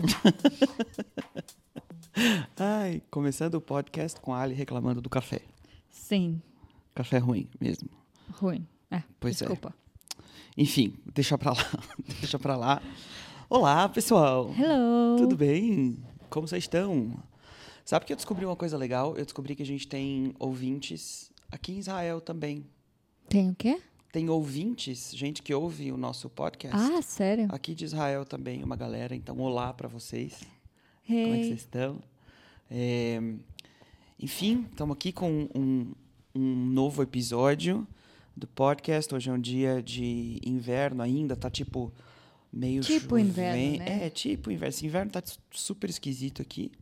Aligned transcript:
Ai, 2.56 3.02
começando 3.10 3.54
o 3.54 3.60
podcast 3.60 4.20
com 4.20 4.34
a 4.34 4.40
Ali 4.40 4.54
reclamando 4.54 5.00
do 5.00 5.08
café. 5.08 5.40
Sim, 5.88 6.40
Café 6.94 7.18
ruim 7.18 7.48
mesmo. 7.60 7.88
ruim. 8.32 8.66
É, 8.90 9.02
Pois 9.18 9.36
é. 9.40 9.46
desculpa. 9.46 9.74
Enfim, 10.56 10.94
deixa 11.14 11.38
pra 11.38 11.52
lá. 11.52 11.64
deixa 12.20 12.38
pra 12.38 12.56
lá. 12.56 12.82
Olá, 13.48 13.88
pessoal. 13.88 14.52
Hello. 14.58 15.16
Tudo 15.16 15.36
bem? 15.36 15.96
Como 16.28 16.46
vocês 16.48 16.64
estão? 16.64 17.12
Sabe 17.84 18.04
que 18.04 18.12
eu 18.12 18.16
descobri 18.16 18.44
uma 18.44 18.56
coisa 18.56 18.76
legal? 18.76 19.16
Eu 19.16 19.24
descobri 19.24 19.54
que 19.54 19.62
a 19.62 19.66
gente 19.66 19.86
tem 19.88 20.34
ouvintes 20.38 21.30
aqui 21.50 21.72
em 21.72 21.78
Israel 21.78 22.20
também. 22.20 22.66
Tem 23.28 23.50
o 23.50 23.54
quê? 23.54 23.80
Tem 24.12 24.28
ouvintes, 24.28 25.12
gente 25.14 25.40
que 25.42 25.54
ouve 25.54 25.92
o 25.92 25.96
nosso 25.96 26.28
podcast. 26.28 26.76
Ah, 26.76 27.00
sério? 27.00 27.46
Aqui 27.50 27.74
de 27.74 27.84
Israel 27.84 28.24
também, 28.24 28.62
uma 28.62 28.74
galera. 28.74 29.14
Então, 29.14 29.38
olá 29.38 29.72
pra 29.72 29.86
vocês. 29.88 30.40
Como 31.06 31.18
é 31.18 31.22
que 31.22 31.32
Hey. 31.34 31.44
vocês 31.44 31.60
estão? 31.60 32.02
É, 32.68 33.20
enfim, 34.18 34.66
estamos 34.70 34.96
aqui 34.96 35.12
com 35.12 35.48
um, 35.54 35.92
um 36.34 36.66
novo 36.66 37.02
episódio 37.02 37.86
do 38.36 38.48
podcast. 38.48 39.14
Hoje 39.14 39.30
é 39.30 39.32
um 39.32 39.40
dia 39.40 39.80
de 39.80 40.40
inverno 40.44 41.02
ainda, 41.02 41.36
tá 41.36 41.48
tipo 41.48 41.92
meio 42.52 42.82
Tipo 42.82 43.10
chuven- 43.10 43.26
inverno, 43.26 43.78
né? 43.78 44.06
É, 44.06 44.10
tipo 44.10 44.50
inverno. 44.50 44.70
Esse 44.74 44.86
inverno 44.86 45.12
tá 45.12 45.22
super 45.52 45.88
esquisito 45.88 46.42
aqui. 46.42 46.72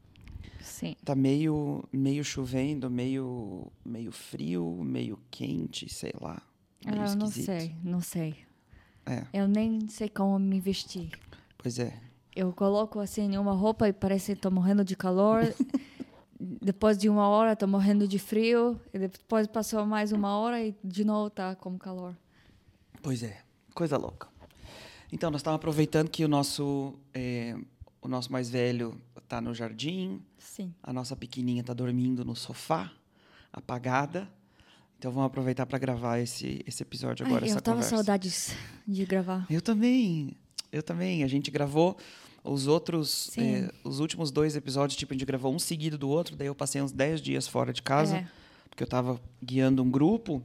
Sim. 0.62 0.96
Tá 1.04 1.14
meio, 1.14 1.84
meio 1.92 2.24
chovendo, 2.24 2.90
meio, 2.90 3.70
meio 3.84 4.12
frio, 4.12 4.80
meio 4.82 5.18
quente, 5.30 5.92
sei 5.92 6.12
lá. 6.20 6.40
Ah, 6.88 7.10
eu 7.10 7.16
não 7.16 7.26
sei, 7.30 7.74
não 7.82 8.00
sei. 8.00 8.36
É, 9.06 9.24
Eu 9.32 9.48
nem 9.48 9.88
sei 9.88 10.08
como 10.08 10.38
me 10.38 10.60
vestir. 10.60 11.10
pois 11.56 11.78
é. 11.78 11.98
Eu 12.36 12.52
coloco 12.52 13.00
assim 13.00 13.36
uma 13.36 13.52
roupa 13.52 13.88
e 13.88 13.92
parece 13.92 14.34
que 14.34 14.40
tô 14.40 14.50
morrendo 14.50 14.84
de 14.84 14.94
calor. 14.94 15.42
depois 16.38 16.96
de 16.96 17.08
uma 17.08 17.26
hora 17.28 17.56
tô 17.56 17.66
morrendo 17.66 18.06
de 18.06 18.18
frio. 18.18 18.80
E 18.92 18.98
depois 18.98 19.46
passou 19.46 19.84
mais 19.86 20.12
uma 20.12 20.36
hora 20.36 20.62
e 20.62 20.74
de 20.84 21.04
novo 21.04 21.30
tá 21.30 21.56
com 21.56 21.76
calor. 21.78 22.16
Pois 23.02 23.22
é, 23.22 23.38
coisa 23.74 23.96
louca. 23.96 24.28
Então, 25.10 25.30
nós 25.30 25.40
estamos 25.40 25.56
aproveitando 25.56 26.10
que 26.10 26.22
o 26.24 26.28
nosso, 26.28 26.98
eh, 27.14 27.56
o 28.02 28.08
nosso 28.08 28.30
mais 28.30 28.50
velho 28.50 29.00
está 29.16 29.40
no 29.40 29.54
jardim, 29.54 30.20
Sim. 30.38 30.74
a 30.82 30.92
nossa 30.92 31.16
pequenininha 31.16 31.62
está 31.62 31.72
dormindo 31.72 32.24
no 32.24 32.36
sofá, 32.36 32.92
apagada. 33.52 34.28
Então, 34.98 35.12
vamos 35.12 35.26
aproveitar 35.28 35.64
para 35.64 35.78
gravar 35.78 36.18
esse, 36.18 36.62
esse 36.66 36.82
episódio 36.82 37.24
agora, 37.24 37.44
Ai, 37.44 37.52
eu 37.52 37.60
tava 37.60 37.76
conversa. 37.76 37.96
saudades 37.96 38.54
de 38.86 39.04
gravar. 39.04 39.46
Eu 39.48 39.62
também, 39.62 40.36
eu 40.72 40.82
também. 40.82 41.22
A 41.22 41.28
gente 41.28 41.50
gravou 41.52 41.96
os 42.42 42.66
outros, 42.66 43.30
eh, 43.38 43.70
os 43.84 44.00
últimos 44.00 44.30
dois 44.32 44.56
episódios, 44.56 44.96
tipo, 44.96 45.12
a 45.12 45.16
gente 45.16 45.24
gravou 45.26 45.54
um 45.54 45.58
seguido 45.58 45.96
do 45.96 46.08
outro, 46.08 46.34
daí 46.34 46.48
eu 46.48 46.54
passei 46.54 46.82
uns 46.82 46.90
10 46.90 47.20
dias 47.20 47.46
fora 47.46 47.72
de 47.72 47.80
casa, 47.82 48.16
É. 48.16 48.26
porque 48.68 48.82
eu 48.82 48.86
estava 48.86 49.20
guiando 49.42 49.82
um 49.84 49.90
grupo, 49.90 50.42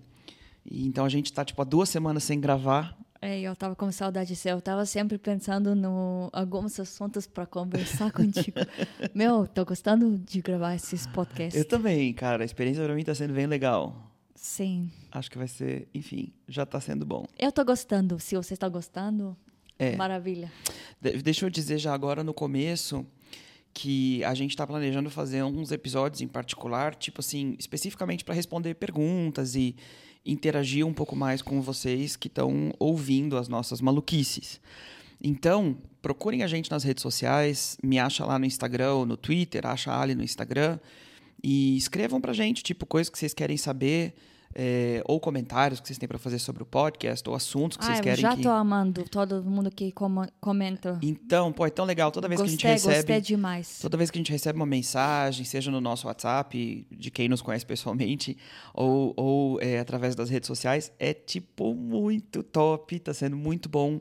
e 0.64 0.86
então 0.86 1.04
a 1.06 1.10
gente 1.10 1.26
está 1.28 1.44
tipo, 1.44 1.60
há 1.62 1.66
duas 1.66 1.90
semanas 1.90 2.24
sem 2.24 2.40
gravar, 2.40 2.96
É, 3.22 3.40
eu 3.40 3.56
tava 3.56 3.74
com 3.74 3.90
saudade. 3.90 4.34
Eu 4.44 4.60
tava 4.60 4.86
sempre 4.86 5.18
pensando 5.18 5.74
no 5.74 6.30
alguns 6.34 6.78
assuntos 6.78 7.26
para 7.26 7.46
conversar 7.46 8.12
contigo. 8.14 8.60
Meu, 9.16 9.48
tô 9.48 9.64
gostando 9.64 10.18
de 10.18 10.42
gravar 10.42 10.76
esses 10.76 11.08
podcasts. 11.08 11.56
Eu 11.58 11.66
também, 11.66 12.14
cara. 12.14 12.44
A 12.44 12.46
experiência 12.46 12.84
pra 12.84 12.94
mim 12.94 13.02
tá 13.02 13.16
sendo 13.16 13.34
bem 13.34 13.48
legal. 13.48 14.13
Sim. 14.46 14.92
Acho 15.10 15.32
que 15.32 15.38
vai 15.38 15.48
ser, 15.48 15.88
enfim, 15.94 16.34
já 16.50 16.66
tá 16.66 16.82
sendo 16.82 17.06
bom. 17.06 17.26
Eu 17.40 17.50
tô 17.50 17.64
gostando. 17.64 18.20
Se 18.20 18.36
você 18.36 18.56
está 18.56 18.68
gostando, 18.68 19.38
É. 19.80 19.96
maravilha. 19.96 20.52
De- 21.00 21.22
deixa 21.24 21.46
eu 21.46 21.50
dizer 21.50 21.78
já 21.78 21.94
agora 21.94 22.26
no 22.26 22.34
começo 22.34 23.06
que 23.74 24.22
a 24.26 24.34
gente 24.34 24.54
tá 24.54 24.68
planejando 24.68 25.10
fazer 25.10 25.42
uns 25.44 25.72
episódios 25.72 26.20
em 26.22 26.28
particular, 26.28 26.94
tipo 26.94 27.22
assim, 27.22 27.56
especificamente 27.58 28.26
para 28.26 28.36
responder 28.36 28.74
perguntas 28.74 29.56
e 29.56 29.78
interagir 30.26 30.86
um 30.86 30.94
pouco 30.94 31.16
mais 31.16 31.42
com 31.42 31.62
vocês 31.62 32.18
que 32.18 32.28
estão 32.28 32.74
ouvindo 32.78 33.38
as 33.38 33.48
nossas 33.48 33.80
maluquices. 33.80 34.60
Então, 35.24 35.78
procurem 36.02 36.44
a 36.44 36.48
gente 36.48 36.70
nas 36.70 36.84
redes 36.84 37.02
sociais, 37.02 37.78
me 37.82 37.98
acha 37.98 38.26
lá 38.26 38.38
no 38.38 38.46
Instagram 38.46 38.94
ou 38.96 39.06
no 39.06 39.16
Twitter, 39.16 39.66
acha 39.66 39.90
a 39.90 40.02
Ali 40.02 40.16
no 40.16 40.24
Instagram 40.24 40.78
e 41.42 41.78
escrevam 41.78 42.20
pra 42.20 42.34
gente, 42.34 42.62
tipo, 42.62 42.86
coisas 42.86 43.10
que 43.10 43.18
vocês 43.18 43.34
querem 43.34 43.56
saber, 43.56 44.14
é, 44.56 45.02
ou 45.06 45.20
comentários 45.20 45.80
que 45.80 45.88
vocês 45.88 45.98
têm 45.98 46.08
para 46.08 46.18
fazer 46.20 46.40
sobre 46.40 46.64
o 46.64 46.66
podcast, 46.66 47.28
ou 47.28 47.36
assuntos 47.36 47.78
que 47.78 47.84
Ah, 47.84 47.88
vocês 47.88 47.98
eu 48.00 48.04
querem 48.04 48.22
já 48.22 48.36
que... 48.36 48.44
tô 48.44 48.50
amando 48.50 49.04
todo 49.10 49.44
mundo 49.44 49.72
que 49.72 49.92
com- 49.92 50.26
comenta. 50.40 51.00
Então, 51.02 51.52
pô, 51.52 51.66
é 51.66 51.70
tão 51.70 51.86
legal. 51.86 52.12
Toda 52.12 52.28
vez 52.28 52.40
gostei, 52.40 52.58
que 52.58 52.68
a 52.68 52.70
gente 52.72 52.78
recebe. 52.86 52.96
gostei 52.98 53.22
demais. 53.22 53.80
Toda 53.82 53.98
vez 53.98 54.12
que 54.12 54.18
a 54.18 54.22
gente 54.22 54.32
recebe 54.32 54.58
uma 54.58 54.66
mensagem, 54.66 55.46
seja 55.46 55.72
no 55.72 55.82
nosso 55.82 56.08
WhatsApp, 56.08 56.86
de 56.92 57.12
quem 57.12 57.28
nos 57.28 57.42
conhece 57.42 57.66
pessoalmente, 57.66 58.38
ou, 58.74 59.14
ou 59.18 59.62
é, 59.62 59.80
através 59.80 60.16
das 60.16 60.30
redes 60.30 60.48
sociais, 60.48 60.92
é 61.00 61.14
tipo 61.14 61.74
muito 61.74 62.44
top, 62.44 63.00
tá 63.00 63.14
sendo 63.14 63.36
muito 63.36 63.68
bom 63.70 64.00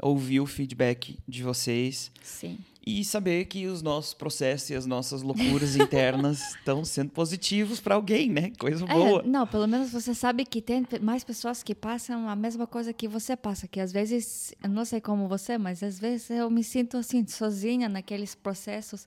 ouvir 0.00 0.40
o 0.40 0.46
feedback 0.46 1.16
de 1.28 1.42
vocês 1.44 2.10
Sim. 2.22 2.58
E 2.84 3.04
saber 3.04 3.44
que 3.44 3.66
os 3.66 3.80
nossos 3.80 4.12
processos 4.12 4.70
e 4.70 4.74
as 4.74 4.86
nossas 4.86 5.22
loucuras 5.22 5.76
internas 5.76 6.40
estão 6.56 6.84
sendo 6.84 7.10
positivos 7.10 7.78
para 7.80 7.94
alguém, 7.94 8.28
né? 8.28 8.50
Coisa 8.58 8.84
boa. 8.84 9.20
É, 9.20 9.26
não, 9.26 9.46
pelo 9.46 9.68
menos 9.68 9.90
você 9.92 10.12
sabe 10.14 10.44
que 10.44 10.60
tem 10.60 10.84
mais 11.00 11.22
pessoas 11.22 11.62
que 11.62 11.74
passam 11.74 12.28
a 12.28 12.34
mesma 12.34 12.66
coisa 12.66 12.92
que 12.92 13.06
você 13.06 13.36
passa. 13.36 13.68
Que 13.68 13.78
às 13.78 13.92
vezes, 13.92 14.52
eu 14.62 14.68
não 14.68 14.84
sei 14.84 15.00
como 15.00 15.28
você, 15.28 15.56
mas 15.56 15.80
às 15.82 15.98
vezes 15.98 16.28
eu 16.30 16.50
me 16.50 16.64
sinto 16.64 16.96
assim, 16.96 17.24
sozinha 17.26 17.88
naqueles 17.88 18.34
processos. 18.34 19.06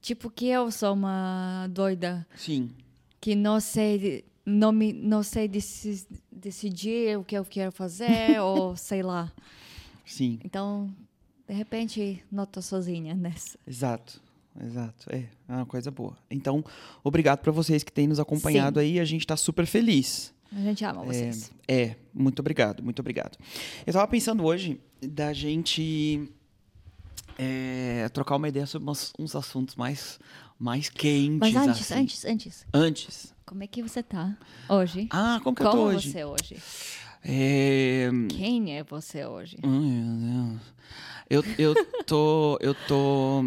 Tipo 0.00 0.30
que 0.30 0.46
eu 0.46 0.70
sou 0.70 0.94
uma 0.94 1.66
doida 1.68 2.26
Sim. 2.36 2.70
que 3.20 3.34
não 3.34 3.58
sei, 3.60 4.24
não 4.46 4.70
me, 4.72 4.92
não 4.92 5.22
sei 5.22 5.46
deci- 5.48 6.06
decidir 6.30 7.18
o 7.18 7.24
que 7.24 7.34
eu 7.34 7.44
quero 7.44 7.72
fazer 7.72 8.38
ou 8.40 8.76
sei 8.76 9.02
lá. 9.02 9.32
Sim. 10.06 10.38
Então, 10.44 10.90
de 11.50 11.56
repente, 11.56 12.22
não 12.30 12.46
tô 12.46 12.62
sozinha 12.62 13.12
nessa. 13.16 13.58
Exato, 13.66 14.20
exato. 14.64 15.06
É, 15.10 15.24
é 15.48 15.52
uma 15.52 15.66
coisa 15.66 15.90
boa. 15.90 16.16
Então, 16.30 16.64
obrigado 17.02 17.40
para 17.40 17.50
vocês 17.52 17.82
que 17.82 17.90
têm 17.92 18.06
nos 18.06 18.20
acompanhado 18.20 18.78
aí. 18.78 19.00
A 19.00 19.04
gente 19.04 19.22
está 19.22 19.36
super 19.36 19.66
feliz. 19.66 20.32
A 20.52 20.60
gente 20.60 20.84
ama 20.84 21.02
vocês. 21.04 21.50
É, 21.68 21.94
muito 22.14 22.40
obrigado, 22.40 22.82
muito 22.82 23.00
obrigado. 23.00 23.36
Eu 23.86 23.90
estava 23.90 24.06
pensando 24.08 24.44
hoje 24.44 24.80
da 25.00 25.32
gente 25.32 26.28
é, 27.38 28.08
trocar 28.12 28.36
uma 28.36 28.48
ideia 28.48 28.66
sobre 28.66 28.86
umas- 28.86 29.12
uns 29.18 29.34
assuntos 29.36 29.74
mais, 29.76 30.18
mais 30.58 30.88
quentes. 30.88 31.38
Mas 31.38 31.56
antes, 31.56 31.80
assim. 31.92 31.94
antes, 32.02 32.24
antes, 32.24 32.66
Antes. 32.74 33.34
como 33.46 33.62
é 33.62 33.66
que 33.66 33.82
você 33.82 34.02
tá 34.02 34.36
hoje? 34.68 35.08
Ah, 35.10 35.40
como 35.42 35.54
que 35.56 35.62
eu 35.62 35.66
tô 35.66 35.72
Como 35.76 35.82
hoje? 35.84 36.10
você 36.12 36.18
é 36.20 36.26
hoje? 36.26 36.56
É, 37.22 38.08
Quem 38.28 38.76
é 38.76 38.82
você 38.82 39.24
hoje? 39.24 39.56
Ai, 39.62 39.70
meu 39.70 40.58
Deus. 40.58 40.60
Eu, 41.28 41.44
eu 41.58 41.86
tô, 42.04 42.58
eu 42.60 42.74
tô 42.88 43.44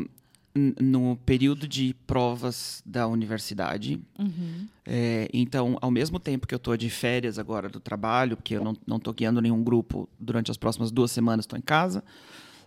no 0.55 1.17
período 1.25 1.67
de 1.67 1.95
provas 2.05 2.81
da 2.85 3.07
universidade. 3.07 3.99
Uhum. 4.17 4.67
É, 4.85 5.27
então, 5.33 5.77
ao 5.81 5.89
mesmo 5.89 6.19
tempo 6.19 6.45
que 6.45 6.53
eu 6.53 6.59
tô 6.59 6.77
de 6.77 6.89
férias 6.89 7.39
agora 7.39 7.67
do 7.67 7.79
trabalho, 7.79 8.37
porque 8.37 8.55
eu 8.55 8.63
não, 8.63 8.77
não 8.85 8.99
tô 8.99 9.11
guiando 9.11 9.41
nenhum 9.41 9.63
grupo 9.63 10.07
durante 10.19 10.51
as 10.51 10.57
próximas 10.57 10.91
duas 10.91 11.11
semanas, 11.11 11.43
estou 11.43 11.57
em 11.57 11.61
casa, 11.61 12.03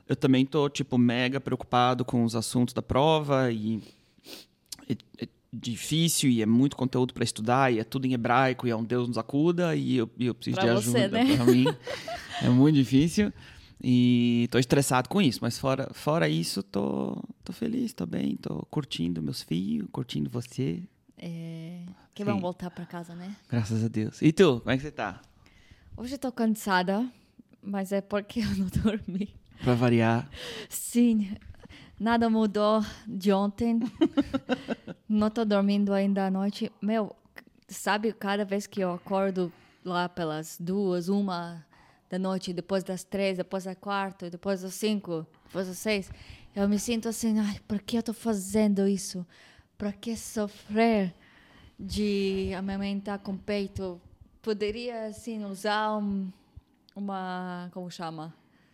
eu 0.09 0.17
também 0.17 0.44
tô, 0.44 0.69
tipo, 0.69 0.99
mega 0.99 1.41
preocupado 1.41 2.05
com 2.05 2.25
os 2.25 2.34
assuntos 2.34 2.75
da 2.75 2.83
prova 2.83 3.50
e 3.53 3.83
é, 4.88 4.97
é 5.25 5.28
difícil 5.61 6.31
e 6.31 6.43
é 6.43 6.47
muito 6.47 6.77
conteúdo 6.77 7.15
para 7.15 7.25
estudar 7.25 7.72
e 7.72 7.78
é 7.78 7.84
tudo 7.84 8.06
em 8.06 8.12
hebraico 8.12 8.67
e 8.67 8.71
é 8.71 8.77
um 8.77 8.84
Deus 8.84 9.09
nos 9.09 9.19
acuda 9.19 9.75
e 9.77 9.97
eu, 9.97 10.11
eu 10.19 10.34
preciso 10.34 10.56
Pra 10.56 10.67
de 10.69 10.75
você, 10.75 10.89
ajuda 10.99 11.09
né? 11.25 11.37
para 11.37 11.44
mim. 11.47 11.65
É 12.43 12.50
muito 12.50 12.75
difícil. 12.77 13.33
E 13.82 14.47
tô 14.50 14.58
estressado 14.58 15.08
com 15.08 15.23
isso, 15.23 15.38
mas 15.41 15.58
fora, 15.58 15.88
fora 15.94 16.29
isso, 16.29 16.62
tô, 16.62 17.23
tô 17.43 17.53
feliz, 17.53 17.93
tô 17.94 18.05
bem, 18.05 18.37
tô 18.37 18.67
curtindo 18.70 19.23
meus 19.23 19.43
filhos, 19.43 19.88
curtindo 19.91 20.29
você, 20.29 20.82
É, 21.19 21.81
que 22.14 22.23
Sim. 22.25 22.31
vão 22.31 22.38
voltar 22.41 22.70
para 22.70 22.85
casa, 22.85 23.14
né? 23.14 23.35
Graças 23.49 23.82
a 23.85 23.88
Deus. 23.88 24.20
E 24.20 24.32
tu, 24.32 24.61
como 24.61 24.70
é 24.70 24.76
que 24.76 24.82
você 24.82 24.91
tá? 24.91 25.20
Hoje 25.97 26.14
eu 26.14 26.19
tô 26.19 26.31
cansada, 26.31 27.06
mas 27.62 27.91
é 27.91 28.03
porque 28.03 28.41
eu 28.41 28.55
não 28.56 28.67
dormi. 28.82 29.31
Pra 29.62 29.75
variar. 29.75 30.29
Sim, 30.69 31.31
nada 31.98 32.28
mudou 32.28 32.84
de 33.06 33.32
ontem. 33.32 33.81
não 35.08 35.31
tô 35.31 35.44
dormindo 35.44 35.93
ainda 35.93 36.26
à 36.26 36.31
noite. 36.31 36.70
Meu, 36.81 37.14
sabe, 37.69 38.12
cada 38.12 38.44
vez 38.44 38.66
que 38.66 38.81
eu 38.81 38.93
acordo 38.93 39.52
lá 39.84 40.08
pelas 40.08 40.56
duas, 40.60 41.08
uma 41.08 41.64
da 42.08 42.19
noite, 42.19 42.52
depois 42.52 42.84
das 42.84 43.02
três, 43.02 43.37
depois 43.37 43.64
das 43.64 43.76
quatro, 43.76 44.31
depois 44.31 44.62
das 44.62 44.75
cinco, 44.75 45.26
depois 45.44 45.66
das 45.66 45.78
seis, 45.78 46.10
eu 46.54 46.69
me 46.69 46.78
sinto 46.78 47.08
assim, 47.08 47.38
ai, 47.38 47.60
por 47.66 47.81
que 47.81 47.98
eu 47.98 48.02
tô 48.02 48.12
fazendo 48.12 48.87
isso? 48.87 49.26
Pra 49.76 49.93
que 49.93 50.16
sofrer 50.16 51.14
de 51.78 52.52
amamentar 52.56 53.19
com 53.19 53.37
peito? 53.37 54.00
Poderia, 54.40 55.06
assim, 55.06 55.44
usar 55.44 55.98
um, 55.98 56.31
uma, 56.94 57.69
como 57.72 57.90
chama? 57.90 58.32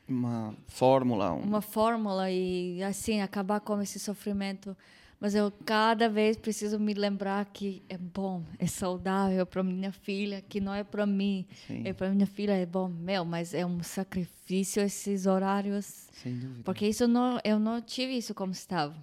Uma 0.08 0.54
fórmula. 0.66 1.32
Um... 1.32 1.40
Uma 1.40 1.60
fórmula 1.60 2.30
e 2.30 2.82
assim 2.82 3.20
acabar 3.20 3.60
com 3.60 3.80
esse 3.80 3.98
sofrimento. 3.98 4.76
Mas 5.22 5.36
eu 5.36 5.52
cada 5.64 6.08
vez 6.08 6.36
preciso 6.36 6.80
me 6.80 6.94
lembrar 6.94 7.44
que 7.44 7.80
é 7.88 7.96
bom, 7.96 8.42
é 8.58 8.66
saudável 8.66 9.46
para 9.46 9.62
minha 9.62 9.92
filha, 9.92 10.42
que 10.42 10.60
não 10.60 10.74
é 10.74 10.82
para 10.82 11.06
mim, 11.06 11.46
Sim. 11.68 11.82
é 11.86 11.92
para 11.92 12.10
minha 12.10 12.26
filha 12.26 12.50
é 12.54 12.66
bom, 12.66 12.88
meu, 12.88 13.24
mas 13.24 13.54
é 13.54 13.64
um 13.64 13.80
sacrifício 13.84 14.82
esses 14.82 15.24
horários. 15.24 16.08
Sem 16.12 16.36
dúvida. 16.36 16.64
Porque 16.64 16.88
isso 16.88 17.06
não, 17.06 17.38
eu 17.44 17.60
não 17.60 17.80
tive 17.80 18.16
isso 18.16 18.34
como 18.34 18.50
estava. 18.50 18.96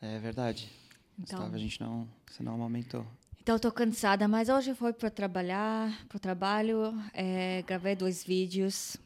É 0.00 0.16
verdade. 0.20 0.70
Então- 1.18 1.40
Estava, 1.40 1.56
a 1.56 1.58
gente 1.58 1.80
não, 1.80 2.06
você 2.24 2.44
não 2.44 2.62
aumentou. 2.62 3.04
Então 3.42 3.56
estou 3.56 3.72
cansada, 3.72 4.28
mas 4.28 4.48
hoje 4.48 4.74
foi 4.74 4.92
para 4.92 5.10
trabalhar, 5.10 6.06
para 6.08 6.16
o 6.16 6.20
trabalho, 6.20 6.94
é, 7.12 7.62
gravei 7.66 7.96
dois 7.96 8.22
vídeos. 8.22 8.96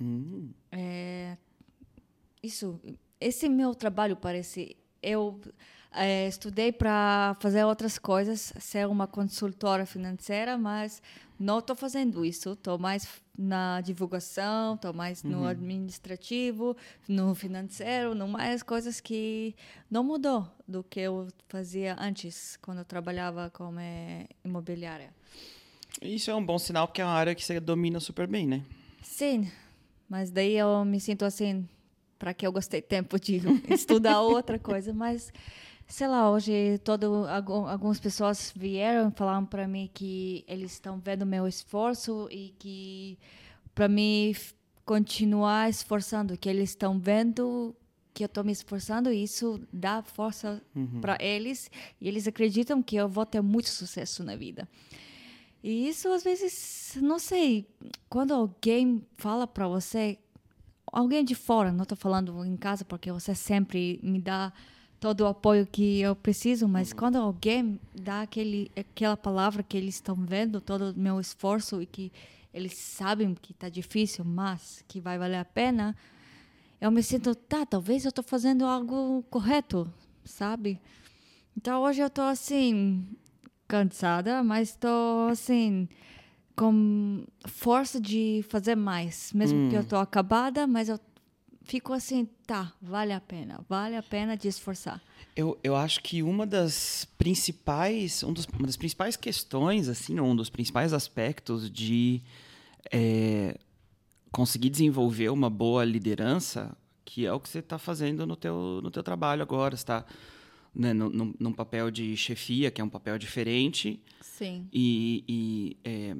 Hum, 0.00 0.50
É, 0.70 1.36
isso, 2.42 2.80
esse 3.20 3.48
meu 3.48 3.74
trabalho 3.74 4.16
parece. 4.16 4.76
Eu 5.02 5.40
é, 5.92 6.26
estudei 6.28 6.72
para 6.72 7.36
fazer 7.40 7.64
outras 7.64 7.98
coisas, 7.98 8.52
ser 8.58 8.86
uma 8.86 9.06
consultora 9.06 9.86
financeira, 9.86 10.58
mas 10.58 11.02
não 11.38 11.58
estou 11.60 11.74
fazendo 11.76 12.24
isso. 12.24 12.52
Estou 12.52 12.78
mais 12.78 13.08
na 13.36 13.80
divulgação, 13.80 14.74
estou 14.74 14.92
mais 14.92 15.22
no 15.22 15.46
administrativo, 15.46 16.76
no 17.08 17.34
financeiro, 17.34 18.14
no 18.14 18.26
mais 18.28 18.62
coisas 18.62 19.00
que 19.00 19.54
não 19.90 20.02
mudou 20.02 20.48
do 20.66 20.82
que 20.82 21.00
eu 21.00 21.28
fazia 21.48 21.96
antes, 21.98 22.56
quando 22.60 22.78
eu 22.78 22.84
trabalhava 22.84 23.50
como 23.50 23.78
é, 23.78 24.26
imobiliária. 24.44 25.14
Isso 26.02 26.30
é 26.30 26.34
um 26.34 26.44
bom 26.44 26.58
sinal 26.58 26.86
porque 26.86 27.00
é 27.00 27.04
uma 27.04 27.14
área 27.14 27.34
que 27.34 27.44
você 27.44 27.58
domina 27.58 27.98
super 27.98 28.26
bem, 28.26 28.46
né? 28.46 28.64
Sim, 29.02 29.50
mas 30.08 30.30
daí 30.30 30.54
eu 30.56 30.84
me 30.84 30.98
sinto 31.00 31.24
assim, 31.24 31.68
para 32.18 32.32
que 32.34 32.46
eu 32.46 32.52
gostei 32.52 32.80
tempo 32.82 33.18
de 33.20 33.40
estudar 33.68 34.20
outra 34.20 34.58
coisa, 34.58 34.92
mas 34.92 35.32
sei 35.86 36.06
lá, 36.08 36.30
hoje 36.30 36.78
todo 36.84 37.26
algu- 37.28 37.66
algumas 37.66 37.98
pessoas 38.00 38.52
vieram 38.54 39.08
e 39.08 39.12
falaram 39.12 39.44
para 39.46 39.66
mim 39.68 39.90
que 39.92 40.44
eles 40.46 40.72
estão 40.72 40.98
vendo 40.98 41.24
meu 41.24 41.46
esforço 41.48 42.28
e 42.30 42.54
que 42.58 43.18
para 43.74 43.88
mim 43.88 44.34
continuar 44.84 45.68
esforçando, 45.68 46.36
que 46.36 46.48
eles 46.48 46.70
estão 46.70 46.98
vendo 46.98 47.74
que 48.14 48.24
eu 48.24 48.26
estou 48.26 48.42
me 48.42 48.50
esforçando 48.50 49.12
e 49.12 49.22
isso 49.22 49.60
dá 49.72 50.02
força 50.02 50.60
para 51.00 51.16
eles. 51.20 51.70
E 52.00 52.08
eles 52.08 52.26
acreditam 52.26 52.82
que 52.82 52.96
eu 52.96 53.08
vou 53.08 53.24
ter 53.24 53.40
muito 53.40 53.68
sucesso 53.68 54.24
na 54.24 54.34
vida. 54.34 54.66
E 55.62 55.88
isso 55.88 56.08
às 56.08 56.22
vezes, 56.22 56.96
não 57.00 57.18
sei, 57.18 57.66
quando 58.08 58.32
alguém 58.32 59.04
fala 59.16 59.46
para 59.46 59.66
você, 59.66 60.18
alguém 60.92 61.24
de 61.24 61.34
fora, 61.34 61.72
não 61.72 61.82
estou 61.82 61.98
falando 61.98 62.44
em 62.44 62.56
casa 62.56 62.84
porque 62.84 63.10
você 63.10 63.34
sempre 63.34 63.98
me 64.02 64.20
dá 64.20 64.52
todo 65.00 65.22
o 65.22 65.26
apoio 65.26 65.66
que 65.66 66.00
eu 66.00 66.14
preciso, 66.14 66.68
mas 66.68 66.92
quando 66.92 67.16
alguém 67.16 67.78
dá 67.94 68.22
aquele, 68.22 68.70
aquela 68.76 69.16
palavra 69.16 69.62
que 69.62 69.76
eles 69.76 69.96
estão 69.96 70.14
vendo 70.14 70.60
todo 70.60 70.92
o 70.92 70.98
meu 70.98 71.20
esforço 71.20 71.80
e 71.80 71.86
que 71.86 72.12
eles 72.52 72.74
sabem 72.76 73.34
que 73.34 73.52
está 73.52 73.68
difícil, 73.68 74.24
mas 74.24 74.84
que 74.88 75.00
vai 75.00 75.18
valer 75.18 75.38
a 75.38 75.44
pena, 75.44 75.96
eu 76.80 76.90
me 76.90 77.02
sinto, 77.02 77.34
tá, 77.34 77.66
talvez 77.66 78.04
eu 78.04 78.08
estou 78.08 78.24
fazendo 78.24 78.64
algo 78.64 79.24
correto, 79.30 79.92
sabe? 80.24 80.80
Então 81.56 81.82
hoje 81.82 82.00
eu 82.00 82.06
estou 82.06 82.24
assim, 82.24 83.04
cansada, 83.68 84.42
mas 84.42 84.70
estou 84.70 85.28
assim, 85.28 85.86
com 86.56 87.24
força 87.46 88.00
de 88.00 88.44
fazer 88.48 88.74
mais. 88.74 89.32
Mesmo 89.32 89.68
que 89.68 89.76
eu 89.76 89.82
estou 89.82 89.98
acabada, 90.00 90.66
mas 90.66 90.88
eu 90.88 90.98
fico 91.62 91.92
assim, 91.92 92.26
tá, 92.46 92.72
vale 92.80 93.12
a 93.12 93.20
pena, 93.20 93.60
vale 93.68 93.94
a 93.94 94.02
pena 94.02 94.36
de 94.36 94.48
esforçar. 94.48 95.00
Eu, 95.36 95.56
eu 95.62 95.76
acho 95.76 96.02
que 96.02 96.22
uma 96.22 96.46
das 96.46 97.06
principais, 97.18 98.24
um 98.24 98.32
dos, 98.32 98.46
uma 98.46 98.66
das 98.66 98.76
principais 98.76 99.16
questões, 99.16 99.86
assim, 99.86 100.18
um 100.18 100.34
dos 100.34 100.48
principais 100.48 100.92
aspectos 100.94 101.70
de 101.70 102.22
é, 102.90 103.56
conseguir 104.32 104.70
desenvolver 104.70 105.28
uma 105.28 105.50
boa 105.50 105.84
liderança, 105.84 106.74
que 107.04 107.26
é 107.26 107.32
o 107.32 107.38
que 107.38 107.48
você 107.48 107.58
está 107.58 107.78
fazendo 107.78 108.26
no 108.26 108.34
teu, 108.34 108.80
no 108.82 108.90
teu 108.90 109.02
trabalho 109.02 109.42
agora, 109.42 109.74
está 109.74 110.04
né, 110.74 110.92
num, 110.92 111.08
num- 111.08 111.34
num 111.38 111.52
papel 111.52 111.90
de 111.90 112.16
chefia, 112.16 112.70
que 112.70 112.80
é 112.80 112.84
um 112.84 112.88
papel 112.88 113.18
diferente, 113.18 114.00
Sim. 114.20 114.68
e, 114.72 115.24
e, 115.28 115.76
é, 115.84 116.16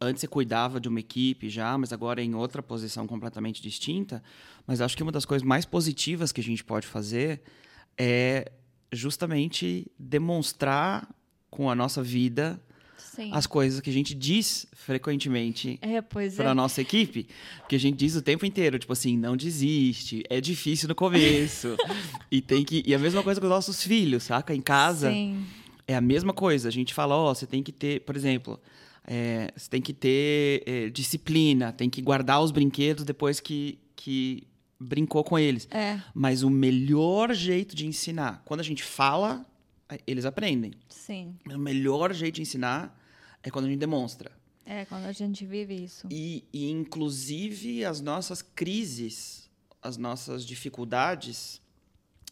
antes 0.00 0.20
você 0.20 0.26
cuidava 0.28 0.80
de 0.80 0.88
uma 0.88 1.00
equipe 1.00 1.48
já, 1.48 1.76
mas 1.78 1.92
agora 1.92 2.20
é 2.20 2.24
em 2.24 2.34
outra 2.34 2.62
posição 2.62 3.06
completamente 3.06 3.62
distinta. 3.62 4.22
Mas 4.66 4.80
acho 4.80 4.96
que 4.96 5.02
uma 5.02 5.12
das 5.12 5.24
coisas 5.24 5.46
mais 5.46 5.64
positivas 5.64 6.32
que 6.32 6.40
a 6.40 6.44
gente 6.44 6.64
pode 6.64 6.86
fazer 6.86 7.42
é 7.96 8.50
justamente 8.92 9.90
demonstrar 9.98 11.08
com 11.50 11.70
a 11.70 11.74
nossa 11.74 12.02
vida 12.02 12.60
Sim. 13.14 13.30
as 13.32 13.46
coisas 13.46 13.80
que 13.80 13.90
a 13.90 13.92
gente 13.92 14.14
diz 14.14 14.66
frequentemente 14.72 15.78
É, 15.82 16.00
para 16.00 16.50
é. 16.50 16.54
nossa 16.54 16.80
equipe, 16.80 17.26
porque 17.58 17.76
a 17.76 17.78
gente 17.78 17.96
diz 17.96 18.16
o 18.16 18.22
tempo 18.22 18.46
inteiro, 18.46 18.78
tipo 18.78 18.92
assim, 18.92 19.18
não 19.18 19.36
desiste, 19.36 20.22
é 20.30 20.40
difícil 20.40 20.88
no 20.88 20.94
começo. 20.94 21.76
e 22.32 22.40
tem 22.40 22.64
que 22.64 22.82
e 22.86 22.94
a 22.94 22.98
mesma 22.98 23.22
coisa 23.22 23.38
com 23.38 23.46
os 23.46 23.52
nossos 23.52 23.82
filhos, 23.82 24.22
saca? 24.22 24.54
Em 24.54 24.62
casa, 24.62 25.10
Sim. 25.10 25.44
é 25.86 25.94
a 25.94 26.00
mesma 26.00 26.32
coisa. 26.32 26.68
A 26.68 26.72
gente 26.72 26.94
fala, 26.94 27.14
ó, 27.14 27.34
você 27.34 27.46
tem 27.46 27.62
que 27.62 27.70
ter, 27.70 28.00
por 28.00 28.16
exemplo, 28.16 28.58
é, 29.06 29.52
você 29.54 29.68
tem 29.68 29.82
que 29.82 29.92
ter 29.92 30.62
é, 30.64 30.88
disciplina, 30.88 31.70
tem 31.70 31.90
que 31.90 32.00
guardar 32.00 32.42
os 32.42 32.50
brinquedos 32.50 33.04
depois 33.04 33.40
que, 33.40 33.78
que 33.94 34.46
brincou 34.80 35.22
com 35.22 35.38
eles. 35.38 35.68
É, 35.70 36.00
Mas 36.14 36.42
o 36.42 36.48
melhor 36.50 37.34
jeito 37.34 37.76
de 37.76 37.86
ensinar, 37.86 38.42
quando 38.44 38.60
a 38.60 38.64
gente 38.64 38.82
fala, 38.82 39.44
é, 39.88 40.00
eles 40.06 40.24
aprendem. 40.24 40.72
sim. 40.88 41.36
O 41.52 41.58
melhor 41.58 42.12
jeito 42.14 42.36
de 42.36 42.42
ensinar 42.42 42.98
é 43.42 43.50
quando 43.50 43.66
a 43.66 43.68
gente 43.68 43.80
demonstra. 43.80 44.30
É, 44.64 44.84
quando 44.84 45.04
a 45.04 45.12
gente 45.12 45.44
vive 45.44 45.74
isso. 45.74 46.06
E, 46.10 46.44
e 46.52 46.70
inclusive 46.70 47.84
as 47.84 48.00
nossas 48.00 48.42
crises, 48.42 49.50
as 49.82 49.96
nossas 49.96 50.46
dificuldades, 50.46 51.60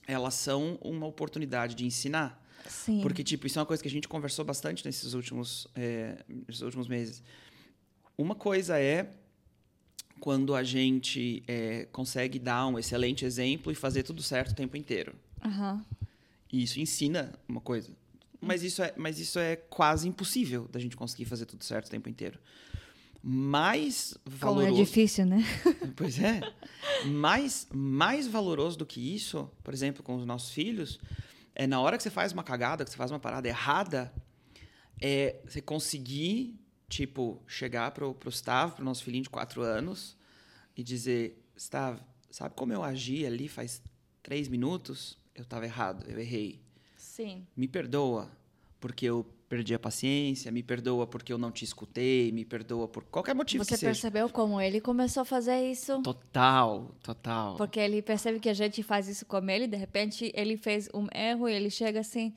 elas 0.07 0.35
são 0.35 0.79
uma 0.81 1.07
oportunidade 1.07 1.75
de 1.75 1.85
ensinar. 1.85 2.41
Sim. 2.69 3.01
Porque, 3.01 3.25
tipo, 3.25 3.47
isso 3.47 3.59
é 3.59 3.61
uma 3.61 3.67
coisa 3.67 3.83
que 3.83 3.89
a 3.89 3.91
gente 3.91 4.07
conversou 4.07 4.45
bastante 4.45 4.85
nesses 4.85 5.13
últimos, 5.13 5.67
é, 5.75 6.25
nesses 6.47 6.63
últimos 6.63 6.87
meses. 6.87 7.23
Uma 8.17 8.35
coisa 8.35 8.79
é 8.79 9.11
quando 10.21 10.55
a 10.55 10.63
gente 10.63 11.43
é, 11.49 11.87
consegue 11.91 12.39
dar 12.39 12.67
um 12.67 12.79
excelente 12.79 13.25
exemplo 13.25 13.73
e 13.73 13.75
fazer 13.75 14.03
tudo 14.03 14.23
certo 14.23 14.51
o 14.51 14.55
tempo 14.55 14.77
inteiro. 14.77 15.15
Aham. 15.43 15.85
E 16.53 16.63
isso 16.63 16.79
ensina 16.79 17.33
uma 17.49 17.61
coisa. 17.61 17.91
Mas 18.41 18.63
isso 18.63 18.83
é, 18.83 18.95
mas 18.97 19.19
isso 19.19 19.39
é 19.39 19.57
quase 19.57 20.09
impossível 20.09 20.67
da 20.69 20.81
gente 20.81 20.97
conseguir 20.97 21.27
fazer 21.27 21.47
tudo 21.47 21.63
certo 21.65 21.87
o 21.87 21.91
tempo 21.91 22.09
inteiro. 22.09 22.39
Mais 23.23 24.15
Como 24.25 24.63
é 24.63 24.65
valoroso. 24.65 24.77
difícil, 24.77 25.27
né? 25.27 25.45
Pois 25.95 26.19
é. 26.19 26.41
Mais, 27.07 27.67
mais 27.73 28.27
valoroso 28.27 28.79
do 28.79 28.87
que 28.87 29.15
isso, 29.15 29.51
por 29.63 29.75
exemplo, 29.75 30.03
com 30.03 30.17
os 30.17 30.25
nossos 30.25 30.53
filhos, 30.53 30.99
é 31.55 31.67
na 31.67 31.79
hora 31.81 31.99
que 31.99 32.03
você 32.03 32.11
faz 32.11 32.33
uma 32.33 32.43
cagada, 32.43 32.83
que 32.83 32.91
você 32.91 32.97
faz 32.97 33.11
uma 33.11 33.21
parada 33.21 33.47
errada, 33.47 34.11
é 34.99 35.37
você 35.45 35.61
conseguir, 35.61 36.59
tipo, 36.89 37.43
chegar 37.47 37.91
pro, 37.91 38.15
pro 38.15 38.31
Stav, 38.31 38.75
pro 38.75 38.85
nosso 38.85 39.05
filhinho 39.05 39.25
de 39.25 39.31
quatro 39.31 39.61
anos, 39.61 40.17
e 40.75 40.83
dizer, 40.83 41.45
Stav, 41.57 42.01
sabe 42.31 42.55
como 42.55 42.73
eu 42.73 42.83
agi 42.83 43.27
ali 43.27 43.49
faz 43.49 43.83
três 44.23 44.49
minutos? 44.49 45.19
Eu 45.35 45.45
tava 45.45 45.67
errado, 45.67 46.07
eu 46.09 46.19
errei. 46.19 46.63
Sim. 47.21 47.47
Me 47.55 47.69
perdoa, 47.69 48.31
porque 48.81 49.05
eu 49.05 49.27
perdi 49.47 49.75
a 49.75 49.79
paciência, 49.79 50.51
me 50.51 50.63
perdoa 50.63 51.07
porque 51.07 51.33
eu 51.33 51.37
não 51.37 51.51
te 51.51 51.65
escutei, 51.65 52.31
me 52.33 52.45
perdoa 52.45 52.87
por 52.87 53.03
qualquer 53.05 53.35
motivo 53.35 53.65
Você 53.65 53.75
que 53.75 53.77
seja. 53.79 53.91
percebeu 53.91 54.31
como 54.31 54.61
ele 54.61 54.81
começou 54.81 55.23
a 55.23 55.25
fazer 55.25 55.71
isso? 55.71 56.01
Total, 56.03 56.95
total. 57.03 57.57
Porque 57.57 57.79
ele 57.81 58.01
percebe 58.01 58.39
que 58.39 58.49
a 58.49 58.55
gente 58.55 58.83
faz 58.83 59.09
isso 59.09 59.27
com 59.27 59.39
ele, 59.51 59.67
de 59.67 59.77
repente 59.77 60.33
ele 60.35 60.57
fez 60.57 60.89
um 60.95 61.09
erro 61.13 61.49
e 61.49 61.53
ele 61.53 61.69
chega 61.69 61.99
assim: 62.01 62.33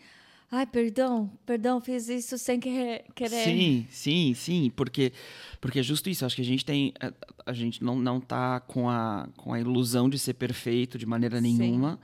ai, 0.52 0.66
perdão, 0.66 1.32
perdão, 1.46 1.80
fiz 1.80 2.10
isso 2.10 2.36
sem 2.38 2.60
querer. 2.60 3.06
querer." 3.14 3.44
Sim, 3.44 3.88
sim, 3.92 4.34
sim, 4.34 4.72
porque 4.76 5.14
porque 5.62 5.80
é 5.80 5.84
justo 5.84 6.10
isso. 6.10 6.26
Acho 6.26 6.36
que 6.36 6.42
a 6.42 6.46
gente 6.46 6.66
tem 6.66 6.94
a, 7.00 7.14
a 7.46 7.54
gente 7.54 7.84
não 7.84 7.96
não 7.96 8.20
tá 8.20 8.60
com 8.60 8.90
a 8.90 9.30
com 9.38 9.54
a 9.54 9.60
ilusão 9.60 10.10
de 10.10 10.18
ser 10.18 10.34
perfeito 10.34 10.98
de 10.98 11.06
maneira 11.06 11.40
Sim. 11.40 11.98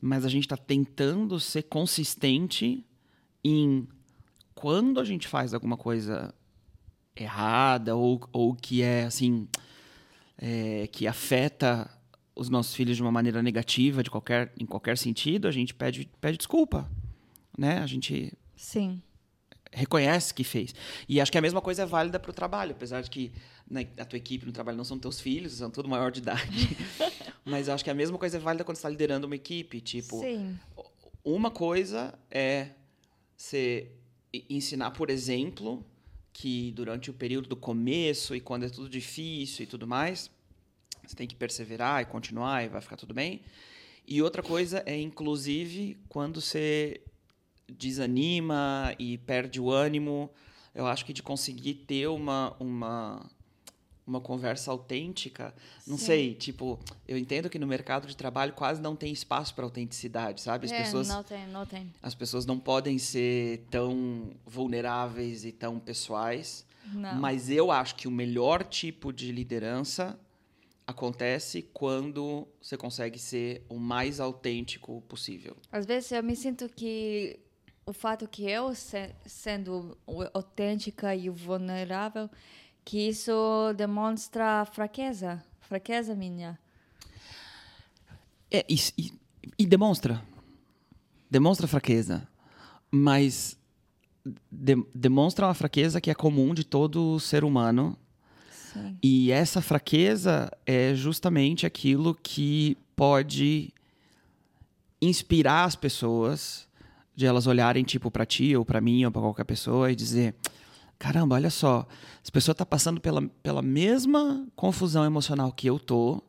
Mas 0.00 0.24
a 0.24 0.28
gente 0.28 0.44
está 0.44 0.56
tentando 0.56 1.38
ser 1.40 1.64
consistente 1.64 2.84
em 3.44 3.86
quando 4.54 5.00
a 5.00 5.04
gente 5.04 5.28
faz 5.28 5.54
alguma 5.54 5.76
coisa 5.76 6.34
errada 7.14 7.96
ou, 7.96 8.20
ou 8.32 8.54
que 8.54 8.82
é 8.82 9.04
assim 9.04 9.48
é, 10.36 10.86
que 10.86 11.06
afeta 11.06 11.90
os 12.34 12.48
nossos 12.48 12.74
filhos 12.74 12.96
de 12.96 13.02
uma 13.02 13.10
maneira 13.10 13.42
negativa 13.42 14.02
de 14.02 14.10
qualquer 14.10 14.52
em 14.58 14.64
qualquer 14.64 14.96
sentido, 14.96 15.48
a 15.48 15.50
gente 15.50 15.74
pede 15.74 16.08
pede 16.20 16.38
desculpa, 16.38 16.88
né? 17.56 17.78
A 17.78 17.86
gente 17.86 18.32
Sim. 18.54 19.02
reconhece 19.72 20.32
que 20.32 20.44
fez. 20.44 20.72
E 21.08 21.20
acho 21.20 21.32
que 21.32 21.38
a 21.38 21.40
mesma 21.40 21.60
coisa 21.60 21.82
é 21.82 21.86
válida 21.86 22.20
para 22.20 22.30
o 22.30 22.34
trabalho, 22.34 22.72
apesar 22.72 23.00
de 23.02 23.10
que 23.10 23.32
né, 23.68 23.88
a 23.98 24.04
tua 24.04 24.16
equipe 24.16 24.46
no 24.46 24.52
trabalho 24.52 24.76
não 24.76 24.84
são 24.84 24.98
teus 24.98 25.20
filhos, 25.20 25.54
são 25.54 25.70
tudo 25.70 25.88
maior 25.88 26.12
de 26.12 26.20
idade. 26.20 26.76
Mas 27.48 27.68
acho 27.68 27.82
que 27.82 27.90
a 27.90 27.94
mesma 27.94 28.18
coisa 28.18 28.36
é 28.36 28.40
válida 28.40 28.64
quando 28.64 28.76
você 28.76 28.80
está 28.80 28.88
liderando 28.88 29.26
uma 29.26 29.36
equipe. 29.36 29.80
Tipo, 29.80 30.20
Sim. 30.20 30.58
uma 31.24 31.50
coisa 31.50 32.18
é 32.30 32.70
você 33.36 33.90
ensinar, 34.48 34.90
por 34.90 35.10
exemplo, 35.10 35.84
que 36.32 36.72
durante 36.72 37.10
o 37.10 37.14
período 37.14 37.48
do 37.48 37.56
começo 37.56 38.34
e 38.34 38.40
quando 38.40 38.64
é 38.64 38.68
tudo 38.68 38.88
difícil 38.88 39.64
e 39.64 39.66
tudo 39.66 39.86
mais, 39.86 40.30
você 41.06 41.16
tem 41.16 41.26
que 41.26 41.34
perseverar 41.34 42.02
e 42.02 42.04
continuar 42.04 42.64
e 42.64 42.68
vai 42.68 42.80
ficar 42.80 42.96
tudo 42.96 43.14
bem. 43.14 43.40
E 44.06 44.22
outra 44.22 44.42
coisa 44.42 44.82
é, 44.86 44.98
inclusive, 44.98 45.98
quando 46.08 46.40
você 46.40 47.00
desanima 47.68 48.94
e 48.98 49.18
perde 49.18 49.60
o 49.60 49.70
ânimo, 49.70 50.30
eu 50.74 50.86
acho 50.86 51.04
que 51.04 51.12
de 51.12 51.22
conseguir 51.22 51.74
ter 51.74 52.06
uma, 52.08 52.56
uma, 52.58 53.30
uma 54.08 54.20
conversa 54.20 54.70
autêntica, 54.70 55.54
não 55.86 55.98
Sim. 55.98 56.04
sei, 56.06 56.34
tipo, 56.34 56.78
eu 57.06 57.16
entendo 57.18 57.50
que 57.50 57.58
no 57.58 57.66
mercado 57.66 58.06
de 58.08 58.16
trabalho 58.16 58.52
quase 58.54 58.80
não 58.80 58.96
tem 58.96 59.12
espaço 59.12 59.54
para 59.54 59.64
autenticidade, 59.64 60.40
sabe? 60.40 60.64
As 60.66 60.72
É, 60.72 60.76
pessoas 60.78 61.08
não 61.08 61.22
tem, 61.22 61.46
não 61.48 61.66
tem. 61.66 61.92
as 62.02 62.14
pessoas 62.14 62.46
não 62.46 62.58
podem 62.58 62.98
ser 62.98 63.66
tão 63.70 64.30
vulneráveis 64.46 65.44
e 65.44 65.52
tão 65.52 65.78
pessoais, 65.78 66.64
Não. 66.92 67.20
mas 67.20 67.50
eu 67.50 67.70
acho 67.70 67.94
que 67.96 68.08
o 68.08 68.10
melhor 68.10 68.64
tipo 68.64 69.12
de 69.12 69.30
liderança 69.30 70.18
acontece 70.86 71.62
quando 71.74 72.48
você 72.62 72.76
consegue 72.76 73.18
ser 73.18 73.62
o 73.68 73.78
mais 73.78 74.20
autêntico 74.20 75.02
possível. 75.02 75.54
Às 75.70 75.84
vezes 75.84 76.10
eu 76.12 76.22
me 76.22 76.34
sinto 76.34 76.66
que 76.68 77.38
o 77.84 77.92
fato 77.92 78.26
que 78.26 78.44
eu 78.48 78.74
se- 78.74 79.14
sendo 79.26 79.96
autêntica 80.32 81.14
e 81.14 81.28
vulnerável, 81.28 82.28
que 82.88 83.06
isso 83.10 83.74
demonstra 83.76 84.64
fraqueza, 84.64 85.44
fraqueza 85.60 86.14
minha. 86.14 86.58
É, 88.50 88.64
e, 88.66 88.76
e- 88.96 89.12
e 89.58 89.66
demonstra. 89.66 90.22
Demonstra 91.30 91.68
fraqueza. 91.68 92.26
Mas 92.90 93.58
de- 94.50 94.82
demonstra 94.94 95.46
uma 95.46 95.52
fraqueza 95.52 96.00
que 96.00 96.10
é 96.10 96.14
comum 96.14 96.54
de 96.54 96.64
todo 96.64 97.20
ser 97.20 97.44
humano. 97.44 97.94
Sim. 98.50 98.96
E 99.02 99.30
essa 99.32 99.60
fraqueza 99.60 100.50
é 100.64 100.94
justamente 100.94 101.66
aquilo 101.66 102.14
que 102.14 102.74
pode 102.96 103.70
inspirar 104.98 105.64
as 105.64 105.76
pessoas 105.76 106.66
de 107.14 107.26
elas 107.26 107.46
olharem 107.46 107.84
tipo 107.84 108.10
para 108.10 108.24
ti 108.24 108.56
ou 108.56 108.64
para 108.64 108.80
mim 108.80 109.04
ou 109.04 109.10
para 109.12 109.20
qualquer 109.20 109.44
pessoa 109.44 109.92
e 109.92 109.94
dizer: 109.94 110.34
"Caramba, 110.98 111.36
olha 111.36 111.50
só, 111.50 111.86
essa 112.22 112.32
pessoa 112.32 112.54
tá 112.54 112.66
passando 112.66 113.00
pela, 113.00 113.22
pela 113.42 113.62
mesma 113.62 114.46
confusão 114.56 115.04
emocional 115.04 115.52
que 115.52 115.66
eu 115.68 115.78
tô, 115.78 116.22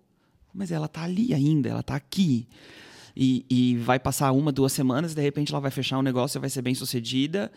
mas 0.53 0.71
ela 0.71 0.87
tá 0.87 1.03
ali 1.03 1.33
ainda, 1.33 1.69
ela 1.69 1.83
tá 1.83 1.95
aqui. 1.95 2.47
E, 3.15 3.45
e 3.49 3.75
vai 3.77 3.99
passar 3.99 4.31
uma, 4.31 4.51
duas 4.51 4.71
semanas, 4.71 5.11
e 5.11 5.15
de 5.15 5.21
repente 5.21 5.51
ela 5.51 5.59
vai 5.59 5.71
fechar 5.71 5.97
um 5.97 6.01
negócio 6.03 6.37
e 6.37 6.39
vai 6.41 6.49
ser 6.49 6.61
bem 6.61 6.75
sucedida. 6.75 7.51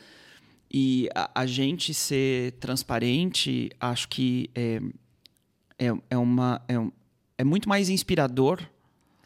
E 0.73 1.09
a, 1.15 1.43
a 1.43 1.47
gente 1.47 1.93
ser 1.93 2.53
transparente, 2.53 3.71
acho 3.79 4.09
que 4.09 4.51
é, 4.55 4.81
é, 5.79 5.93
é, 6.11 6.17
uma, 6.19 6.63
é, 6.67 6.79
um- 6.79 6.91
é 7.37 7.45
muito 7.45 7.69
mais 7.69 7.91
inspirador 7.91 8.59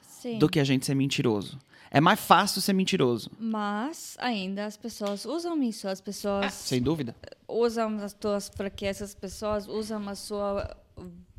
Sim. 0.02 0.38
do 0.38 0.48
que 0.48 0.58
a 0.58 0.64
gente 0.64 0.84
ser 0.84 0.94
mentiroso. 0.96 1.58
É 1.90 2.00
mais 2.00 2.20
fácil 2.20 2.60
ser 2.60 2.72
mentiroso, 2.72 3.30
Mas 3.38 4.16
ainda 4.18 4.66
as 4.66 4.76
pessoas 4.76 5.24
usam 5.24 5.62
isso, 5.62 5.88
as 5.88 6.00
pessoas 6.00 6.52
sem 6.52 6.82
dúvida. 6.82 7.14
usam 7.48 7.96
as 7.98 8.12
tuas 8.12 8.48
fraquezas, 8.48 9.10
as 9.10 9.14
pessoas 9.14 9.68
usam 9.68 10.08
a 10.08 10.14
sua 10.14 10.76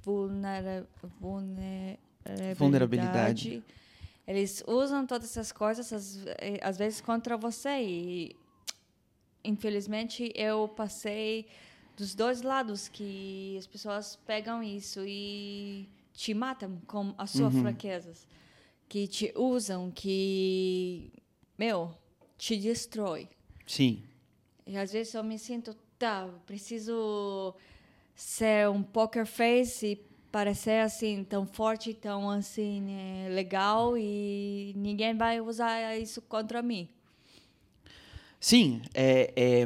vulnera 0.01 0.87
vulnerabilidade. 1.19 2.55
Vulnerabilidade. 2.57 3.63
Eles 4.27 4.63
usam 4.67 5.05
todas 5.05 5.29
essas 5.29 5.51
coisas, 5.53 5.91
às, 5.93 6.17
eh, 6.39 6.59
às 6.61 6.77
vezes, 6.77 6.99
contra 6.99 7.37
você. 7.37 7.81
E, 7.81 8.35
infelizmente, 9.43 10.31
eu 10.35 10.67
passei 10.67 11.47
dos 11.95 12.13
dois 12.13 12.41
lados, 12.41 12.89
que 12.89 13.55
as 13.57 13.65
pessoas 13.65 14.17
pegam 14.25 14.61
isso 14.61 14.99
e 15.07 15.87
te 16.13 16.33
matam 16.33 16.81
com 16.85 17.13
as 17.17 17.31
suas 17.31 17.53
fraquezas. 17.61 18.27
Que 18.89 19.07
te 19.07 19.33
usam, 19.35 19.91
que, 19.91 21.11
meu, 21.57 21.93
te 22.37 22.55
destrói. 22.55 23.27
Sim. 23.65 24.01
E 24.65 24.77
às 24.77 24.91
vezes 24.91 25.13
eu 25.13 25.23
me 25.23 25.37
sinto, 25.37 25.75
tá, 25.99 26.27
preciso 26.45 27.53
ser 28.15 28.69
um 28.69 28.81
poker 28.81 29.25
face 29.25 29.87
e 29.87 29.95
parecer 30.31 30.81
assim 30.81 31.23
tão 31.23 31.45
forte, 31.45 31.93
tão 31.93 32.29
assim 32.29 32.85
eh, 33.25 33.29
legal 33.29 33.97
e 33.97 34.73
ninguém 34.75 35.15
vai 35.17 35.41
usar 35.41 35.97
isso 35.97 36.21
contra 36.21 36.61
mim. 36.61 36.87
Sim, 38.39 38.81
é, 38.93 39.33
é, 39.35 39.65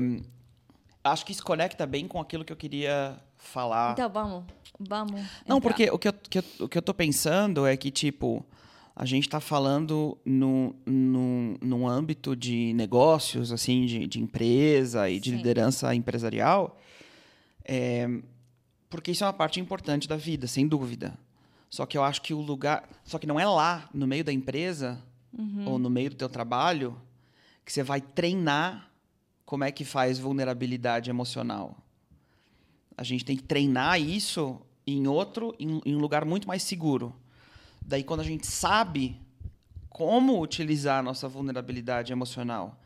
acho 1.04 1.26
que 1.26 1.32
isso 1.32 1.44
conecta 1.44 1.86
bem 1.86 2.08
com 2.08 2.20
aquilo 2.20 2.46
que 2.46 2.54
eu 2.54 2.58
queria 2.58 3.20
falar. 3.38 3.94
Então 3.94 4.10
vamos, 4.10 4.46
vamos. 4.80 5.22
Não, 5.46 5.58
entrar. 5.58 5.70
porque 5.70 5.90
o 5.92 6.00
que, 6.00 6.08
eu, 6.08 6.14
que 6.14 6.40
eu- 6.40 6.44
o 6.66 6.70
que 6.70 6.78
eu 6.78 6.82
tô 6.82 6.94
pensando 6.94 7.66
é 7.66 7.76
que, 7.76 7.92
tipo, 7.92 8.46
a 9.02 9.06
gente 9.06 9.28
tá 9.28 9.40
falando 9.40 10.16
no, 10.24 10.76
no, 10.86 11.58
num 11.60 11.88
âmbito 11.88 12.36
de 12.36 12.72
negócios, 12.76 13.52
assim, 13.52 13.84
de, 13.88 14.06
de 14.06 14.22
empresa 14.22 15.10
e 15.10 15.20
de 15.20 15.32
Sim. 15.32 15.38
liderança 15.38 15.96
empresarial, 15.96 16.80
é, 17.66 18.08
porque 18.92 19.10
isso 19.10 19.24
é 19.24 19.28
uma 19.28 19.34
parte 19.34 19.60
importante 19.60 20.08
da 20.08 20.16
vida, 20.16 20.46
sem 20.46 20.68
dúvida. 20.68 21.18
Só 21.68 21.88
que 21.88 21.98
eu 21.98 22.04
acho 22.04 22.22
que 22.22 22.32
o 22.32 22.42
lugar. 22.42 22.88
Só 23.04 23.18
que 23.18 23.26
não 23.26 23.40
é 23.40 23.46
lá, 23.48 23.90
no 23.92 24.06
meio 24.06 24.24
da 24.24 24.32
empresa, 24.32 25.02
ou 25.66 25.80
no 25.80 25.90
meio 25.90 26.12
do 26.12 26.16
teu 26.16 26.30
trabalho, 26.30 26.96
que 27.66 27.74
você 27.74 27.82
vai 27.82 28.02
treinar 28.02 28.88
como 29.48 29.64
é 29.64 29.72
que 29.72 29.84
faz 29.84 30.20
vulnerabilidade 30.20 31.10
emocional. 31.10 31.76
A 32.96 33.04
gente 33.04 33.26
tem 33.26 33.36
que 33.36 33.44
treinar 33.44 34.00
isso 34.00 34.62
em 34.86 35.08
outro, 35.08 35.56
em, 35.60 35.82
em 35.88 35.96
um 35.96 36.00
lugar 36.00 36.24
muito 36.24 36.48
mais 36.48 36.62
seguro. 36.62 37.16
Daí, 37.86 38.04
quando 38.04 38.22
a 38.22 38.24
gente 38.24 38.48
sabe 38.48 39.20
como 39.90 40.40
utilizar 40.42 41.00
a 41.00 41.04
nossa 41.04 41.28
vulnerabilidade 41.28 42.12
emocional 42.12 42.80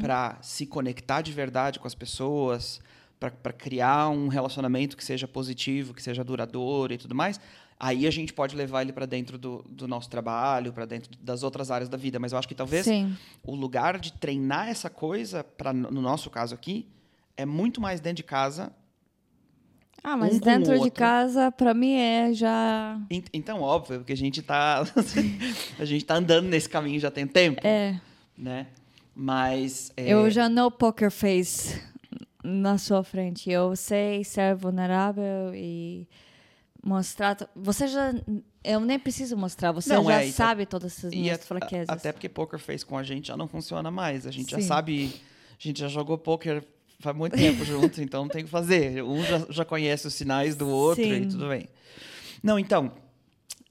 para 0.00 0.38
se 0.42 0.66
conectar 0.66 1.22
de 1.22 1.32
verdade 1.32 1.78
com 1.78 1.86
as 1.86 1.94
pessoas, 1.94 2.80
para 3.18 3.52
criar 3.52 4.08
um 4.08 4.28
relacionamento 4.28 4.96
que 4.96 5.04
seja 5.04 5.26
positivo, 5.26 5.94
que 5.94 6.02
seja 6.02 6.22
duradouro 6.22 6.92
e 6.92 6.98
tudo 6.98 7.14
mais, 7.14 7.40
aí 7.78 8.06
a 8.06 8.10
gente 8.10 8.32
pode 8.32 8.54
levar 8.54 8.82
ele 8.82 8.92
para 8.92 9.06
dentro 9.06 9.38
do, 9.38 9.64
do 9.68 9.88
nosso 9.88 10.08
trabalho, 10.10 10.72
para 10.72 10.84
dentro 10.84 11.10
das 11.20 11.42
outras 11.42 11.70
áreas 11.70 11.88
da 11.88 11.96
vida. 11.96 12.18
Mas 12.18 12.32
eu 12.32 12.38
acho 12.38 12.48
que 12.48 12.54
talvez 12.54 12.84
Sim. 12.84 13.16
o 13.42 13.54
lugar 13.54 13.98
de 13.98 14.12
treinar 14.12 14.68
essa 14.68 14.90
coisa, 14.90 15.42
pra, 15.42 15.72
no 15.72 16.00
nosso 16.00 16.30
caso 16.30 16.54
aqui, 16.54 16.86
é 17.36 17.46
muito 17.46 17.80
mais 17.80 18.00
dentro 18.00 18.16
de 18.18 18.24
casa. 18.24 18.72
Ah, 20.06 20.18
mas 20.18 20.34
Um 20.36 20.38
dentro 20.40 20.78
de 20.78 20.90
casa, 20.90 21.50
para 21.50 21.72
mim, 21.72 21.94
é 21.94 22.30
já. 22.34 23.00
En- 23.10 23.24
Então, 23.32 23.62
óbvio, 23.62 24.00
porque 24.00 24.12
a 24.12 24.16
gente 24.16 24.42
tá. 24.42 24.82
a 25.80 25.84
gente 25.86 26.04
tá 26.04 26.16
andando 26.16 26.46
nesse 26.46 26.68
caminho 26.68 27.00
já 27.00 27.10
tem 27.10 27.26
tempo, 27.26 27.66
É. 27.66 27.98
né? 28.36 28.66
Mas. 29.16 29.90
é, 29.96 30.08
Eu 30.10 30.30
já 30.30 30.46
não 30.48 30.70
poker 30.70 31.10
face 31.10 31.80
na 32.42 32.76
sua 32.76 33.02
frente. 33.02 33.50
Eu 33.50 33.74
sei 33.76 34.22
ser 34.24 34.54
vulnerável 34.54 35.54
e 35.54 36.06
mostrar. 36.84 37.36
Você 37.56 37.88
já. 37.88 38.12
Eu 38.62 38.80
nem 38.80 38.98
preciso 38.98 39.36
mostrar. 39.36 39.72
Você 39.72 39.94
Não, 39.94 40.04
já 40.04 40.22
é, 40.22 40.26
tá- 40.26 40.32
sabe 40.32 40.66
todas 40.66 40.98
essas 40.98 41.10
minhas 41.14 41.40
a- 41.40 41.42
fraquezas. 41.44 41.88
Até 41.88 42.12
porque 42.12 42.28
poker 42.28 42.58
face 42.58 42.84
com 42.84 42.98
a 42.98 43.02
gente 43.02 43.28
já 43.28 43.36
não 43.36 43.48
funciona 43.48 43.90
mais. 43.90 44.26
A 44.26 44.30
gente 44.30 44.50
já 44.50 44.60
Sim. 44.60 44.66
sabe. 44.66 45.12
A 45.52 45.56
gente 45.58 45.80
já 45.80 45.88
jogou 45.88 46.18
poker 46.18 46.62
faz 47.04 47.16
muito 47.16 47.36
tempo 47.36 47.64
junto, 47.64 48.00
então 48.02 48.22
não 48.22 48.28
tem 48.28 48.42
o 48.42 48.44
que 48.44 48.50
fazer. 48.50 49.04
Um 49.04 49.22
já, 49.22 49.46
já 49.50 49.64
conhece 49.64 50.06
os 50.06 50.14
sinais 50.14 50.56
do 50.56 50.68
outro 50.68 51.04
e 51.04 51.22
Sim. 51.22 51.28
tudo 51.28 51.48
bem. 51.48 51.68
Não, 52.42 52.58
então. 52.58 52.92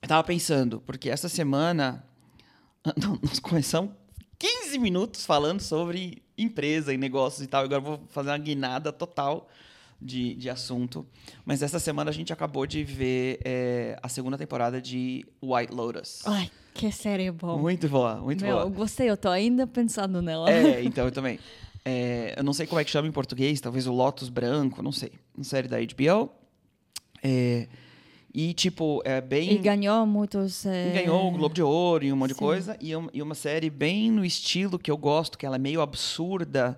Eu 0.01 0.07
tava 0.07 0.23
pensando, 0.23 0.81
porque 0.85 1.09
essa 1.09 1.29
semana. 1.29 2.05
não, 2.97 3.17
Nós 3.21 3.39
começamos 3.39 3.91
15 4.37 4.77
minutos 4.77 5.25
falando 5.25 5.61
sobre 5.61 6.21
empresa 6.37 6.93
e 6.93 6.97
negócios 6.97 7.41
e 7.41 7.47
tal. 7.47 7.63
Agora 7.63 7.81
eu 7.81 7.85
vou 7.85 8.07
fazer 8.09 8.29
uma 8.29 8.37
guinada 8.37 8.91
total 8.91 9.49
de, 10.01 10.35
de 10.35 10.49
assunto. 10.49 11.05
Mas 11.45 11.61
essa 11.61 11.79
semana 11.79 12.09
a 12.09 12.13
gente 12.13 12.33
acabou 12.33 12.65
de 12.65 12.83
ver 12.83 13.39
é, 13.45 13.97
a 14.03 14.09
segunda 14.09 14.37
temporada 14.37 14.81
de 14.81 15.25
White 15.41 15.73
Lotus. 15.73 16.21
Ai, 16.25 16.51
que 16.73 16.91
série 16.91 17.31
boa. 17.31 17.57
Muito 17.57 17.87
boa, 17.87 18.15
muito 18.15 18.43
Meu, 18.43 18.57
eu 18.57 18.69
boa. 18.69 18.75
gostei, 18.75 19.09
eu 19.09 19.15
tô 19.15 19.29
ainda 19.29 19.65
pensando 19.65 20.21
nela. 20.21 20.51
É, 20.51 20.83
então 20.83 21.05
eu 21.05 21.11
também. 21.11 21.39
É, 21.85 22.35
eu 22.37 22.43
não 22.43 22.53
sei 22.53 22.65
como 22.65 22.79
é 22.79 22.83
que 22.83 22.91
chama 22.91 23.07
em 23.07 23.11
português, 23.11 23.59
talvez 23.59 23.87
o 23.87 23.93
Lotus 23.93 24.29
Branco, 24.29 24.81
não 24.81 24.91
sei. 24.91 25.11
Uma 25.35 25.43
série 25.43 25.67
da 25.67 25.77
HBO. 25.79 26.31
É, 27.21 27.67
e, 28.33 28.53
tipo, 28.53 29.01
é 29.05 29.21
bem. 29.21 29.51
E 29.53 29.57
ganhou 29.57 30.05
muitos. 30.05 30.65
é, 30.65 30.91
Ganhou 30.93 31.27
o 31.27 31.31
Globo 31.31 31.53
de 31.53 31.61
Ouro 31.61 32.03
e 32.03 32.11
um 32.11 32.15
monte 32.15 32.29
de 32.29 32.33
Sim. 32.35 32.39
coisa. 32.39 32.77
E, 32.81 32.93
é 32.93 32.97
e 33.13 33.21
uma 33.21 33.35
série 33.35 33.69
bem 33.69 34.09
no 34.09 34.25
estilo 34.25 34.79
que 34.79 34.89
eu 34.89 34.97
gosto, 34.97 35.37
que 35.37 35.45
ela 35.45 35.55
é 35.57 35.59
meio 35.59 35.81
absurda. 35.81 36.77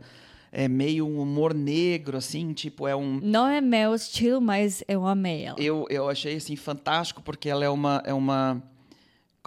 é 0.51 0.67
meio 0.67 1.05
um 1.05 1.21
humor 1.21 1.53
negro, 1.53 2.17
assim, 2.17 2.51
tipo, 2.53 2.87
é 2.87 2.95
um. 2.95 3.19
Não 3.21 3.47
é 3.47 3.61
meu 3.61 3.93
estilo, 3.95 4.41
mas 4.41 4.83
eu 4.87 5.05
amei 5.05 5.43
ela. 5.43 5.59
Eu, 5.59 5.85
eu 5.89 6.09
achei 6.09 6.35
assim 6.35 6.55
fantástico 6.55 7.21
porque 7.21 7.47
ela 7.49 7.63
é 7.63 7.69
uma 7.69 8.01
é 8.05 8.13
uma 8.13 8.61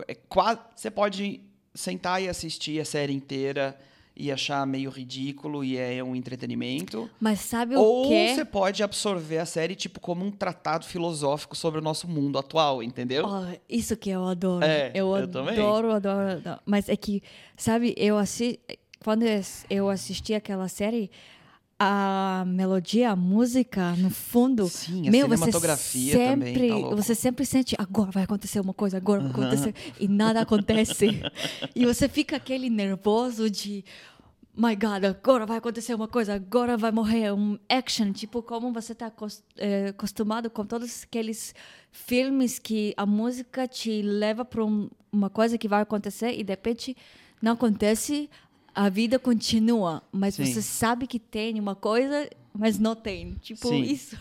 é 0.06 0.14
quase 0.14 0.60
você 0.76 0.90
pode 0.90 1.40
sentar 1.74 2.22
e 2.22 2.28
assistir 2.28 2.80
a 2.80 2.84
série 2.84 3.12
inteira 3.12 3.78
e 4.18 4.32
achar 4.32 4.66
meio 4.66 4.90
ridículo 4.90 5.62
e 5.64 5.76
é 5.78 6.02
um 6.02 6.14
entretenimento. 6.16 7.08
Mas 7.20 7.40
sabe 7.40 7.76
o 7.76 7.80
Ou 7.80 8.08
quê? 8.08 8.34
você 8.34 8.44
pode 8.44 8.82
absorver 8.82 9.38
a 9.38 9.46
série 9.46 9.76
tipo 9.76 10.00
como 10.00 10.24
um 10.24 10.30
tratado 10.30 10.84
filosófico 10.84 11.54
sobre 11.56 11.78
o 11.78 11.82
nosso 11.82 12.08
mundo 12.08 12.38
atual, 12.38 12.82
entendeu? 12.82 13.24
Oh, 13.26 13.56
isso 13.68 13.96
que 13.96 14.10
eu 14.10 14.24
adoro. 14.24 14.64
É, 14.64 14.90
eu, 14.94 15.16
eu 15.16 15.28
também. 15.28 15.54
adoro, 15.54 15.92
adoro, 15.92 16.30
adoro. 16.32 16.60
Mas 16.66 16.88
é 16.88 16.96
que, 16.96 17.22
sabe, 17.56 17.94
eu 17.96 18.18
assisti, 18.18 18.58
quando 19.04 19.24
eu 19.70 19.88
assisti 19.88 20.34
aquela 20.34 20.66
série, 20.68 21.10
a 21.78 22.44
melodia, 22.46 23.10
a 23.10 23.16
música, 23.16 23.92
no 23.92 24.10
fundo, 24.10 24.68
Sim, 24.68 25.06
a 25.06 25.10
meu, 25.10 25.26
cinematografia 25.26 26.12
você 26.12 26.26
também, 26.26 26.54
sempre, 26.54 26.68
tá 26.68 26.74
louco. 26.76 26.96
você 26.96 27.14
sempre 27.14 27.46
sente 27.46 27.76
agora 27.78 28.10
vai 28.10 28.24
acontecer 28.24 28.58
uma 28.58 28.74
coisa, 28.74 28.96
agora 28.96 29.20
vai 29.20 29.30
acontecer 29.30 29.74
e 30.00 30.08
nada 30.08 30.40
acontece. 30.40 31.06
e 31.76 31.86
você 31.86 32.08
fica 32.08 32.36
aquele 32.36 32.68
nervoso 32.68 33.48
de 33.48 33.84
My 34.60 34.74
God, 34.74 35.04
agora 35.04 35.46
vai 35.46 35.58
acontecer 35.58 35.94
uma 35.94 36.08
coisa, 36.08 36.34
agora 36.34 36.76
vai 36.76 36.90
morrer 36.90 37.32
um 37.32 37.56
action, 37.68 38.10
tipo 38.10 38.42
como 38.42 38.72
você 38.72 38.90
está 38.90 39.12
acostumado 39.88 40.50
com 40.50 40.66
todos 40.66 41.04
aqueles 41.04 41.54
filmes 41.92 42.58
que 42.58 42.92
a 42.96 43.06
música 43.06 43.68
te 43.68 44.02
leva 44.02 44.44
para 44.44 44.64
um, 44.64 44.90
uma 45.12 45.30
coisa 45.30 45.56
que 45.56 45.68
vai 45.68 45.82
acontecer 45.82 46.32
e 46.32 46.42
de 46.42 46.50
repente 46.50 46.96
não 47.40 47.52
acontece, 47.52 48.28
a 48.78 48.88
vida 48.88 49.18
continua, 49.18 50.04
mas 50.12 50.36
Sim. 50.36 50.44
você 50.44 50.62
sabe 50.62 51.08
que 51.08 51.18
tem 51.18 51.58
uma 51.58 51.74
coisa, 51.74 52.30
mas 52.56 52.78
não 52.78 52.94
tem, 52.94 53.34
tipo 53.42 53.66
Sim. 53.66 53.82
isso. 53.82 54.16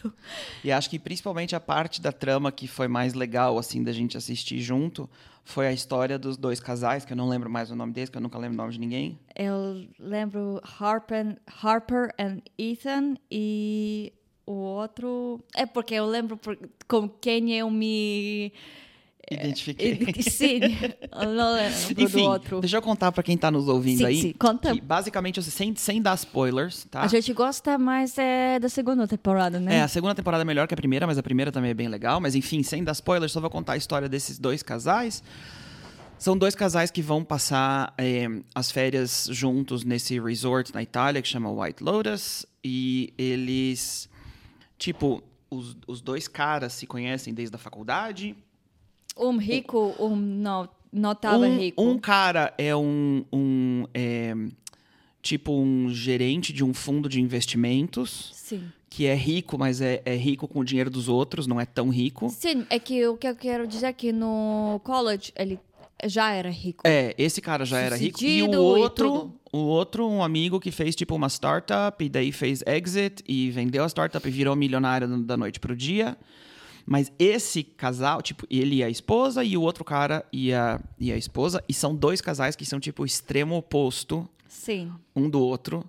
E 0.64 0.72
acho 0.72 0.90
que 0.90 0.98
principalmente 0.98 1.56
a 1.56 1.60
parte 1.60 2.02
da 2.02 2.12
trama 2.12 2.52
que 2.52 2.68
foi 2.68 2.88
mais 2.88 3.14
legal, 3.14 3.60
assim, 3.60 3.84
da 3.84 3.92
gente 3.92 4.18
assistir 4.18 4.60
junto, 4.60 5.08
foi 5.46 5.68
a 5.68 5.72
história 5.72 6.18
dos 6.18 6.38
dois 6.38 6.60
casais, 6.60 7.06
que 7.06 7.14
eu 7.14 7.18
não 7.18 7.30
lembro 7.30 7.52
mais 7.52 7.70
o 7.70 7.76
nome 7.76 7.94
deles, 7.94 8.10
que 8.10 8.18
eu 8.18 8.22
nunca 8.22 8.40
lembro 8.40 8.56
o 8.56 8.58
nome 8.58 8.74
de 8.74 8.80
ninguém. 8.80 9.20
Eu 9.36 9.88
lembro 10.00 10.60
Harper, 10.80 11.38
Harper 11.62 12.12
and 12.18 12.40
Ethan 12.58 13.14
e 13.30 14.12
o 14.44 14.54
outro. 14.54 15.40
É 15.56 15.68
porque 15.68 15.94
eu 15.94 16.08
lembro 16.08 16.40
com 16.88 17.08
quem 17.08 17.54
eu 17.54 17.70
me. 17.70 18.52
Identifiquei. 19.30 20.00
e- 20.16 20.24
Sim, 20.24 20.60
não 21.12 21.54
lembro 21.54 22.04
Enfim, 22.04 22.18
do 22.24 22.24
outro. 22.24 22.60
deixa 22.62 22.78
eu 22.78 22.82
contar 22.82 23.12
pra 23.12 23.22
quem 23.22 23.38
tá 23.38 23.52
nos 23.52 23.68
ouvindo 23.68 23.98
Sim, 24.00 24.06
aí. 24.06 24.22
sim, 24.22 24.34
conta. 24.34 24.74
que 24.74 24.80
basicamente, 24.80 25.40
assim, 25.40 25.52
sem, 25.52 25.76
sem 25.76 26.02
dar 26.02 26.16
spoilers, 26.16 26.86
tá? 26.90 27.02
A 27.02 27.08
gente 27.08 27.34
gosta 27.34 27.78
mais 27.78 28.18
é, 28.18 28.58
da 28.60 28.70
segunda 28.70 29.06
temporada, 29.08 29.60
né? 29.60 29.76
É, 29.78 29.82
a 29.82 29.88
segunda 29.88 30.16
temporada 30.16 30.44
é 30.44 30.46
melhor 30.46 30.68
que 30.68 30.74
a 30.74 30.78
primeira, 30.78 31.06
mas 31.06 31.18
a 31.18 31.24
primeira 31.24 31.52
também 31.52 31.72
é 31.72 31.74
bem 31.74 31.88
legal. 31.90 32.22
Mas 32.22 32.36
enfim, 32.36 32.64
sem 32.64 32.84
dar 32.84 32.94
spoilers, 32.94 33.32
só 33.34 33.42
vou 33.42 33.50
contar 33.50 33.74
a 33.74 33.78
história 33.78 34.08
desses 34.08 34.40
dois 34.40 34.64
casais. 34.64 35.22
São 36.18 36.36
dois 36.36 36.56
casais 36.56 36.90
que 36.90 37.02
vão 37.02 37.24
passar 37.24 37.94
eh, 37.98 38.28
as 38.56 38.72
férias 38.72 39.28
juntos 39.32 39.84
nesse 39.84 40.20
resort 40.20 40.74
na 40.74 40.82
Itália 40.82 41.22
que 41.22 41.28
chama 41.28 41.52
White 41.52 41.84
Lotus. 41.84 42.44
E 42.64 43.14
eles, 43.18 44.10
tipo, 44.80 45.22
os, 45.50 45.78
os 45.86 46.02
dois 46.02 46.28
caras 46.28 46.74
se 46.74 46.88
conhecem 46.88 47.34
desde 47.36 47.56
a 47.56 47.60
faculdade. 47.60 48.36
Um 49.20 49.38
rico, 49.38 49.96
um 50.00 50.16
não, 50.16 50.70
não 50.92 51.16
tava 51.16 51.46
um, 51.46 51.58
rico. 51.58 51.82
um 51.82 51.98
cara 51.98 52.54
é 52.58 52.76
um, 52.76 53.24
um 53.32 53.86
é, 53.94 54.34
tipo 55.22 55.54
um 55.54 55.90
gerente 55.90 56.54
de 56.54 56.64
um 56.64 56.74
fundo 56.74 57.10
de 57.10 57.20
investimentos 57.20 58.32
Sim. 58.34 58.64
que 58.90 59.06
é 59.06 59.16
rico, 59.16 59.58
mas 59.58 59.82
é, 59.82 60.02
é 60.06 60.16
rico 60.16 60.48
com 60.48 60.60
o 60.60 60.64
dinheiro 60.66 60.90
dos 60.90 61.10
outros, 61.10 61.48
não 61.48 61.60
é 61.60 61.66
tão 61.66 61.90
rico. 61.90 62.30
Sim, 62.30 62.66
é 62.70 62.80
que 62.80 63.06
o 63.08 63.18
que 63.18 63.28
eu 63.28 63.36
quero 63.36 63.68
dizer 63.68 63.88
é 63.88 63.94
que 63.94 64.12
no 64.12 64.80
college 64.84 65.32
ele 65.36 65.60
já 66.06 66.32
era 66.32 66.50
rico. 66.50 66.84
É, 66.86 67.16
esse 67.18 67.42
cara 67.42 67.66
já 67.66 67.80
era 67.80 67.96
rico. 67.98 68.24
E 68.24 68.44
o 68.44 68.52
e 68.52 68.56
outro, 68.56 69.10
tudo. 69.10 69.34
o 69.52 69.58
outro, 69.58 70.08
um 70.08 70.24
amigo 70.24 70.60
que 70.60 70.72
fez 70.72 70.96
tipo 70.96 71.16
uma 71.16 71.28
startup 71.28 72.04
e 72.04 72.08
daí 72.08 72.32
fez 72.32 72.64
exit 72.66 73.24
e 73.28 73.50
vendeu 73.50 73.84
a 73.84 73.90
startup 73.90 74.28
e 74.28 74.32
virou 74.32 74.56
milionário 74.56 75.08
da 75.24 75.36
noite 75.36 75.60
pro 75.60 75.76
dia. 75.76 76.18
Mas 76.90 77.12
esse 77.20 77.64
casal, 77.64 78.22
tipo, 78.22 78.48
ele 78.50 78.78
e 78.78 78.84
a 78.84 78.90
esposa 78.90 79.44
e 79.44 79.58
o 79.58 79.62
outro 79.62 79.84
cara 79.84 80.26
e 80.32 80.54
a, 80.54 80.80
e 80.98 81.12
a 81.12 81.18
esposa, 81.18 81.62
e 81.68 81.74
são 81.74 81.94
dois 81.94 82.22
casais 82.22 82.56
que 82.56 82.66
são 82.66 82.80
tipo 82.80 83.06
extremo 83.06 83.58
oposto 83.58 84.28
Sim. 84.48 84.94
um 85.14 85.30
do 85.30 85.42
outro. 85.42 85.84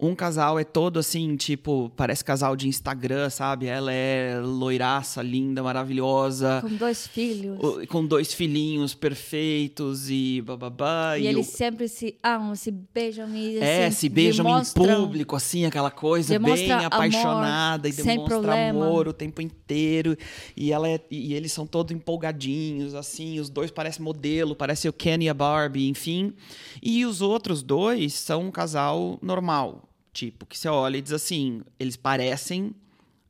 Um 0.00 0.16
casal 0.16 0.58
é 0.58 0.64
todo 0.64 0.98
assim, 0.98 1.36
tipo, 1.36 1.88
parece 1.96 2.24
casal 2.24 2.56
de 2.56 2.66
Instagram, 2.66 3.30
sabe? 3.30 3.66
Ela 3.66 3.92
é 3.92 4.36
loiraça, 4.42 5.22
linda, 5.22 5.62
maravilhosa. 5.62 6.58
Com 6.60 6.74
dois 6.74 7.06
filhos. 7.06 7.56
o- 7.62 7.86
Com 7.86 8.04
dois 8.04 8.34
filhinhos 8.34 8.94
perfeitos 8.94 10.10
e 10.10 10.42
bababá. 10.44 11.16
E, 11.16 11.22
E, 11.22 11.26
eles 11.28 11.48
o- 11.48 11.56
sempre 11.56 11.86
se 11.86 12.16
amam, 12.20 12.56
se 12.56 12.72
beijam 12.72 13.28
e 13.32 13.58
é, 13.58 13.86
assim, 13.86 13.96
se 13.96 14.08
beijam 14.08 14.44
em 14.60 14.64
público, 14.74 15.36
assim, 15.36 15.66
aquela 15.66 15.90
coisa 15.90 16.36
bem 16.36 16.72
amor, 16.72 16.86
apaixonada 16.86 17.88
e 17.88 17.92
sem 17.92 18.04
demonstra 18.04 18.38
problema. 18.40 18.84
amor 18.86 19.06
o 19.06 19.12
tempo 19.12 19.40
inteiro. 19.40 20.16
E, 20.56 20.72
ela 20.72 20.88
é- 20.88 21.00
e 21.12 21.32
eles 21.32 21.52
são 21.52 21.64
todos 21.64 21.94
empolgadinhos, 21.94 22.94
assim, 22.96 23.38
os 23.38 23.48
dois 23.48 23.70
parecem 23.70 24.02
modelo, 24.02 24.56
parece 24.56 24.88
o 24.88 24.92
Ken 24.92 25.18
e 25.22 25.28
a 25.28 25.34
Barbie, 25.34 25.88
enfim. 25.88 26.32
E 26.82 27.06
os 27.06 27.22
outros 27.22 27.62
dois 27.62 28.14
são 28.14 28.42
um 28.46 28.50
casal 28.50 29.16
normal, 29.22 29.88
tipo, 30.12 30.44
que 30.46 30.58
você 30.58 30.68
olha 30.68 30.96
e 30.96 31.02
diz 31.02 31.12
assim, 31.12 31.62
eles 31.78 31.96
parecem 31.96 32.74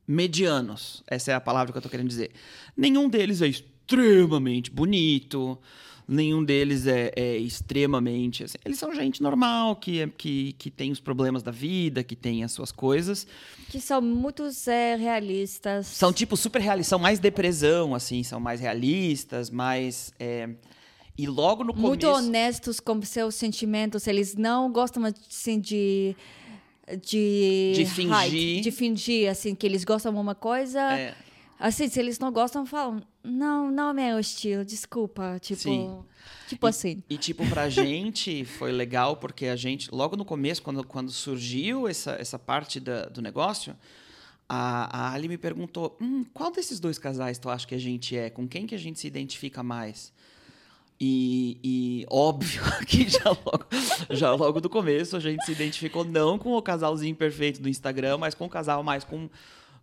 medianos. 0.07 1.03
Essa 1.07 1.31
é 1.31 1.35
a 1.35 1.41
palavra 1.41 1.71
que 1.71 1.77
eu 1.77 1.81
tô 1.81 1.89
querendo 1.89 2.07
dizer. 2.09 2.31
Nenhum 2.75 3.09
deles 3.09 3.41
é 3.41 3.47
extremamente 3.47 4.69
bonito. 4.69 5.57
Nenhum 6.05 6.43
deles 6.43 6.85
é, 6.85 7.13
é 7.15 7.37
extremamente. 7.37 8.43
assim, 8.43 8.57
eles 8.65 8.77
são 8.77 8.93
gente 8.93 9.23
normal, 9.23 9.77
que, 9.77 10.01
é- 10.01 10.07
que, 10.09 10.51
que 10.53 10.69
tem 10.69 10.91
os 10.91 10.99
problemas 10.99 11.41
da 11.41 11.51
vida, 11.51 12.03
que 12.03 12.15
tem 12.15 12.43
as 12.43 12.51
suas 12.51 12.73
coisas. 12.73 13.25
Que 13.69 13.79
são 13.79 14.01
muito 14.01 14.43
é, 14.67 14.95
realistas. 14.97 15.87
São 15.87 16.11
tipo 16.11 16.35
super 16.35 16.61
realistas, 16.61 16.89
são 16.89 16.99
mais 16.99 17.19
depressão, 17.19 17.95
assim, 17.95 18.21
são 18.21 18.39
mais 18.39 18.59
realistas, 18.59 19.49
mais. 19.49 20.13
é, 20.19 20.49
E 21.17 21.25
logo 21.25 21.63
no 21.63 21.71
começo. 21.73 21.87
muito 21.87 22.07
honestos 22.07 22.81
com 22.81 23.01
seus 23.03 23.35
sentimentos. 23.35 24.05
Eles 24.05 24.35
não 24.35 24.69
gostam 24.73 25.05
assim 25.05 25.57
de 25.57 26.13
de 27.01 27.73
De 27.75 27.85
fingir. 27.85 28.33
hide, 28.33 28.61
de 28.61 28.71
fingir 28.71 29.29
assim 29.29 29.55
que 29.55 29.65
eles 29.65 29.83
gostam 29.83 30.13
de 30.13 30.19
uma 30.19 30.35
coisa. 30.35 30.79
É. 30.93 31.15
Assim, 31.59 31.87
se 31.87 31.99
eles 31.99 32.19
não 32.19 32.31
gostam, 32.31 32.65
falam: 32.65 33.01
"Não, 33.23 33.71
não 33.71 33.91
é 33.91 33.93
meu 33.93 34.19
estilo, 34.19 34.65
desculpa", 34.65 35.37
tipo, 35.39 35.61
Sim. 35.61 36.03
tipo 36.49 36.67
assim. 36.67 37.01
E, 37.09 37.17
tipo, 37.17 37.47
pra 37.47 37.69
gente 37.69 38.43
foi 38.59 38.71
legal, 38.71 39.15
porque 39.17 39.45
a 39.45 39.55
gente, 39.55 39.89
logo 39.93 40.17
no 40.17 40.25
começo, 40.25 40.61
quando, 40.61 40.83
quando 40.83 41.09
surgiu 41.11 41.87
essa, 41.87 42.11
essa 42.19 42.37
parte 42.37 42.79
da- 42.81 43.05
do 43.05 43.21
negócio, 43.21 43.77
a, 44.49 45.07
a 45.07 45.13
Ali 45.13 45.29
me 45.29 45.37
perguntou: 45.37 45.97
hum, 46.01 46.25
qual 46.33 46.51
desses 46.51 46.79
dois 46.81 46.97
casais 46.97 47.37
tu 47.39 47.49
acha 47.49 47.65
que 47.65 47.75
a 47.75 47.79
gente 47.79 48.17
é? 48.17 48.29
Com 48.29 48.45
quem 48.47 48.67
que 48.67 48.75
a 48.75 48.79
gente 48.79 48.99
se 48.99 49.07
identifica 49.07 49.63
mais? 49.63 50.11
E, 51.05 51.57
e 51.61 52.05
óbvio 52.09 52.61
que 52.87 53.09
já 53.09 53.25
logo, 53.29 53.65
já 54.09 54.33
logo 54.33 54.61
do 54.61 54.69
começo 54.69 55.17
a 55.17 55.19
gente 55.19 55.43
se 55.45 55.51
identificou 55.51 56.05
não 56.05 56.39
com 56.39 56.53
o 56.53 56.61
casalzinho 56.61 57.13
perfeito 57.13 57.61
do 57.61 57.67
Instagram, 57.67 58.17
mas 58.17 58.33
com 58.33 58.45
o 58.45 58.49
casal 58.49 58.81
mais 58.83 59.03
com, 59.03 59.29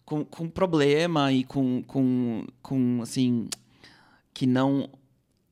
com, 0.03 0.25
com 0.25 0.49
problema 0.49 1.31
e 1.31 1.45
com, 1.45 1.83
com, 1.83 2.47
com 2.63 3.01
assim 3.03 3.49
que 4.33 4.47
não 4.47 4.89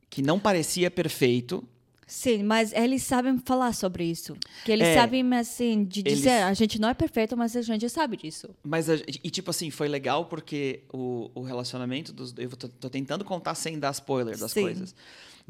que 0.09 0.23
não 0.23 0.39
parecia 0.41 0.91
perfeito. 0.91 1.63
Sim, 2.07 2.43
mas 2.45 2.73
eles 2.73 3.03
sabem 3.03 3.39
falar 3.45 3.75
sobre 3.75 4.05
isso. 4.05 4.35
Que 4.65 4.73
eles 4.73 4.87
É. 4.89 4.95
sabem, 4.95 5.31
assim, 5.35 5.85
de 5.85 6.01
Eles- 6.01 6.15
dizer, 6.21 6.43
a 6.45 6.55
gente 6.55 6.81
não 6.81 6.89
é 6.89 6.95
perfeito, 6.95 7.37
mas 7.37 7.55
a 7.55 7.61
gente 7.61 7.87
sabe 7.91 8.17
disso. 8.17 8.49
Mas, 8.65 8.89
a- 8.89 8.95
e 9.23 9.29
tipo 9.29 9.51
assim, 9.51 9.71
foi 9.71 9.87
legal 9.89 10.25
porque 10.25 10.81
o, 10.91 11.31
o 11.35 11.43
relacionamento 11.43 12.11
dos. 12.11 12.33
Eu 12.39 12.49
tô, 12.57 12.67
tô 12.67 12.89
tentando 12.89 13.23
contar 13.27 13.55
sem 13.55 13.79
dar 13.79 13.91
spoiler 13.91 14.39
das 14.39 14.53
Sim. 14.53 14.63
coisas. 14.63 14.95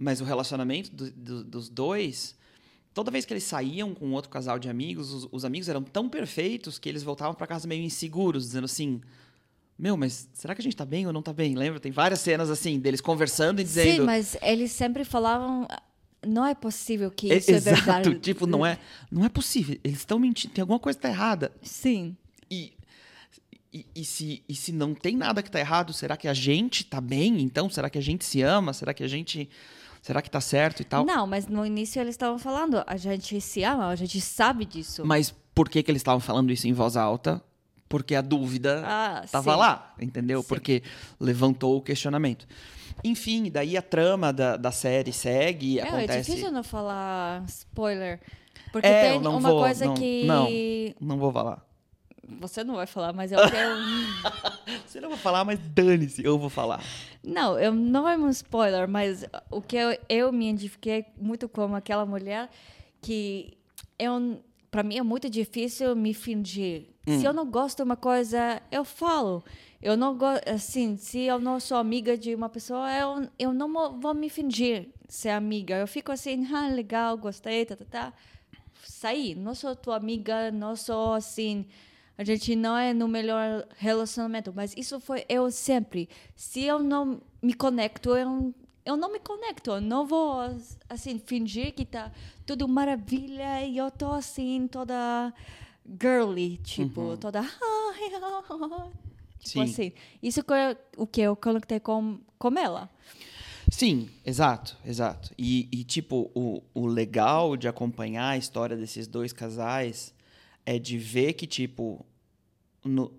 Mas 0.00 0.20
o 0.20 0.24
relacionamento 0.24 0.90
do- 0.94 1.10
do- 1.10 1.44
dos 1.44 1.68
dois. 1.68 2.36
Toda 2.94 3.10
vez 3.10 3.24
que 3.24 3.32
eles 3.32 3.44
saíam 3.44 3.92
com 3.94 4.12
outro 4.12 4.30
casal 4.30 4.58
de 4.58 4.68
amigos, 4.68 5.12
os, 5.12 5.28
os 5.32 5.44
amigos 5.44 5.68
eram 5.68 5.82
tão 5.82 6.08
perfeitos 6.08 6.78
que 6.78 6.88
eles 6.88 7.02
voltavam 7.02 7.34
pra 7.34 7.46
casa 7.46 7.66
meio 7.66 7.82
inseguros, 7.82 8.44
dizendo 8.44 8.64
assim. 8.64 9.00
Meu, 9.78 9.96
mas 9.96 10.28
será 10.32 10.54
que 10.54 10.60
a 10.60 10.64
gente 10.64 10.74
tá 10.76 10.84
bem 10.84 11.06
ou 11.06 11.12
não 11.12 11.22
tá 11.22 11.32
bem? 11.32 11.54
Lembra? 11.54 11.78
Tem 11.80 11.92
várias 11.92 12.20
cenas 12.20 12.48
assim, 12.50 12.78
deles 12.80 13.00
conversando 13.00 13.60
e 13.60 13.64
dizendo. 13.64 13.96
Sim, 14.00 14.00
mas 14.00 14.36
eles 14.42 14.72
sempre 14.72 15.04
falavam, 15.04 15.68
não 16.26 16.44
é 16.44 16.54
possível 16.54 17.10
que 17.12 17.30
"É- 17.30 17.36
isso 17.36 17.50
é 17.50 17.54
Exato, 17.54 17.76
verdade. 17.76 18.18
tipo, 18.22 18.46
não 18.46 18.64
é, 18.66 18.78
não 19.10 19.24
é 19.24 19.28
possível. 19.28 19.78
Eles 19.84 19.98
estão 19.98 20.18
mentindo, 20.18 20.52
tem 20.54 20.62
alguma 20.62 20.80
coisa 20.80 20.96
que 20.98 21.02
tá 21.02 21.08
errada. 21.08 21.52
Sim. 21.62 22.16
E, 22.50 22.72
e, 23.72 23.86
e 23.94 24.04
se, 24.04 24.42
e 24.48 24.54
se 24.56 24.72
não 24.72 24.94
tem 24.94 25.16
nada 25.16 25.42
que 25.44 25.50
tá 25.50 25.60
errado, 25.60 25.92
será 25.92 26.16
que 26.16 26.26
a 26.26 26.34
gente 26.34 26.84
tá 26.84 27.00
bem? 27.00 27.40
Então, 27.40 27.68
será 27.70 27.88
que 27.88 27.98
a 27.98 28.02
gente 28.02 28.24
se 28.24 28.42
ama? 28.42 28.72
Será 28.72 28.92
que 28.92 29.04
a 29.04 29.08
gente. 29.08 29.48
Será 30.02 30.22
que 30.22 30.30
tá 30.30 30.40
certo 30.40 30.80
e 30.80 30.84
tal? 30.84 31.04
Não, 31.04 31.26
mas 31.26 31.46
no 31.46 31.64
início 31.66 32.00
eles 32.00 32.14
estavam 32.14 32.38
falando, 32.38 32.82
a 32.86 32.96
gente 32.96 33.40
se 33.40 33.62
ama, 33.62 33.88
a 33.88 33.96
gente 33.96 34.20
sabe 34.20 34.64
disso. 34.64 35.04
Mas 35.04 35.34
por 35.54 35.68
que, 35.68 35.82
que 35.82 35.90
eles 35.90 36.00
estavam 36.00 36.20
falando 36.20 36.50
isso 36.52 36.66
em 36.68 36.72
voz 36.72 36.96
alta, 36.96 37.42
porque 37.88 38.14
a 38.14 38.20
dúvida 38.20 38.82
Ah, 38.86 39.22
estava 39.24 39.52
sim. 39.52 39.58
lá, 39.58 39.94
entendeu? 40.00 40.42
Sim. 40.42 40.48
Porque 40.48 40.82
levantou 41.20 41.76
o 41.76 41.82
questionamento. 41.82 42.46
Enfim, 43.04 43.50
daí 43.50 43.76
a 43.76 43.82
trama 43.82 44.32
da, 44.32 44.56
da 44.56 44.72
série 44.72 45.12
segue, 45.12 45.76
Meu, 45.76 45.84
é 45.84 45.88
acontece... 45.88 46.30
difícil 46.30 46.50
não 46.50 46.62
falar 46.64 47.44
spoiler. 47.46 48.20
Porque 48.72 48.86
É, 48.86 49.10
tem 49.12 49.20
não 49.20 49.36
uma 49.38 49.50
vou, 49.50 49.60
coisa 49.62 49.84
não- 49.86 49.94
que. 49.94 50.24
não. 50.24 50.48
Não 51.00 51.18
vou 51.18 51.32
falar. 51.32 51.64
Você 52.40 52.62
não 52.62 52.74
vai 52.76 52.86
falar, 52.86 53.12
mas 53.14 53.32
eu 53.32 53.38
quero. 53.48 53.74
Você 54.86 55.00
não 55.00 55.08
vai 55.10 55.18
falar, 55.18 55.44
mas 55.44 55.58
dane-se, 55.58 56.22
eu 56.22 56.38
vou 56.38 56.50
falar. 56.50 56.82
Não, 57.22 57.58
eu, 57.58 57.74
não 57.74 58.08
é 58.08 58.16
um 58.16 58.30
spoiler, 58.30 58.88
mas 58.88 59.24
o 59.50 59.60
que 59.60 59.76
eu, 59.76 59.98
eu 60.08 60.32
me 60.32 60.48
identifiquei 60.48 61.04
muito 61.20 61.48
com 61.48 61.74
aquela 61.74 62.06
mulher 62.06 62.48
que 63.00 63.58
eu, 63.98 64.40
para 64.70 64.82
mim 64.82 64.98
é 64.98 65.02
muito 65.02 65.28
difícil 65.28 65.94
me 65.96 66.14
fingir. 66.14 66.86
Se 67.06 67.24
eu 67.24 67.32
não 67.32 67.50
gosto 67.50 67.78
de 67.78 67.82
uma 67.84 67.96
coisa, 67.96 68.60
eu 68.70 68.84
falo. 68.84 69.42
Eu 69.80 69.96
não 69.96 70.16
gosto, 70.16 70.46
assim, 70.48 70.96
se 70.96 71.20
eu 71.20 71.38
não 71.38 71.58
sou 71.58 71.78
amiga 71.78 72.18
de 72.18 72.34
uma 72.34 72.48
pessoa, 72.48 72.90
eu, 72.92 73.28
eu 73.38 73.54
não 73.54 73.98
vou 73.98 74.12
me 74.12 74.28
fingir 74.28 74.88
ser 75.08 75.30
amiga. 75.30 75.76
Eu 75.76 75.86
fico 75.86 76.12
assim, 76.12 76.46
ah, 76.52 76.68
legal, 76.68 77.16
gostei, 77.16 77.64
tá, 77.64 77.76
tá, 77.76 77.84
tá. 77.84 78.12
Saí, 78.84 79.34
não 79.34 79.54
sou 79.54 79.74
tua 79.74 79.96
amiga, 79.96 80.50
não 80.50 80.76
sou 80.76 81.14
assim. 81.14 81.64
A 82.18 82.24
gente 82.24 82.56
não 82.56 82.76
é 82.76 82.92
no 82.92 83.06
melhor 83.06 83.64
relacionamento, 83.76 84.52
mas 84.52 84.74
isso 84.76 84.98
foi 84.98 85.24
eu 85.28 85.52
sempre. 85.52 86.08
Se 86.34 86.64
eu 86.64 86.82
não 86.82 87.22
me 87.40 87.54
conecto, 87.54 88.10
eu, 88.16 88.52
eu 88.84 88.96
não 88.96 89.12
me 89.12 89.20
conecto. 89.20 89.70
Eu 89.70 89.80
não 89.80 90.04
vou, 90.04 90.40
assim, 90.88 91.20
fingir 91.24 91.72
que 91.72 91.84
tá 91.84 92.10
tudo 92.44 92.66
maravilha 92.66 93.62
e 93.62 93.78
eu 93.78 93.88
tô 93.88 94.10
assim, 94.10 94.66
toda 94.66 95.32
girly, 95.88 96.56
tipo, 96.58 97.16
toda. 97.18 97.42
tipo 99.38 99.48
Sim. 99.48 99.62
assim. 99.62 99.92
Isso 100.20 100.40
é 100.40 100.76
o 100.96 101.06
que 101.06 101.20
eu 101.20 101.36
conectei 101.36 101.78
com, 101.78 102.18
com 102.36 102.58
ela. 102.58 102.90
Sim, 103.70 104.08
exato, 104.24 104.76
exato. 104.84 105.30
E, 105.38 105.68
e, 105.70 105.84
tipo, 105.84 106.32
o, 106.34 106.62
o 106.74 106.86
legal 106.86 107.56
de 107.56 107.68
acompanhar 107.68 108.30
a 108.30 108.36
história 108.36 108.76
desses 108.76 109.06
dois 109.06 109.32
casais 109.32 110.12
é 110.64 110.78
de 110.78 110.98
ver 110.98 111.34
que, 111.34 111.46
tipo, 111.46 112.04
no, 112.88 113.12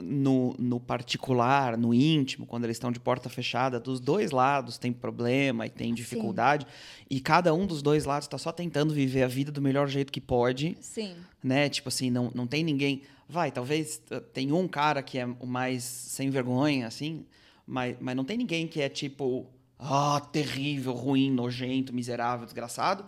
no, 0.00 0.54
no 0.58 0.78
particular, 0.78 1.76
no 1.76 1.94
íntimo, 1.94 2.46
quando 2.46 2.64
eles 2.64 2.76
estão 2.76 2.92
de 2.92 3.00
porta 3.00 3.28
fechada, 3.28 3.80
dos 3.80 3.98
dois 3.98 4.30
lados 4.30 4.78
tem 4.78 4.92
problema 4.92 5.66
e 5.66 5.70
tem 5.70 5.94
dificuldade. 5.94 6.66
E 7.08 7.20
cada 7.20 7.54
um 7.54 7.66
dos 7.66 7.82
dois 7.82 8.04
lados 8.04 8.26
está 8.26 8.38
só 8.38 8.52
tentando 8.52 8.92
viver 8.92 9.22
a 9.22 9.28
vida 9.28 9.50
do 9.50 9.62
melhor 9.62 9.88
jeito 9.88 10.12
que 10.12 10.20
pode 10.20 10.76
Sim. 10.80 11.16
né? 11.42 11.68
Tipo 11.68 11.88
assim, 11.88 12.10
não, 12.10 12.30
não 12.34 12.46
tem 12.46 12.62
ninguém. 12.62 13.02
Vai, 13.28 13.50
talvez 13.50 14.00
uh, 14.10 14.20
tem 14.20 14.52
um 14.52 14.68
cara 14.68 15.02
que 15.02 15.18
é 15.18 15.26
o 15.26 15.46
mais 15.46 15.82
sem 15.82 16.30
vergonha, 16.30 16.86
assim, 16.86 17.24
mas, 17.66 17.96
mas 17.98 18.14
não 18.14 18.24
tem 18.24 18.36
ninguém 18.38 18.68
que 18.68 18.80
é 18.80 18.88
tipo, 18.88 19.46
ah, 19.78 20.20
terrível, 20.32 20.92
ruim, 20.92 21.30
nojento, 21.30 21.92
miserável, 21.92 22.44
desgraçado. 22.44 23.04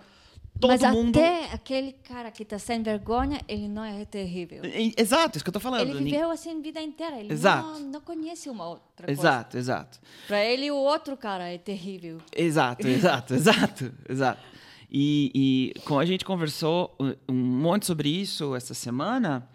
Todo 0.60 0.70
mas 0.70 0.82
mundo. 0.92 1.18
até 1.18 1.52
aquele 1.52 1.92
cara 1.92 2.30
que 2.30 2.44
tá 2.44 2.58
sem 2.58 2.82
vergonha, 2.82 3.40
ele 3.46 3.68
não 3.68 3.84
é 3.84 4.04
terrível. 4.04 4.62
Exato, 4.96 5.38
isso 5.38 5.44
que 5.44 5.50
eu 5.50 5.52
tô 5.52 5.60
falando. 5.60 5.88
Ele 5.88 6.04
viveu 6.04 6.30
assim 6.30 6.58
a 6.58 6.60
vida 6.60 6.80
inteira. 6.80 7.18
Ele 7.20 7.32
Exato. 7.32 7.68
Não, 7.68 7.80
não 7.80 8.00
conhece 8.00 8.50
uma 8.50 8.68
outra 8.68 9.06
coisa. 9.06 9.20
Exato, 9.20 9.56
exato. 9.56 10.00
Para 10.26 10.44
ele, 10.44 10.70
o 10.70 10.76
outro 10.76 11.16
cara 11.16 11.48
é 11.48 11.58
terrível. 11.58 12.18
Exato, 12.34 12.88
exato, 12.88 13.34
exato, 13.34 13.94
exato. 14.08 14.42
E, 14.90 15.72
e 15.76 15.80
como 15.80 16.00
a 16.00 16.04
gente 16.04 16.24
conversou 16.24 16.96
um 17.28 17.34
monte 17.34 17.86
sobre 17.86 18.08
isso 18.08 18.56
essa 18.56 18.74
semana, 18.74 19.48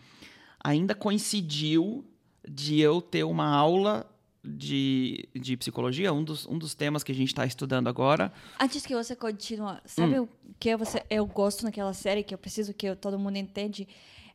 ainda 0.63 0.95
coincidiu 0.95 2.05
de 2.47 2.79
eu 2.79 3.01
ter 3.01 3.23
uma 3.23 3.47
aula 3.47 4.05
de, 4.43 5.27
de 5.33 5.55
psicologia, 5.57 6.11
um 6.11 6.23
dos, 6.23 6.45
um 6.45 6.57
dos 6.57 6.73
temas 6.75 7.03
que 7.03 7.11
a 7.11 7.15
gente 7.15 7.29
está 7.29 7.45
estudando 7.45 7.87
agora. 7.87 8.31
Antes 8.59 8.85
que 8.85 8.93
você 8.93 9.15
continue, 9.15 9.71
Hum. 9.73 9.79
sabe 9.85 10.19
o 10.19 10.29
que 10.59 10.75
você, 10.75 11.03
eu 11.09 11.25
gosto 11.25 11.63
naquela 11.63 11.93
série 11.93 12.23
que 12.23 12.33
eu 12.33 12.37
preciso 12.37 12.73
que 12.73 12.85
eu- 12.87 12.95
todo 12.95 13.17
mundo 13.17 13.37
entende? 13.37 13.87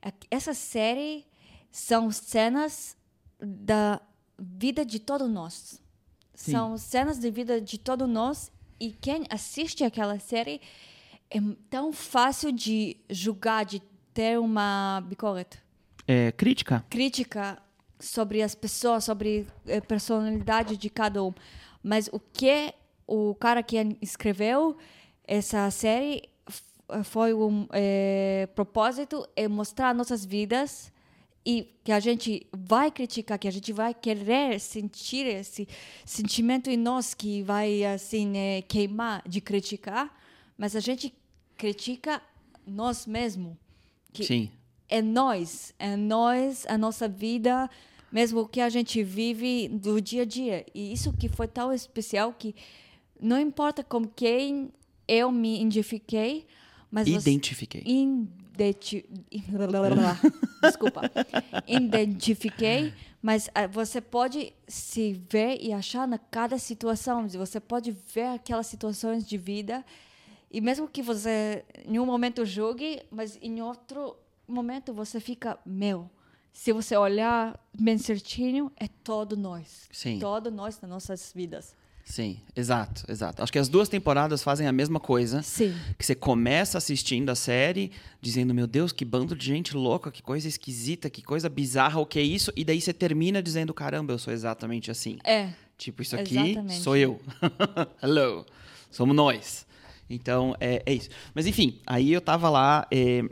É 0.03 0.13
Essa 0.31 0.55
série 0.55 1.27
são 1.71 2.11
cenas 2.11 2.97
da 3.41 4.01
vida 4.39 4.85
de 4.85 4.99
todos 4.99 5.29
nós. 5.29 5.81
Sim. 6.35 6.53
São 6.53 6.79
cenas 6.79 7.19
de 7.19 7.31
vida 7.31 7.61
de 7.61 7.77
todos 7.79 8.09
nós 8.09 8.51
e 8.81 8.93
quem 8.93 9.27
assiste 9.29 9.83
aquela 9.85 10.19
série 10.21 10.61
é 11.31 11.39
tão 11.69 11.93
fácil 11.93 12.51
de 12.53 12.97
julgar, 13.11 13.65
de 13.67 13.83
ter 14.15 14.39
uma 14.39 15.03
bicóleta. 15.07 15.59
É, 16.07 16.33
crítica? 16.33 16.85
crítica 16.89 17.61
sobre 17.99 18.43
as 18.43 18.55
pessoas, 18.55 19.05
sobre 19.05 19.47
a 19.77 19.81
personalidade 19.81 20.77
de 20.77 20.89
cada 20.91 21.23
um. 21.23 21.33
Mas 21.83 22.09
o 22.13 22.21
que 22.21 22.73
o 23.07 23.35
cara 23.35 23.63
que 23.63 23.77
escreveu 24.03 24.77
essa 25.27 25.71
série 25.71 26.29
f- 26.49 27.05
foi 27.05 27.33
um 27.35 27.67
eh, 27.73 28.49
propósito 28.55 29.27
é 29.35 29.49
mostrar 29.49 29.95
nossas 29.95 30.25
vidas 30.25 30.93
e 31.47 31.75
que 31.83 31.93
a 31.93 32.01
gente 32.01 32.47
vai 32.53 32.91
criticar, 32.91 33.39
que 33.39 33.49
a 33.49 33.51
gente 33.51 33.73
vai 33.73 33.95
querer 33.95 34.61
sentir 34.61 35.25
esse 35.27 35.67
sentimento 36.05 36.69
em 36.69 36.77
nós 36.77 37.15
que 37.15 37.43
vai 37.43 37.85
assim 37.85 38.37
eh, 38.37 38.63
queimar 38.63 39.23
de 39.27 39.41
criticar, 39.41 40.15
mas 40.59 40.77
a 40.77 40.81
gente 40.81 41.15
critica 41.57 42.21
nós 42.67 43.07
mesmos. 43.07 43.57
Que 44.13 44.25
Sim. 44.25 44.51
é 44.89 45.01
nós, 45.01 45.73
é 45.79 45.97
nós, 45.97 46.67
a 46.69 46.77
nossa 46.77 47.09
vida, 47.09 47.71
mesmo 48.11 48.41
o 48.41 48.49
que 48.49 48.61
a 48.61 48.69
gente 48.69 49.03
vive 49.03 49.69
do 49.69 50.01
dia 50.01 50.23
a 50.23 50.25
dia. 50.25 50.67
E 50.75 50.93
isso 50.93 51.13
que 51.13 51.29
foi 51.29 51.47
tão 51.47 51.73
especial 51.73 52.33
que 52.33 52.55
não 53.21 53.41
importa 53.41 53.83
com 53.83 54.07
quem 54.07 54.71
eu 55.07 55.31
me 55.33 55.61
identifiquei, 55.61 56.47
mas 56.91 57.07
você 57.07 57.31
Identifiquei. 57.31 57.83
identi... 57.87 59.05
Desculpa. 60.63 61.03
Identifiquei, 61.67 62.93
mas 63.23 63.49
ah, 63.55 63.67
você 63.67 64.01
pode 64.01 64.53
se 64.67 65.13
ver 65.31 65.59
e 65.61 65.73
achar 65.73 66.09
na 66.09 66.19
cada 66.19 66.59
situação. 66.59 67.29
Você 67.29 67.61
pode 67.61 67.95
ver 68.15 68.29
aquelas 68.35 68.67
situações 68.67 69.27
de 69.27 69.37
vida 69.37 69.85
e 70.51 70.61
mesmo 70.61 70.89
que 70.89 71.03
você 71.03 71.65
em 71.87 71.99
um 71.99 72.07
momento 72.07 72.45
julgue, 72.45 73.03
mas 73.11 73.39
em 73.43 73.61
outro 73.61 74.17
momento 74.47 74.93
você 74.95 75.21
fica 75.21 75.59
meu. 75.65 76.11
Se 76.59 76.73
você 76.73 76.97
olhar 76.97 77.57
bem 77.73 77.97
certinho, 77.99 78.73
é 78.77 78.89
todo 78.89 79.37
nós. 79.37 79.89
Sim. 79.93 80.19
Todo 80.19 80.51
nós 80.51 80.81
nas 80.81 80.91
nossas 80.91 81.33
vidas. 81.33 81.73
Sim, 82.05 82.41
exato, 82.57 83.05
exato. 83.09 83.41
Acho 83.41 83.53
que 83.53 83.61
as 83.61 83.69
duas 83.69 83.89
temporadas 83.89 84.43
fazem 84.43 84.67
a 84.67 84.73
mesma 84.73 84.99
coisa. 84.99 85.41
Sim. 85.41 85.73
Que 85.97 86.05
você 86.05 86.17
começa 86.17 86.77
assistindo 86.77 87.31
a 87.31 87.37
série, 87.37 87.93
dizendo, 88.21 88.53
meu 88.53 88.67
Deus, 88.67 88.91
que 88.91 89.05
bando 89.05 89.37
de 89.37 89.47
gente 89.47 89.77
louca, 89.77 90.11
que 90.11 90.21
coisa 90.21 90.49
esquisita, 90.49 91.09
que 91.09 91.23
coisa 91.23 91.49
bizarra, 91.49 92.01
o 92.01 92.05
que 92.05 92.19
é 92.19 92.23
isso? 92.23 92.53
E 92.57 92.65
daí 92.65 92.81
você 92.81 92.93
termina 92.93 93.41
dizendo, 93.41 93.73
caramba, 93.73 94.13
eu 94.13 94.19
sou 94.19 94.33
exatamente 94.33 94.91
assim. 94.91 95.17
É. 95.23 95.51
Tipo, 95.77 96.03
isso 96.03 96.17
aqui 96.17 96.37
Exatamente. 96.37 96.81
sou 96.81 96.97
eu. 96.97 97.21
Hello. 98.03 98.45
Somos 98.91 99.15
nós. 99.15 99.65
Então, 100.11 100.57
é, 100.59 100.83
é 100.85 100.93
isso. 100.93 101.09
Mas, 101.33 101.47
enfim, 101.47 101.81
aí 101.87 102.13
eu 102.13 102.21
tava 102.21 102.51
lá. 102.51 102.85
é, 102.91 103.23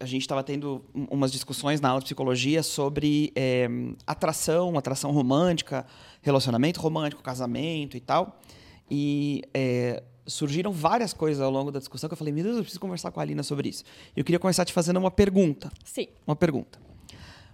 a 0.00 0.06
gente 0.06 0.22
estava 0.22 0.42
tendo 0.44 0.84
um- 0.94 1.04
umas 1.10 1.32
discussões 1.32 1.80
na 1.80 1.88
aula 1.88 2.00
de 2.00 2.04
psicologia 2.06 2.62
sobre 2.62 3.32
é, 3.34 3.68
atração, 4.06 4.76
atração 4.78 5.10
romântica, 5.10 5.84
relacionamento 6.22 6.80
romântico, 6.80 7.22
casamento 7.22 7.96
e 7.96 8.00
tal. 8.00 8.40
E 8.90 9.42
é, 9.52 10.02
surgiram 10.26 10.72
várias 10.72 11.12
coisas 11.12 11.42
ao 11.42 11.50
longo 11.50 11.70
da 11.72 11.78
discussão 11.78 12.08
que 12.08 12.12
eu 12.12 12.16
falei, 12.16 12.32
meu 12.32 12.44
Deus, 12.44 12.56
eu 12.56 12.62
preciso 12.62 12.80
conversar 12.80 13.10
com 13.10 13.20
a 13.20 13.22
Alina 13.22 13.42
sobre 13.42 13.68
isso. 13.68 13.82
Eu 14.16 14.24
queria 14.24 14.38
começar 14.38 14.64
te 14.64 14.72
fazendo 14.72 14.98
uma 14.98 15.10
pergunta 15.10 15.70
Sim. 15.84 16.08
uma 16.26 16.36
pergunta. 16.36 16.78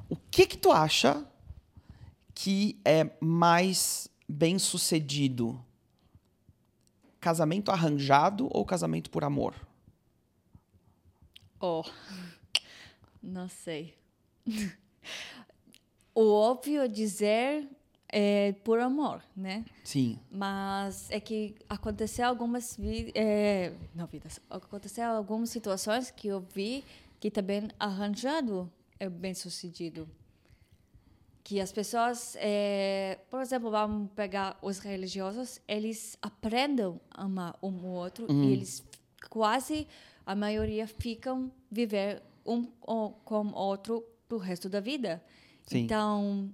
O 0.08 0.16
que 0.30 0.46
que 0.46 0.58
tu 0.58 0.70
acha 0.70 1.24
que 2.34 2.78
é 2.84 3.10
mais 3.20 4.08
bem 4.28 4.58
sucedido? 4.58 5.58
Casamento 7.20 7.70
arranjado 7.70 8.48
ou 8.50 8.64
casamento 8.66 9.08
por 9.10 9.24
amor? 9.24 9.54
Oh, 11.60 11.84
não 13.22 13.48
sei. 13.48 13.94
o 16.14 16.32
óbvio 16.32 16.88
dizer 16.88 17.68
é 18.08 18.52
por 18.62 18.78
amor, 18.78 19.22
né? 19.36 19.64
Sim. 19.82 20.18
Mas 20.30 21.10
é 21.10 21.18
que 21.18 21.56
aconteceu 21.68 22.26
algumas 22.28 22.76
vi 22.76 23.10
é, 23.14 23.72
não 23.94 24.06
vidas, 24.06 24.38
aconteceu 24.48 25.04
algumas 25.10 25.50
situações 25.50 26.10
que 26.10 26.28
eu 26.28 26.40
vi 26.40 26.84
que 27.18 27.30
também 27.30 27.68
arranjado 27.78 28.70
é 29.00 29.08
bem 29.08 29.34
sucedido. 29.34 30.08
Que 31.42 31.60
as 31.60 31.72
pessoas, 31.72 32.36
é, 32.38 33.18
por 33.30 33.40
exemplo, 33.40 33.70
vamos 33.70 34.10
pegar 34.12 34.56
os 34.62 34.78
religiosos, 34.78 35.60
eles 35.66 36.16
aprendem 36.22 37.00
a 37.10 37.24
amar 37.24 37.58
um 37.62 37.78
ao 37.80 37.92
outro 37.92 38.26
e 38.30 38.52
eles 38.52 38.82
quase 39.28 39.86
a 40.26 40.34
maioria 40.34 40.86
ficam 40.86 41.50
viver 41.70 42.22
um 42.44 42.64
com 42.64 43.46
o 43.46 43.54
outro 43.54 44.04
pro 44.28 44.38
resto 44.38 44.68
da 44.68 44.80
vida. 44.80 45.22
Sim. 45.66 45.80
Então, 45.80 46.50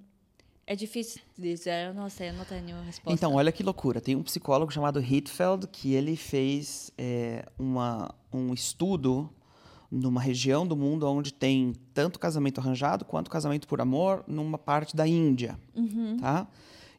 é 0.66 0.76
difícil 0.76 1.20
dizer, 1.36 1.88
eu 1.88 1.94
não 1.94 2.08
sei, 2.08 2.28
eu 2.28 2.34
não 2.34 2.44
tenho 2.44 2.80
resposta. 2.82 3.12
Então, 3.12 3.34
olha 3.34 3.50
que 3.50 3.62
loucura. 3.62 4.00
Tem 4.00 4.14
um 4.14 4.22
psicólogo 4.22 4.72
chamado 4.72 5.00
Hitfeld 5.00 5.66
que 5.66 5.94
ele 5.94 6.16
fez 6.16 6.92
é, 6.96 7.44
uma, 7.58 8.14
um 8.32 8.54
estudo 8.54 9.28
numa 9.90 10.20
região 10.20 10.64
do 10.64 10.76
mundo 10.76 11.08
onde 11.08 11.32
tem 11.34 11.74
tanto 11.92 12.20
casamento 12.20 12.60
arranjado 12.60 13.04
quanto 13.04 13.28
casamento 13.28 13.66
por 13.66 13.80
amor, 13.80 14.22
numa 14.28 14.56
parte 14.56 14.94
da 14.94 15.06
Índia, 15.06 15.58
tá? 16.20 16.46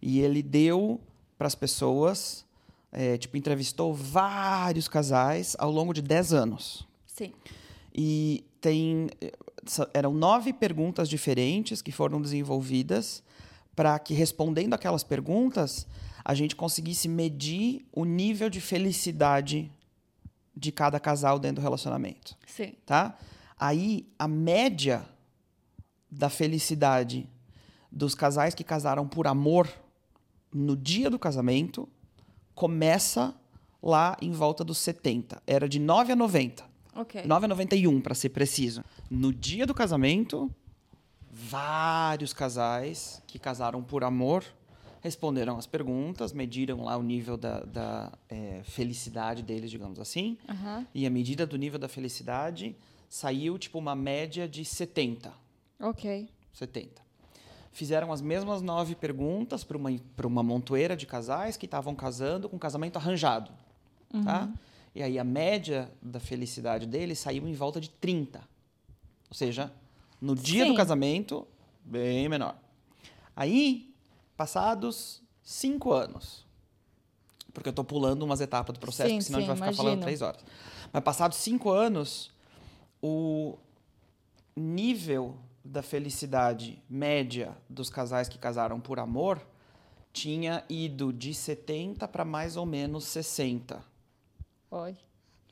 E 0.01 0.19
ele 0.19 0.43
deu 0.43 0.99
para 1.37 1.47
as 1.47 1.55
pessoas, 1.55 2.45
é, 2.91 3.17
tipo, 3.17 3.37
entrevistou 3.37 3.93
vários 3.93 4.87
casais 4.87 5.55
ao 5.57 5.71
longo 5.71 5.93
de 5.93 6.01
10 6.01 6.33
anos. 6.33 6.87
Sim. 7.05 7.33
E 7.93 8.43
tem 8.59 9.09
eram 9.93 10.13
nove 10.13 10.53
perguntas 10.53 11.07
diferentes 11.07 11.81
que 11.81 11.91
foram 11.91 12.21
desenvolvidas 12.21 13.23
para 13.75 13.97
que 13.99 14.13
respondendo 14.13 14.73
aquelas 14.73 15.03
perguntas 15.03 15.87
a 16.25 16.33
gente 16.33 16.55
conseguisse 16.55 17.07
medir 17.07 17.85
o 17.91 18.05
nível 18.05 18.49
de 18.49 18.59
felicidade 18.59 19.71
de 20.55 20.71
cada 20.71 20.99
casal 20.99 21.39
dentro 21.39 21.61
do 21.61 21.61
relacionamento, 21.61 22.35
Sim. 22.45 22.73
tá? 22.85 23.17
Aí 23.57 24.07
a 24.17 24.27
média 24.27 25.05
da 26.09 26.29
felicidade 26.29 27.27
dos 27.91 28.13
casais 28.13 28.53
que 28.53 28.63
casaram 28.63 29.07
por 29.07 29.27
amor 29.27 29.69
no 30.53 30.75
dia 30.75 31.09
do 31.09 31.17
casamento 31.17 31.87
começa 32.61 33.33
lá 33.81 34.15
em 34.21 34.31
volta 34.31 34.63
dos 34.63 34.77
70. 34.77 35.41
Era 35.47 35.67
de 35.67 35.79
9 35.79 36.13
a 36.13 36.15
90. 36.15 36.63
Ok. 36.95 37.23
9,91 37.23 37.99
para 38.03 38.13
ser 38.13 38.29
preciso. 38.29 38.83
No 39.09 39.33
dia 39.33 39.65
do 39.65 39.73
casamento, 39.73 40.47
vários 41.31 42.33
casais 42.33 43.19
que 43.25 43.39
casaram 43.39 43.81
por 43.81 44.03
amor 44.03 44.45
responderam 45.01 45.57
as 45.57 45.65
perguntas, 45.65 46.33
mediram 46.33 46.83
lá 46.83 46.95
o 46.97 47.01
nível 47.01 47.35
da, 47.35 47.61
da, 47.61 48.11
eh, 48.29 48.61
felicidade 48.63 49.41
deles, 49.41 49.71
digamos 49.71 49.99
assim. 49.99 50.37
Aham. 50.47 50.85
E 50.93 51.07
a 51.07 51.09
medida 51.09 51.47
do 51.47 51.57
nível 51.57 51.79
da 51.79 51.87
felicidade 51.87 52.75
saiu 53.09 53.57
tipo 53.57 53.79
uma 53.79 53.95
média 53.95 54.47
de 54.47 54.63
70. 54.63 55.33
Ok. 55.79 56.29
70. 56.53 57.01
Fizeram 57.71 58.11
as 58.11 58.21
mesmas 58.21 58.61
nove 58.61 58.95
perguntas 58.95 59.63
para 59.63 59.77
uma, 59.77 59.89
pra 60.15 60.27
uma 60.27 60.43
montoeira 60.43 60.95
de 60.95 61.05
casais 61.05 61.55
que 61.55 61.65
estavam 61.65 61.95
casando 61.95 62.49
com 62.49 62.59
casamento 62.59 62.97
arranjado. 62.97 63.51
Tá? 64.25 64.49
E 64.93 65.01
aí 65.01 65.17
a 65.17 65.23
média 65.23 65.89
da 66.01 66.19
felicidade 66.19 66.85
deles 66.85 67.17
saiu 67.19 67.47
em 67.47 67.53
volta 67.53 67.79
de 67.79 67.89
30. 67.89 68.39
Ou 69.29 69.35
seja, 69.35 69.71
no 70.19 70.35
dia 70.35 70.65
Sim. 70.65 70.71
do 70.71 70.75
casamento, 70.75 71.47
bem 71.85 72.27
menor. 72.27 72.55
Aí, 73.33 73.93
passados 74.35 75.21
cinco 75.41 75.93
anos, 75.93 76.45
porque 77.53 77.69
eu 77.69 77.71
estou 77.71 77.85
pulando 77.85 78.23
umas 78.23 78.41
etapas 78.41 78.73
do 78.73 78.79
processo, 78.79 79.09
Sim, 79.09 79.15
porque 79.15 79.25
senão 79.25 79.39
a 79.39 79.41
gente 79.43 79.53
sim, 79.53 79.59
vai 79.59 79.69
ficar 79.69 79.77
falando 79.77 79.93
imagino. 79.93 80.05
três 80.05 80.21
horas. 80.21 80.41
Mas 80.91 81.03
passados 81.03 81.37
cinco 81.37 81.71
anos, 81.71 82.31
o 83.01 83.57
nível 84.53 85.37
da 85.63 85.81
felicidade 85.83 86.81
média 86.89 87.55
dos 87.69 87.89
casais 87.89 88.27
que 88.27 88.37
casaram 88.37 88.79
por 88.79 88.99
amor 88.99 89.41
tinha 90.13 90.63
ido 90.69 91.13
de 91.13 91.33
70 91.33 92.07
para 92.07 92.25
mais 92.25 92.57
ou 92.57 92.65
menos 92.65 93.05
60, 93.05 93.81
Oi. 94.69 94.97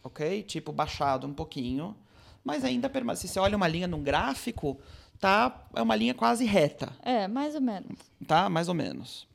ok? 0.04 0.44
Tipo, 0.44 0.72
baixado 0.74 1.26
um 1.26 1.34
pouquinho, 1.34 1.96
mas 2.44 2.64
ainda 2.66 2.90
permanece. 2.90 3.28
Se 3.28 3.34
você 3.34 3.40
olha 3.40 3.56
uma 3.56 3.68
linha 3.68 3.88
num 3.88 4.04
gráfico, 4.04 4.78
tá, 5.20 5.66
é 5.74 5.82
uma 5.82 5.96
linha 5.96 6.14
quase 6.14 6.44
reta, 6.46 6.92
É, 7.02 7.28
mais 7.28 7.56
ou 7.56 7.62
menos. 7.62 7.98
tá? 8.28 8.50
Mais 8.50 8.68
ou 8.68 8.74
menos. 8.76 9.28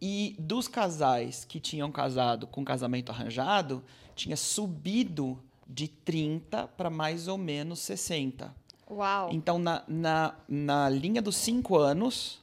E 0.00 0.36
dos 0.38 0.68
casais 0.68 1.44
que 1.44 1.58
tinham 1.58 1.90
casado 1.90 2.46
com 2.46 2.64
casamento 2.64 3.10
arranjado, 3.10 3.82
tinha 4.14 4.36
subido 4.36 5.38
de 5.66 5.88
30 5.88 6.68
para 6.68 6.90
mais 6.90 7.26
ou 7.28 7.36
menos 7.36 7.80
60. 7.80 8.54
Uau. 8.90 9.30
Então, 9.32 9.58
na, 9.58 9.82
na, 9.86 10.34
na 10.48 10.88
linha 10.88 11.22
dos 11.22 11.36
cinco 11.36 11.76
anos, 11.78 12.40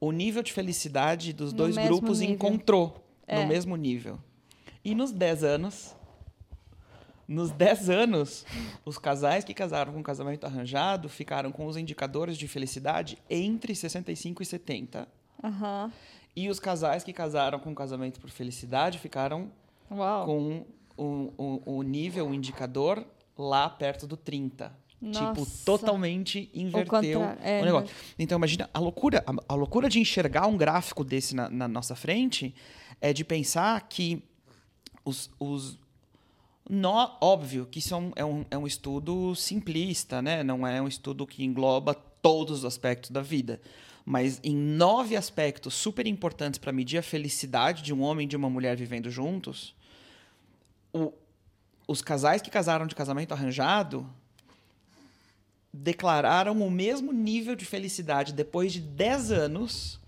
o 0.00 0.10
nível 0.10 0.42
de 0.42 0.52
felicidade 0.52 1.32
dos 1.32 1.52
No 1.52 1.58
dois 1.58 1.76
grupos 1.76 2.20
nível. 2.20 2.34
encontrou 2.34 3.04
É. 3.26 3.40
no 3.40 3.48
mesmo 3.48 3.76
nível. 3.76 4.18
E 4.84 4.94
nos 4.94 5.12
10 5.12 5.44
anos, 5.44 5.96
nos 7.26 7.50
10 7.52 7.88
anos, 7.88 8.44
os 8.84 8.98
casais 8.98 9.44
que 9.44 9.54
casaram 9.54 9.92
com 9.94 10.02
casamento 10.02 10.44
arranjado 10.44 11.08
ficaram 11.08 11.50
com 11.50 11.64
os 11.66 11.76
indicadores 11.76 12.36
de 12.36 12.46
felicidade 12.46 13.16
entre 13.30 13.74
65 13.74 14.42
e 14.42 14.46
70. 14.46 15.08
Aham. 15.42 15.90
E 16.36 16.50
os 16.50 16.58
casais 16.60 17.02
que 17.04 17.12
casaram 17.12 17.58
com 17.60 17.74
casamento 17.74 18.20
por 18.20 18.28
felicidade 18.28 18.98
ficaram 18.98 19.50
Uau. 19.90 20.26
com 20.26 20.66
o, 20.98 21.32
o, 21.38 21.76
o 21.78 21.82
nível, 21.82 22.28
o 22.28 22.34
indicador 22.34 23.06
lá 23.38 23.70
perto 23.70 24.06
do 24.06 24.16
30. 24.16 24.70
Tipo, 25.02 25.40
Nossa. 25.40 25.64
totalmente 25.66 26.50
inverteu 26.54 27.20
contrário, 27.20 27.38
é, 27.42 27.60
o 27.60 27.64
negócio. 27.64 27.94
Então, 28.18 28.36
imagina, 28.38 28.70
a 28.72 28.78
loucura, 28.78 29.22
a, 29.26 29.52
a 29.52 29.54
loucura 29.54 29.88
de 29.88 30.00
enxergar 30.00 30.46
um 30.46 30.56
gráfico 30.56 31.04
desse 31.04 31.34
na, 31.34 31.50
na 31.50 31.68
nossa 31.68 31.94
frente 31.94 32.54
é 33.00 33.12
de 33.12 33.22
pensar 33.24 33.86
que 33.88 34.22
os. 35.04 35.30
os 35.38 35.78
nó- 36.68 37.18
óbvio 37.20 37.66
que 37.66 37.78
isso 37.80 37.92
é 37.92 37.96
um, 37.98 38.12
é, 38.16 38.24
um, 38.24 38.44
é 38.50 38.56
um 38.56 38.66
estudo 38.66 39.34
simplista, 39.34 40.22
né? 40.22 40.42
Não 40.42 40.66
é 40.66 40.80
um 40.80 40.88
estudo 40.88 41.26
que 41.26 41.44
engloba 41.44 41.92
todos 41.94 42.60
os 42.60 42.64
aspectos 42.64 43.10
da 43.10 43.20
vida. 43.20 43.60
Mas 44.06 44.40
em 44.42 44.56
nove 44.56 45.16
aspectos 45.16 45.74
super 45.74 46.06
importantes 46.06 46.58
para 46.58 46.72
medir 46.72 46.96
a 46.96 47.02
felicidade 47.02 47.82
de 47.82 47.92
um 47.92 48.00
homem 48.02 48.24
e 48.24 48.28
de 48.28 48.36
uma 48.36 48.48
mulher 48.48 48.74
vivendo 48.76 49.10
juntos, 49.10 49.74
o- 50.94 51.12
os 51.86 52.00
casais 52.00 52.40
que 52.40 52.50
casaram 52.50 52.86
de 52.86 52.94
casamento 52.94 53.32
arranjado 53.32 54.08
declararam 55.76 56.56
o 56.64 56.70
mesmo 56.70 57.12
nível 57.12 57.56
de 57.56 57.64
felicidade 57.64 58.32
depois 58.32 58.72
de 58.72 58.80
10 58.80 59.32
anos 59.32 60.00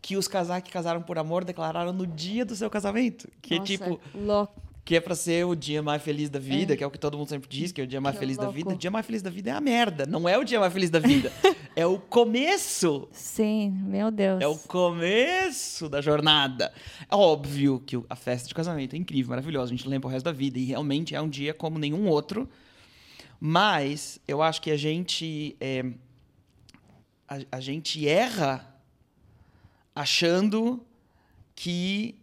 que 0.00 0.16
os 0.16 0.26
casais 0.26 0.62
que 0.62 0.70
casaram 0.70 1.02
por 1.02 1.18
amor 1.18 1.44
declararam 1.44 1.92
no 1.92 2.06
dia 2.06 2.42
do 2.44 2.56
seu 2.56 2.70
casamento. 2.70 3.28
Que 3.42 3.54
é 3.54 3.58
Nossa, 3.58 3.66
tipo, 3.70 4.00
louco. 4.14 4.60
que 4.82 4.96
é 4.96 5.00
pra 5.00 5.14
ser 5.14 5.44
o 5.44 5.54
dia 5.54 5.82
mais 5.82 6.02
feliz 6.02 6.30
da 6.30 6.38
vida, 6.38 6.72
É. 6.72 6.76
que 6.76 6.82
é 6.82 6.86
o 6.86 6.90
que 6.90 6.98
todo 6.98 7.18
mundo 7.18 7.28
sempre 7.28 7.50
diz, 7.50 7.70
que 7.70 7.82
é 7.82 7.84
o 7.84 7.86
dia 7.86 8.00
mais 8.00 8.14
Que 8.16 8.20
feliz 8.20 8.38
da 8.38 8.44
louco. 8.44 8.56
vida. 8.56 8.70
O 8.70 8.76
dia 8.78 8.90
mais 8.90 9.04
feliz 9.04 9.20
da 9.20 9.28
vida 9.28 9.50
é 9.50 9.52
a 9.52 9.60
merda, 9.60 10.06
não 10.06 10.26
é 10.26 10.38
o 10.38 10.42
dia 10.42 10.58
mais 10.58 10.72
feliz 10.72 10.88
da 10.88 10.98
vida. 10.98 11.30
é 11.76 11.84
o 11.84 11.98
começo 11.98 13.06
Sim, 13.12 13.70
meu 13.84 14.10
Deus. 14.10 14.40
é 14.40 14.46
o 14.48 14.56
começo 14.56 15.86
da 15.86 16.00
jornada. 16.00 16.72
É 17.10 17.14
óbvio 17.14 17.78
que 17.86 18.00
a 18.08 18.16
festa 18.16 18.48
de 18.48 18.54
casamento 18.54 18.94
é 18.94 18.98
incrível, 18.98 19.30
maravilhosa. 19.30 19.72
A 19.72 19.76
gente 19.76 19.86
lembra 19.86 20.08
o 20.08 20.10
resto 20.10 20.24
da 20.24 20.32
vida. 20.32 20.58
E 20.58 20.64
realmente 20.64 21.14
é 21.14 21.20
um 21.20 21.28
dia 21.28 21.52
como 21.52 21.78
nenhum 21.78 22.08
outro. 22.08 22.48
Mas 23.40 24.20
eu 24.28 24.42
acho 24.42 24.60
que 24.60 24.70
a 24.70 24.76
gente. 24.76 25.56
é, 25.58 25.82
a, 27.26 27.38
a 27.52 27.60
gente 27.60 28.06
erra 28.06 28.70
achando 29.94 30.84
que. 31.54 32.14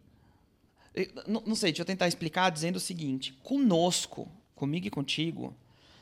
eu 0.93 1.08
Não, 1.27 1.41
não 1.43 1.56
sei, 1.56 1.71
deixa 1.71 1.82
eu 1.82 1.86
tentar 1.86 2.08
explicar 2.08 2.51
dizendo 2.51 2.75
o 2.75 2.80
seguinte: 2.80 3.34
conosco, 3.41 4.30
comigo 4.53 4.86
e 4.86 4.91
contigo, 4.91 5.56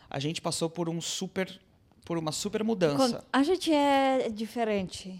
a 0.10 0.20
gente 0.20 0.42
passou 0.42 0.70
por 0.70 0.90
um 0.90 1.00
super. 1.00 1.62
por 2.04 2.18
uma 2.18 2.34
super 2.34 2.62
mudança. 2.62 3.24
A 3.32 3.42
gente 3.42 3.72
é 3.72 4.30
diferente. 4.30 5.18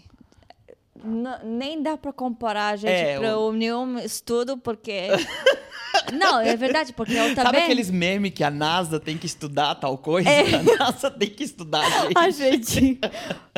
Nem 1.44 1.82
dá 1.82 1.96
para 1.96 2.12
comparar 2.12 2.68
a 2.70 2.76
gente 2.76 2.90
É, 2.90 3.18
para 3.18 3.38
o- 3.38 3.52
nenhum 3.52 3.98
estudo, 3.98 4.56
porque. 4.58 5.08
Não, 6.12 6.40
é 6.40 6.54
verdade, 6.56 6.92
porque 6.92 7.14
eu 7.14 7.28
também. 7.34 7.44
Sabe 7.44 7.58
aqueles 7.58 7.90
memes 7.90 8.32
que 8.32 8.44
a 8.44 8.50
NASA 8.50 9.00
tem 9.00 9.16
que 9.16 9.26
estudar 9.26 9.74
tal 9.76 9.96
coisa? 9.98 10.28
É. 10.28 10.42
A 10.54 10.62
NASA 10.62 11.10
tem 11.10 11.30
que 11.30 11.42
estudar, 11.44 11.84
gente. 12.02 12.18
A 12.18 12.30
gente. 12.30 13.00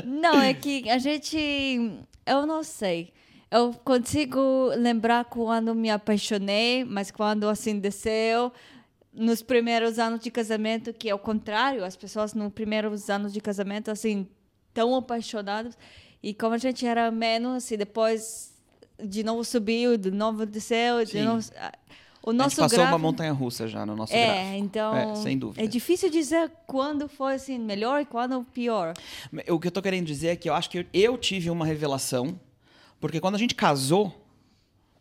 Não, 0.04 0.40
é 0.40 0.54
que 0.54 0.88
a 0.88 0.98
gente. 0.98 1.36
Eu 2.24 2.46
não 2.46 2.62
sei. 2.62 3.12
Eu 3.50 3.72
consigo 3.84 4.68
lembrar 4.76 5.24
quando 5.24 5.74
me 5.74 5.90
apaixonei, 5.90 6.84
mas 6.84 7.10
quando 7.10 7.48
assim 7.48 7.78
desceu. 7.78 8.52
Nos 9.12 9.42
primeiros 9.42 9.98
anos 9.98 10.20
de 10.20 10.30
casamento, 10.30 10.92
que 10.92 11.08
é 11.10 11.14
o 11.14 11.18
contrário, 11.18 11.84
as 11.84 11.96
pessoas 11.96 12.34
nos 12.34 12.52
primeiros 12.52 13.10
anos 13.10 13.32
de 13.32 13.40
casamento, 13.40 13.90
assim, 13.90 14.28
tão 14.72 14.94
apaixonadas. 14.94 15.76
E 16.22 16.34
como 16.34 16.54
a 16.54 16.58
gente 16.58 16.84
era 16.86 17.10
menos, 17.10 17.70
e 17.70 17.76
depois 17.76 18.52
de 19.02 19.22
novo 19.22 19.44
subiu, 19.44 19.96
de 19.96 20.10
novo 20.10 20.44
desceu, 20.44 21.04
de 21.04 21.12
Sim. 21.12 21.22
novo. 21.22 21.48
O 22.20 22.30
a 22.30 22.32
nosso 22.32 22.50
gente 22.50 22.58
passou 22.60 22.78
gráfico- 22.78 22.92
uma 22.92 22.98
montanha 22.98 23.32
russa 23.32 23.68
já 23.68 23.86
no 23.86 23.94
nosso 23.94 24.12
é, 24.12 24.26
gráfico. 24.26 24.56
então. 24.64 24.96
É, 24.96 25.14
sem 25.14 25.38
dúvida. 25.38 25.62
É 25.64 25.66
difícil 25.68 26.10
dizer 26.10 26.50
quando 26.66 27.08
foi 27.08 27.34
assim 27.34 27.58
melhor 27.58 28.02
e 28.02 28.04
quando 28.04 28.42
pior. 28.52 28.94
O 29.48 29.58
que 29.60 29.68
eu 29.68 29.72
tô 29.72 29.80
querendo 29.80 30.04
dizer 30.06 30.28
é 30.28 30.36
que 30.36 30.48
eu 30.50 30.54
acho 30.54 30.68
que 30.68 30.78
eu, 30.80 30.84
eu 30.92 31.16
tive 31.16 31.48
uma 31.48 31.64
revelação, 31.64 32.38
porque 33.00 33.20
quando 33.20 33.36
a 33.36 33.38
gente 33.38 33.54
casou, 33.54 34.12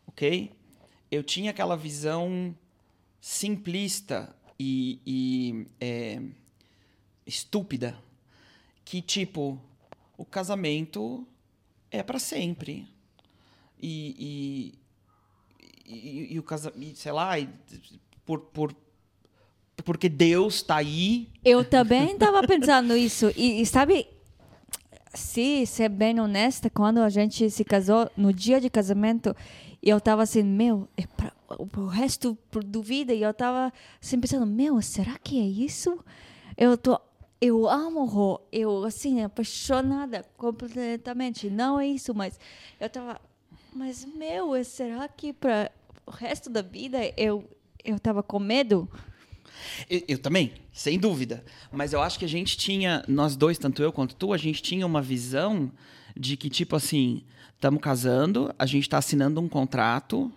ok? 0.05 0.51
Eu 1.09 1.23
tinha 1.23 1.49
aquela 1.51 1.75
visão 1.75 2.55
simplista 3.19 4.33
e, 4.59 4.99
e, 5.05 5.67
é, 5.81 6.21
estúpida 7.25 7.97
que, 8.85 9.01
tipo, 9.01 9.59
o 10.17 10.25
casamento 10.25 11.25
é 11.91 12.01
para 12.01 12.19
sempre. 12.19 12.87
E, 13.79 14.73
e, 15.85 15.93
e, 15.93 16.33
e 16.33 16.39
o 16.39 16.43
casamento, 16.43 16.97
sei 16.97 17.11
lá, 17.11 17.33
por, 18.25 18.39
por, 18.39 18.75
porque 19.85 20.09
Deus 20.09 20.61
tá 20.61 20.77
aí. 20.77 21.29
Eu 21.45 21.63
também 21.63 22.11
estava 22.11 22.41
pensando 22.45 22.97
isso. 22.97 23.31
E, 23.37 23.61
e, 23.61 23.65
sabe, 23.65 24.07
se 25.13 25.65
ser 25.65 25.89
bem 25.89 26.19
honesta, 26.19 26.69
quando 26.69 26.99
a 26.99 27.09
gente 27.09 27.49
se 27.49 27.63
casou, 27.63 28.09
no 28.17 28.33
dia 28.33 28.59
de 28.59 28.69
casamento, 28.69 29.35
eu 29.81 29.99
estava 29.99 30.23
assim, 30.23 30.43
meu, 30.43 30.89
é 30.97 31.03
o 31.57 31.85
resto 31.85 32.37
do 32.65 32.81
vida, 32.81 33.13
e 33.13 33.21
eu 33.21 33.31
estava 33.31 33.71
assim 34.01 34.19
pensando, 34.19 34.45
meu, 34.45 34.81
será 34.81 35.17
que 35.19 35.39
é 35.39 35.45
isso? 35.45 36.03
Eu 36.57 36.75
tô 36.75 36.99
eu 37.39 37.67
amo 37.67 38.05
Rô, 38.05 38.41
eu 38.51 38.83
assim, 38.83 39.21
apaixonada 39.23 40.25
completamente. 40.37 41.49
Não 41.49 41.79
é 41.79 41.87
isso, 41.87 42.13
mas 42.13 42.39
eu 42.79 42.89
tava, 42.89 43.21
mas 43.73 44.05
meu, 44.05 44.63
será 44.63 45.07
que 45.07 45.33
para 45.33 45.71
o 46.05 46.11
resto 46.11 46.49
da 46.49 46.61
vida 46.61 46.99
eu 47.15 47.43
eu 47.83 47.99
tava 47.99 48.21
com 48.21 48.39
medo? 48.39 48.89
Eu, 49.89 50.01
eu, 50.07 50.17
também, 50.17 50.53
sem 50.73 50.99
dúvida. 50.99 51.43
Mas 51.71 51.93
eu 51.93 52.01
acho 52.01 52.19
que 52.19 52.25
a 52.25 52.29
gente 52.29 52.57
tinha, 52.57 53.03
nós 53.07 53.35
dois, 53.35 53.57
tanto 53.57 53.81
eu 53.81 53.91
quanto 53.91 54.15
tu, 54.15 54.33
a 54.33 54.37
gente 54.37 54.61
tinha 54.61 54.85
uma 54.85 55.01
visão 55.01 55.71
de 56.15 56.35
que, 56.35 56.49
tipo 56.49 56.75
assim, 56.75 57.23
estamos 57.55 57.81
casando, 57.81 58.53
a 58.59 58.65
gente 58.65 58.83
está 58.83 58.97
assinando 58.97 59.39
um 59.39 59.47
contrato 59.47 60.31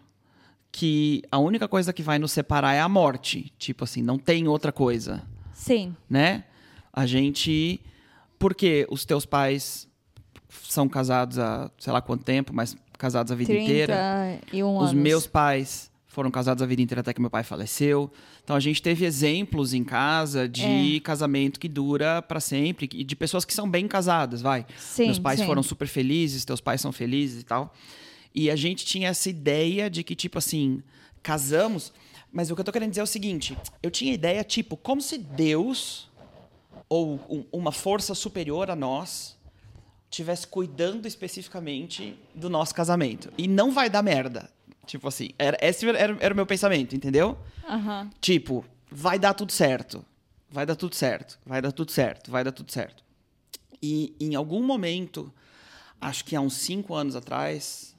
que 0.73 1.23
a 1.31 1.39
única 1.39 1.67
coisa 1.67 1.93
que 1.93 2.03
vai 2.03 2.19
nos 2.19 2.33
separar 2.33 2.75
é 2.75 2.81
a 2.81 2.89
morte. 2.89 3.53
Tipo 3.59 3.85
assim, 3.85 4.03
não 4.03 4.17
tem 4.19 4.47
outra 4.47 4.71
coisa. 4.71 5.23
Sim. 5.53 5.95
Né? 6.09 6.45
A 6.93 7.07
gente. 7.07 7.81
Porque 8.39 8.87
os 8.91 9.05
teus 9.05 9.27
pais 9.27 9.87
são 10.49 10.89
casados 10.89 11.39
há 11.39 11.71
sei 11.79 11.93
lá 11.93 12.01
quanto 12.01 12.25
tempo, 12.25 12.53
mas 12.55 12.77
casados 12.99 13.33
a 13.33 13.35
vida 13.35 13.53
30 13.53 13.65
inteira. 13.65 14.41
E 14.53 14.63
um 14.63 14.77
os 14.77 14.91
anos. 14.91 15.03
meus 15.03 15.27
pais 15.27 15.91
foram 16.11 16.31
casados 16.31 16.63
a 16.63 16.67
vida 16.67 16.83
inteira 16.83 17.01
até 17.01 17.15
que 17.15 17.21
meu 17.21 17.31
pai 17.31 17.45
faleceu. 17.45 18.11
Então 18.43 18.57
a 18.57 18.61
gente 18.61 18.83
teve 18.83 19.05
exemplos 19.05 19.73
em 19.73 19.85
casa 19.85 20.49
de 20.49 20.97
é. 20.97 21.01
casamento 21.01 21.61
que 21.61 21.69
dura 21.69 22.21
para 22.21 22.41
sempre 22.41 22.89
e 22.93 23.05
de 23.05 23.15
pessoas 23.15 23.45
que 23.45 23.55
são 23.55 23.71
bem 23.71 23.87
casadas, 23.87 24.43
vai. 24.43 24.67
Sim, 24.77 25.07
Meus 25.07 25.21
pais 25.21 25.39
sim. 25.39 25.47
foram 25.47 25.63
super 25.63 25.87
felizes, 25.87 26.45
teus 26.45 26.61
pais 26.61 26.81
são 26.81 26.91
felizes 26.91 27.43
e 27.43 27.45
tal. 27.45 27.73
E 28.35 28.51
a 28.51 28.57
gente 28.57 28.85
tinha 28.85 29.09
essa 29.09 29.31
ideia 29.31 29.89
de 29.89 30.03
que 30.03 30.17
tipo 30.17 30.37
assim, 30.37 30.83
casamos, 31.23 31.93
mas 32.33 32.51
o 32.51 32.55
que 32.57 32.61
eu 32.61 32.65
tô 32.65 32.73
querendo 32.73 32.91
dizer 32.91 33.01
é 33.01 33.05
o 33.05 33.07
seguinte, 33.07 33.57
eu 33.81 33.91
tinha 33.91 34.13
ideia 34.13 34.43
tipo, 34.43 34.77
como 34.77 35.01
se 35.01 35.17
Deus 35.17 36.10
ou 36.91 37.21
um, 37.31 37.45
uma 37.53 37.71
força 37.71 38.17
superior 38.17 38.69
a 38.69 38.75
nós 38.75 39.39
tivesse 40.11 40.45
cuidando 40.45 41.07
especificamente 41.07 42.19
do 42.35 42.51
nosso 42.51 42.75
casamento. 42.75 43.33
E 43.39 43.47
não 43.47 43.71
vai 43.71 43.89
dar 43.89 44.03
merda. 44.03 44.51
Tipo 44.85 45.07
assim, 45.07 45.31
era, 45.39 45.57
esse 45.61 45.89
era, 45.89 46.19
era 46.19 46.35
o 46.35 46.37
meu 46.37 46.45
pensamento, 46.45 46.97
entendeu? 46.97 47.39
Uhum. 47.69 48.11
Tipo, 48.21 48.65
vai 48.91 49.21
dar 49.21 49.35
tudo 49.35 49.53
certo. 49.53 50.05
Vai 50.51 50.67
dar 50.67 50.75
tudo 50.75 50.97
certo. 50.97 51.39
Vai 51.47 51.63
dar 51.63 51.71
tudo 51.71 51.93
certo. 51.93 52.29
Vai 52.29 52.43
dar 52.43 52.51
tudo 52.51 52.73
certo. 52.73 53.05
E 53.81 54.17
em 54.19 54.35
algum 54.35 54.61
momento, 54.61 55.33
acho 56.01 56.25
que 56.25 56.35
há 56.35 56.41
uns 56.41 56.55
cinco 56.55 56.93
anos 56.93 57.15
atrás, 57.15 57.95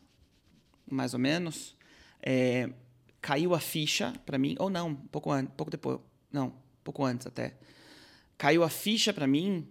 mais 0.86 1.14
ou 1.14 1.20
menos, 1.20 1.78
é, 2.22 2.70
caiu 3.22 3.56
a 3.56 3.60
ficha 3.60 4.14
para 4.26 4.38
mim, 4.38 4.58
ou 4.60 4.70
não, 4.70 4.94
pouco 4.94 5.30
pouco 5.56 5.72
depois, 5.72 5.98
não, 6.30 6.54
pouco 6.84 7.06
antes 7.06 7.26
até 7.26 7.54
caiu 8.42 8.64
a 8.64 8.70
ficha 8.70 9.14
para 9.14 9.28
mim 9.28 9.68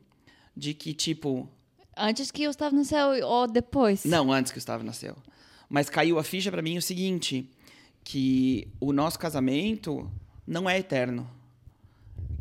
de 0.56 0.72
que, 0.74 0.94
tipo. 0.94 1.48
Antes 1.96 2.30
que 2.30 2.44
eu 2.44 2.52
estava 2.52 2.74
no 2.74 2.85
céu 2.85 3.09
ou 3.26 3.48
depois? 3.48 4.04
Não, 4.04 4.33
antes 4.33 4.52
que 4.52 4.59
eu 4.59 4.61
estava 4.61 4.85
no 4.85 4.94
céu. 4.94 5.16
Mas 5.68 5.90
caiu 5.90 6.20
a 6.20 6.22
ficha 6.22 6.52
para 6.52 6.62
mim 6.62 6.78
o 6.78 6.83
seguinte: 6.83 7.50
que 8.04 8.68
o 8.78 8.92
nosso 8.92 9.18
casamento 9.18 10.09
não 10.46 10.70
é 10.70 10.78
eterno. 10.78 11.28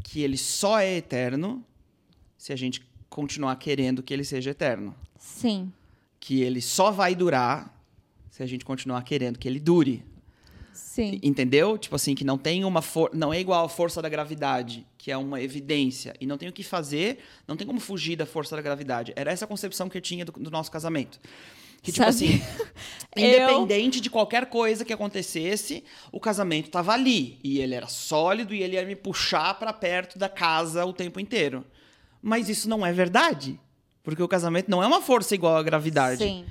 Que 0.03 0.21
ele 0.21 0.37
só 0.37 0.79
é 0.79 0.97
eterno 0.97 1.65
se 2.37 2.53
a 2.53 2.55
gente 2.55 2.87
continuar 3.09 3.55
querendo 3.55 4.03
que 4.03 4.13
ele 4.13 4.23
seja 4.23 4.51
eterno. 4.51 4.95
Sim. 5.17 5.73
Que 6.19 6.43
ele 6.43 6.61
só 6.61 6.91
vai 6.91 7.15
durar 7.15 7.75
se 8.29 8.43
a 8.43 8.45
gente 8.45 8.63
continuar 8.63 9.01
querendo 9.01 9.39
que 9.39 9.47
ele 9.47 9.59
dure. 9.59 10.05
Sim. 10.99 11.19
Entendeu? 11.23 11.77
Tipo 11.77 11.95
assim, 11.95 12.13
que 12.13 12.25
não 12.25 12.37
tem 12.37 12.65
uma 12.65 12.81
for 12.81 13.09
não 13.13 13.33
é 13.33 13.39
igual 13.39 13.65
à 13.65 13.69
força 13.69 14.01
da 14.01 14.09
gravidade, 14.09 14.85
que 14.97 15.09
é 15.09 15.17
uma 15.17 15.41
evidência. 15.41 16.13
E 16.19 16.25
não 16.25 16.37
tem 16.37 16.49
o 16.49 16.51
que 16.51 16.61
fazer, 16.61 17.19
não 17.47 17.55
tem 17.55 17.65
como 17.65 17.79
fugir 17.79 18.17
da 18.17 18.25
força 18.25 18.55
da 18.55 18.61
gravidade. 18.61 19.13
Era 19.15 19.31
essa 19.31 19.45
a 19.45 19.47
concepção 19.47 19.87
que 19.87 19.97
eu 19.97 20.01
tinha 20.01 20.25
do, 20.25 20.33
do 20.33 20.51
nosso 20.51 20.69
casamento. 20.69 21.19
Que, 21.81 21.93
tipo 21.93 22.03
Sabe? 22.03 22.09
assim, 22.09 22.41
independente 23.15 23.99
eu... 23.99 24.01
de 24.01 24.09
qualquer 24.09 24.47
coisa 24.47 24.83
que 24.83 24.91
acontecesse, 24.91 25.85
o 26.11 26.19
casamento 26.19 26.69
tava 26.69 26.91
ali. 26.91 27.39
E 27.41 27.59
ele 27.59 27.75
era 27.75 27.87
sólido 27.87 28.53
e 28.53 28.61
ele 28.61 28.75
ia 28.75 28.85
me 28.85 28.97
puxar 28.97 29.53
para 29.53 29.71
perto 29.71 30.19
da 30.19 30.27
casa 30.27 30.85
o 30.85 30.91
tempo 30.91 31.19
inteiro. 31.19 31.65
Mas 32.21 32.49
isso 32.49 32.67
não 32.67 32.85
é 32.85 32.91
verdade. 32.91 33.57
Porque 34.03 34.21
o 34.21 34.27
casamento 34.27 34.69
não 34.69 34.83
é 34.83 34.87
uma 34.87 35.01
força 35.01 35.33
igual 35.33 35.55
à 35.55 35.63
gravidade. 35.63 36.21
Sim 36.21 36.45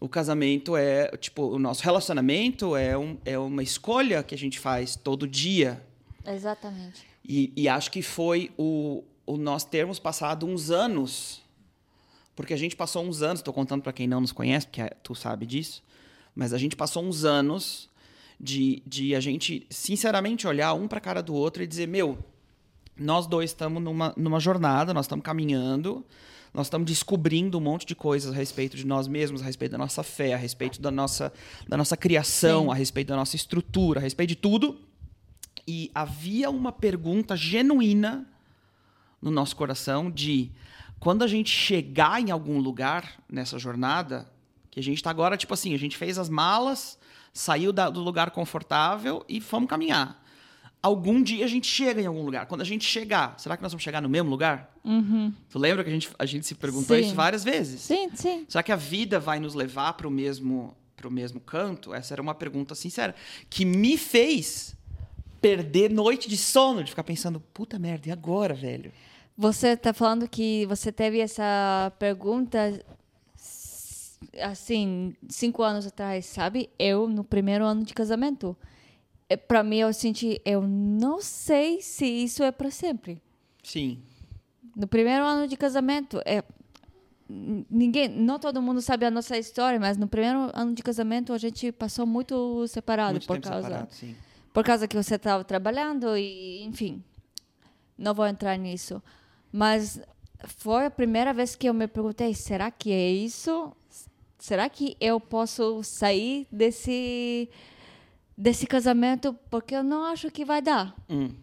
o 0.00 0.08
casamento 0.08 0.76
é, 0.76 1.08
tipo, 1.18 1.42
o 1.42 1.58
nosso 1.58 1.84
relacionamento 1.84 2.74
é, 2.74 2.96
um, 2.96 3.18
é 3.24 3.38
uma 3.38 3.62
escolha 3.62 4.22
que 4.22 4.34
a 4.34 4.38
gente 4.38 4.58
faz 4.58 4.96
todo 4.96 5.28
dia. 5.28 5.84
Exatamente. 6.26 7.06
E, 7.22 7.52
e 7.54 7.68
acho 7.68 7.90
que 7.90 8.00
foi 8.00 8.50
o, 8.56 9.04
o 9.26 9.36
nós 9.36 9.62
termos 9.62 9.98
passado 9.98 10.46
uns 10.46 10.70
anos, 10.70 11.42
porque 12.34 12.54
a 12.54 12.56
gente 12.56 12.74
passou 12.74 13.04
uns 13.04 13.20
anos, 13.20 13.40
estou 13.40 13.52
contando 13.52 13.82
para 13.82 13.92
quem 13.92 14.08
não 14.08 14.22
nos 14.22 14.32
conhece, 14.32 14.66
porque 14.66 14.88
tu 15.02 15.14
sabe 15.14 15.44
disso, 15.44 15.82
mas 16.34 16.54
a 16.54 16.58
gente 16.58 16.74
passou 16.74 17.04
uns 17.04 17.24
anos 17.24 17.90
de, 18.40 18.82
de 18.86 19.14
a 19.14 19.20
gente, 19.20 19.66
sinceramente, 19.68 20.46
olhar 20.46 20.72
um 20.72 20.88
para 20.88 20.96
a 20.96 21.02
cara 21.02 21.22
do 21.22 21.34
outro 21.34 21.62
e 21.62 21.66
dizer: 21.66 21.86
meu, 21.86 22.18
nós 22.96 23.26
dois 23.26 23.50
estamos 23.50 23.82
numa, 23.82 24.14
numa 24.16 24.40
jornada, 24.40 24.94
nós 24.94 25.04
estamos 25.04 25.22
caminhando, 25.22 26.04
nós 26.52 26.66
estamos 26.66 26.86
descobrindo 26.86 27.58
um 27.58 27.60
monte 27.60 27.86
de 27.86 27.94
coisas 27.94 28.32
a 28.32 28.34
respeito 28.34 28.76
de 28.76 28.86
nós 28.86 29.06
mesmos, 29.06 29.40
a 29.40 29.44
respeito 29.44 29.72
da 29.72 29.78
nossa 29.78 30.02
fé, 30.02 30.34
a 30.34 30.36
respeito 30.36 30.80
da 30.80 30.90
nossa, 30.90 31.32
da 31.68 31.76
nossa 31.76 31.96
criação, 31.96 32.64
Sim. 32.64 32.70
a 32.70 32.74
respeito 32.74 33.08
da 33.08 33.16
nossa 33.16 33.36
estrutura, 33.36 34.00
a 34.00 34.02
respeito 34.02 34.30
de 34.30 34.36
tudo. 34.36 34.80
E 35.66 35.90
havia 35.94 36.50
uma 36.50 36.72
pergunta 36.72 37.36
genuína 37.36 38.26
no 39.22 39.30
nosso 39.30 39.54
coração 39.54 40.10
de 40.10 40.50
quando 40.98 41.22
a 41.22 41.28
gente 41.28 41.50
chegar 41.50 42.20
em 42.20 42.30
algum 42.30 42.58
lugar 42.58 43.22
nessa 43.28 43.58
jornada, 43.58 44.30
que 44.70 44.80
a 44.80 44.82
gente 44.82 44.96
está 44.96 45.10
agora, 45.10 45.36
tipo 45.36 45.54
assim, 45.54 45.72
a 45.72 45.78
gente 45.78 45.96
fez 45.96 46.18
as 46.18 46.28
malas, 46.28 46.98
saiu 47.32 47.72
da, 47.72 47.88
do 47.88 48.00
lugar 48.00 48.32
confortável 48.32 49.24
e 49.28 49.40
fomos 49.40 49.68
caminhar 49.68 50.20
algum 50.82 51.22
dia 51.22 51.44
a 51.44 51.48
gente 51.48 51.66
chega 51.66 52.00
em 52.00 52.06
algum 52.06 52.22
lugar. 52.22 52.46
Quando 52.46 52.60
a 52.60 52.64
gente 52.64 52.84
chegar, 52.84 53.38
será 53.38 53.56
que 53.56 53.62
nós 53.62 53.72
vamos 53.72 53.82
chegar 53.82 54.00
no 54.00 54.08
mesmo 54.08 54.30
lugar? 54.30 54.74
Uhum. 54.84 55.32
Tu 55.48 55.58
lembra 55.58 55.84
que 55.84 55.90
a 55.90 55.92
gente, 55.92 56.10
a 56.18 56.26
gente 56.26 56.46
se 56.46 56.54
perguntou 56.54 56.96
sim. 56.96 57.02
isso 57.02 57.14
várias 57.14 57.44
vezes? 57.44 57.80
Sim, 57.82 58.10
sim. 58.14 58.44
Será 58.48 58.62
que 58.62 58.72
a 58.72 58.76
vida 58.76 59.18
vai 59.18 59.38
nos 59.38 59.54
levar 59.54 59.92
para 59.94 60.08
o 60.08 60.10
mesmo, 60.10 60.76
pro 60.96 61.10
mesmo 61.10 61.40
canto? 61.40 61.92
Essa 61.92 62.14
era 62.14 62.22
uma 62.22 62.34
pergunta 62.34 62.74
sincera. 62.74 63.14
Que 63.48 63.64
me 63.64 63.96
fez 63.96 64.76
perder 65.40 65.90
noite 65.90 66.28
de 66.28 66.36
sono, 66.36 66.84
de 66.84 66.90
ficar 66.90 67.04
pensando, 67.04 67.40
puta 67.40 67.78
merda, 67.78 68.08
e 68.08 68.12
agora, 68.12 68.54
velho? 68.54 68.92
Você 69.36 69.68
está 69.68 69.94
falando 69.94 70.28
que 70.28 70.66
você 70.66 70.92
teve 70.92 71.18
essa 71.18 71.90
pergunta 71.98 72.78
assim, 74.42 75.14
cinco 75.28 75.62
anos 75.62 75.86
atrás, 75.86 76.26
sabe? 76.26 76.68
Eu, 76.78 77.08
no 77.08 77.24
primeiro 77.24 77.64
ano 77.64 77.84
de 77.84 77.94
casamento. 77.94 78.56
É, 79.30 79.36
para 79.36 79.62
mim 79.62 79.78
eu 79.78 79.92
senti, 79.92 80.42
eu 80.44 80.60
não 80.60 81.20
sei 81.20 81.80
se 81.80 82.04
isso 82.04 82.42
é 82.42 82.50
para 82.50 82.68
sempre. 82.68 83.22
Sim. 83.62 84.02
No 84.74 84.88
primeiro 84.88 85.24
ano 85.24 85.46
de 85.46 85.56
casamento, 85.56 86.20
é 86.24 86.42
ninguém, 87.70 88.08
não 88.08 88.40
todo 88.40 88.60
mundo 88.60 88.80
sabe 88.80 89.06
a 89.06 89.10
nossa 89.10 89.38
história, 89.38 89.78
mas 89.78 89.96
no 89.96 90.08
primeiro 90.08 90.50
ano 90.52 90.74
de 90.74 90.82
casamento 90.82 91.32
a 91.32 91.38
gente 91.38 91.70
passou 91.70 92.04
muito 92.04 92.66
separado 92.66 93.12
muito 93.12 93.26
por 93.28 93.40
causa 93.40 93.62
separado, 93.62 93.94
sim. 93.94 94.16
por 94.52 94.64
causa 94.64 94.88
que 94.88 94.96
você 94.96 95.14
estava 95.14 95.44
trabalhando 95.44 96.16
e 96.16 96.64
enfim. 96.64 97.02
Não 97.96 98.14
vou 98.14 98.26
entrar 98.26 98.56
nisso, 98.56 99.00
mas 99.52 100.00
foi 100.42 100.86
a 100.86 100.90
primeira 100.90 101.32
vez 101.32 101.54
que 101.54 101.68
eu 101.68 101.74
me 101.74 101.86
perguntei, 101.86 102.34
será 102.34 102.68
que 102.70 102.90
é 102.90 103.10
isso? 103.12 103.72
Será 104.38 104.68
que 104.68 104.96
eu 105.00 105.20
posso 105.20 105.84
sair 105.84 106.48
desse 106.50 107.48
desse 108.40 108.66
casamento 108.66 109.36
porque 109.50 109.74
eu 109.74 109.82
não 109.84 110.04
acho 110.04 110.30
que 110.30 110.44
vai 110.44 110.62
dar. 110.62 110.94
Hum. 111.08 111.34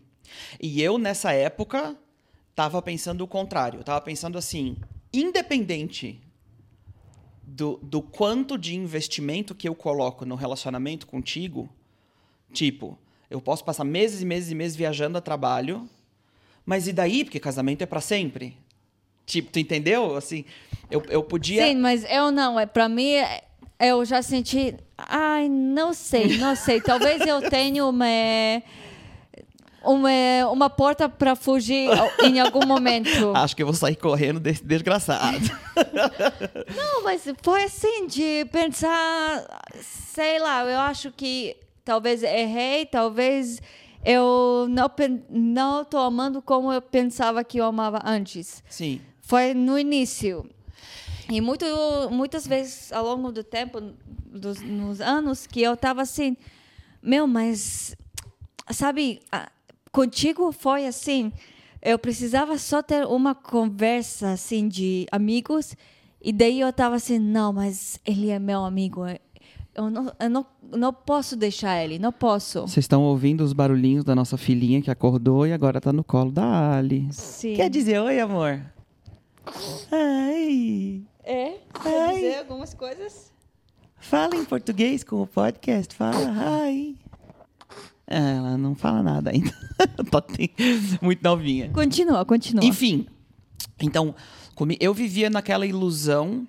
E 0.59 0.81
eu, 0.81 0.97
nessa 0.97 1.31
época, 1.31 1.95
estava 2.49 2.81
pensando 2.81 3.21
o 3.23 3.27
contrário. 3.27 3.79
Eu 3.79 3.83
tava 3.83 4.01
pensando 4.01 4.37
assim, 4.37 4.77
independente 5.13 6.19
do, 7.43 7.77
do 7.81 8.01
quanto 8.01 8.57
de 8.57 8.75
investimento 8.75 9.55
que 9.55 9.69
eu 9.69 9.75
coloco 9.75 10.25
no 10.25 10.35
relacionamento 10.35 11.07
contigo, 11.07 11.69
tipo, 12.51 12.97
eu 13.29 13.39
posso 13.39 13.63
passar 13.63 13.83
meses 13.83 14.21
e 14.21 14.25
meses 14.25 14.51
e 14.51 14.55
meses 14.55 14.75
viajando 14.75 15.17
a 15.17 15.21
trabalho, 15.21 15.87
Mas 16.65 16.85
e 16.85 16.91
daí? 16.91 17.23
Porque 17.23 17.39
casamento 17.39 17.81
é 17.81 17.85
para 17.85 18.01
sempre. 18.01 18.57
Tipo, 19.25 19.51
tu 19.51 19.59
entendeu? 19.59 20.17
Assim, 20.17 20.43
eu, 20.91 21.01
eu 21.09 21.23
podia. 21.23 21.65
Sim, 21.65 21.75
mas 21.75 22.03
eu 22.09 22.29
não. 22.29 22.59
É, 22.59 22.65
pra 22.65 22.89
mim, 22.89 23.11
é- 23.11 23.46
eu 23.79 24.03
já 24.05 24.21
senti. 24.21 24.75
Ai, 24.97 25.47
não 25.47 25.93
sei, 25.93 26.37
não 26.37 26.55
sei. 26.55 26.81
Talvez 26.81 27.25
eu 27.25 27.49
tenha 27.49 27.85
uma. 27.85 28.05
Uma, 29.83 30.09
uma 30.51 30.69
porta 30.69 31.07
para 31.07 31.33
fugir 31.33 31.87
em 32.21 32.41
algum 32.41 32.65
momento. 32.65 33.31
Acho 33.33 33.55
que 33.55 33.61
eu 33.61 33.67
vou 33.67 33.75
sair 33.75 33.95
correndo 33.95 34.37
desse 34.37 34.61
desgraçado. 34.61 35.39
Não, 36.75 37.03
mas 37.03 37.23
foi 37.41 37.63
assim, 37.63 38.05
de 38.05 38.43
pensar, 38.51 39.45
sei 39.79 40.39
lá, 40.39 40.65
eu 40.65 40.79
acho 40.79 41.09
que 41.11 41.55
talvez 41.85 42.21
errei, 42.21 42.85
talvez 42.85 43.61
eu 44.03 44.67
não, 44.69 44.91
não 45.29 45.85
tô 45.85 45.97
amando 45.99 46.41
como 46.41 46.73
eu 46.73 46.81
pensava 46.81 47.43
que 47.43 47.57
eu 47.57 47.65
amava 47.65 48.01
antes. 48.03 48.61
Sim. 48.69 48.99
Foi 49.21 49.53
no 49.53 49.77
início. 49.77 50.49
E 51.29 51.41
muito, 51.41 51.65
muitas 52.09 52.47
vezes 52.47 52.91
ao 52.91 53.03
longo 53.03 53.31
do 53.31 53.43
tempo, 53.43 53.81
dos, 54.25 54.61
nos 54.61 55.01
anos, 55.01 55.45
que 55.45 55.61
eu 55.61 55.75
tava 55.75 56.01
assim, 56.01 56.37
meu, 57.01 57.27
mas, 57.27 57.95
sabe, 58.71 59.19
contigo 59.91 60.51
foi 60.51 60.85
assim, 60.85 61.31
eu 61.81 61.99
precisava 61.99 62.57
só 62.57 62.81
ter 62.81 63.05
uma 63.05 63.35
conversa, 63.35 64.31
assim, 64.31 64.67
de 64.67 65.05
amigos, 65.11 65.75
e 66.21 66.31
daí 66.31 66.61
eu 66.61 66.71
tava 66.71 66.95
assim, 66.95 67.19
não, 67.19 67.51
mas 67.51 67.99
ele 68.05 68.29
é 68.29 68.39
meu 68.39 68.63
amigo, 68.63 69.01
eu 69.75 69.91
não, 69.91 70.11
eu 70.19 70.29
não, 70.29 70.45
não 70.75 70.91
posso 70.91 71.35
deixar 71.35 71.83
ele, 71.83 71.99
não 71.99 72.11
posso. 72.11 72.61
Vocês 72.61 72.85
estão 72.85 73.03
ouvindo 73.03 73.41
os 73.41 73.53
barulhinhos 73.53 74.03
da 74.03 74.15
nossa 74.15 74.35
filhinha 74.35 74.81
que 74.81 74.89
acordou 74.89 75.45
e 75.45 75.53
agora 75.53 75.79
tá 75.79 75.93
no 75.93 76.03
colo 76.03 76.31
da 76.31 76.77
Ali. 76.77 77.07
Sim. 77.11 77.53
Quer 77.53 77.69
dizer 77.69 77.99
oi, 77.99 78.19
amor? 78.19 78.59
Ai. 79.91 81.03
É? 81.29 81.57
Ai. 81.73 82.15
dizer 82.15 82.37
algumas 82.39 82.73
coisas? 82.73 83.33
Fala 83.99 84.33
em 84.37 84.45
português 84.45 85.03
com 85.03 85.21
o 85.21 85.27
podcast. 85.27 85.93
Fala, 85.93 86.15
ai. 86.33 86.95
Ah, 88.07 88.15
Ela 88.15 88.57
não 88.57 88.73
fala 88.73 89.03
nada 89.03 89.31
ainda. 89.31 89.53
Muito 91.01 91.21
novinha. 91.21 91.69
Continua, 91.71 92.23
continua. 92.23 92.63
Enfim, 92.63 93.05
então, 93.81 94.15
eu 94.79 94.93
vivia 94.93 95.29
naquela 95.29 95.65
ilusão 95.65 96.47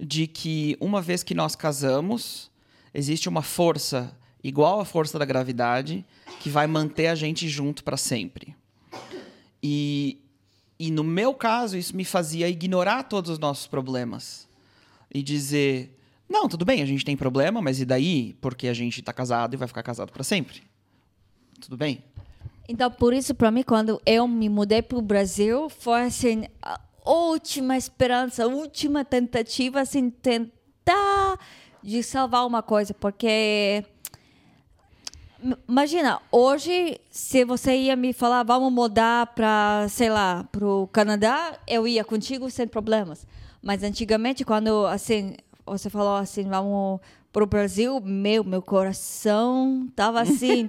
de 0.00 0.26
que 0.26 0.76
uma 0.80 1.00
vez 1.00 1.22
que 1.22 1.32
nós 1.32 1.54
casamos, 1.54 2.50
existe 2.92 3.28
uma 3.28 3.42
força 3.42 4.12
igual 4.42 4.80
à 4.80 4.84
força 4.84 5.20
da 5.20 5.24
gravidade 5.24 6.04
que 6.40 6.50
vai 6.50 6.66
manter 6.66 7.06
a 7.06 7.14
gente 7.14 7.48
junto 7.48 7.84
para 7.84 7.96
sempre. 7.96 8.56
E, 9.62 10.20
e 10.78 10.90
no 10.90 11.04
meu 11.04 11.34
caso, 11.34 11.76
isso 11.76 11.96
me 11.96 12.04
fazia 12.04 12.48
ignorar 12.48 13.04
todos 13.04 13.30
os 13.30 13.38
nossos 13.38 13.66
problemas 13.66 14.48
e 15.12 15.22
dizer: 15.22 15.96
não, 16.28 16.48
tudo 16.48 16.64
bem, 16.64 16.82
a 16.82 16.86
gente 16.86 17.04
tem 17.04 17.16
problema, 17.16 17.62
mas 17.62 17.80
e 17.80 17.84
daí? 17.84 18.34
Porque 18.40 18.68
a 18.68 18.74
gente 18.74 19.00
está 19.00 19.12
casado 19.12 19.54
e 19.54 19.56
vai 19.56 19.68
ficar 19.68 19.82
casado 19.82 20.12
para 20.12 20.24
sempre. 20.24 20.62
Tudo 21.60 21.76
bem? 21.76 22.02
Então, 22.68 22.90
por 22.90 23.12
isso, 23.12 23.34
para 23.34 23.50
mim, 23.50 23.62
quando 23.62 24.00
eu 24.06 24.26
me 24.26 24.48
mudei 24.48 24.80
para 24.80 24.98
o 24.98 25.02
Brasil, 25.02 25.68
foi 25.68 26.02
assim, 26.02 26.44
a 26.62 26.80
última 27.04 27.76
esperança, 27.76 28.44
a 28.44 28.46
última 28.46 29.04
tentativa, 29.04 29.80
assim, 29.80 30.10
tentar 30.10 31.38
de 31.82 32.02
salvar 32.02 32.46
uma 32.46 32.62
coisa, 32.62 32.94
porque 32.94 33.84
imagina, 35.68 36.20
hoje, 36.32 36.98
se 37.10 37.44
você 37.44 37.76
ia 37.76 37.96
me 37.96 38.12
falar, 38.12 38.42
vamos 38.42 38.72
mudar 38.72 39.26
para, 39.34 39.86
sei 39.88 40.08
lá, 40.10 40.44
para 40.50 40.66
o 40.66 40.86
Canadá, 40.88 41.58
eu 41.66 41.86
ia 41.86 42.04
contigo 42.04 42.50
sem 42.50 42.66
problemas. 42.66 43.26
Mas 43.62 43.82
antigamente, 43.82 44.44
quando, 44.44 44.86
assim, 44.86 45.34
você 45.66 45.88
falou 45.90 46.16
assim, 46.16 46.44
vamos 46.44 47.00
para 47.32 47.42
o 47.42 47.46
Brasil, 47.46 48.00
meu, 48.00 48.44
meu 48.44 48.62
coração 48.62 49.88
tava 49.96 50.20
assim, 50.20 50.66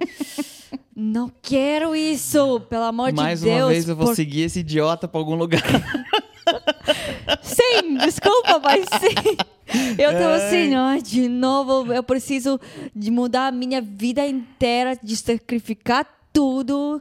não 0.96 1.30
quero 1.40 1.94
isso, 1.94 2.60
pelo 2.68 2.84
amor 2.84 3.12
Mais 3.12 3.40
de 3.40 3.44
Deus. 3.46 3.60
uma 3.62 3.68
vez 3.68 3.88
eu 3.88 3.94
vou 3.96 4.06
por- 4.06 4.16
seguir 4.16 4.42
esse 4.42 4.60
idiota 4.60 5.06
para 5.06 5.20
algum 5.20 5.36
lugar. 5.36 5.62
Sim, 7.42 7.96
desculpa, 7.98 8.58
mas 8.62 8.84
sim. 9.00 9.36
Eu 9.98 10.12
tava 10.12 10.34
assim, 10.36 10.74
ai, 10.74 11.02
de 11.02 11.28
novo, 11.28 11.92
eu 11.92 12.02
preciso 12.02 12.60
de 12.94 13.10
mudar 13.10 13.48
a 13.48 13.52
minha 13.52 13.80
vida 13.80 14.26
inteira, 14.26 14.98
de 15.02 15.16
sacrificar 15.16 16.06
tudo 16.32 17.00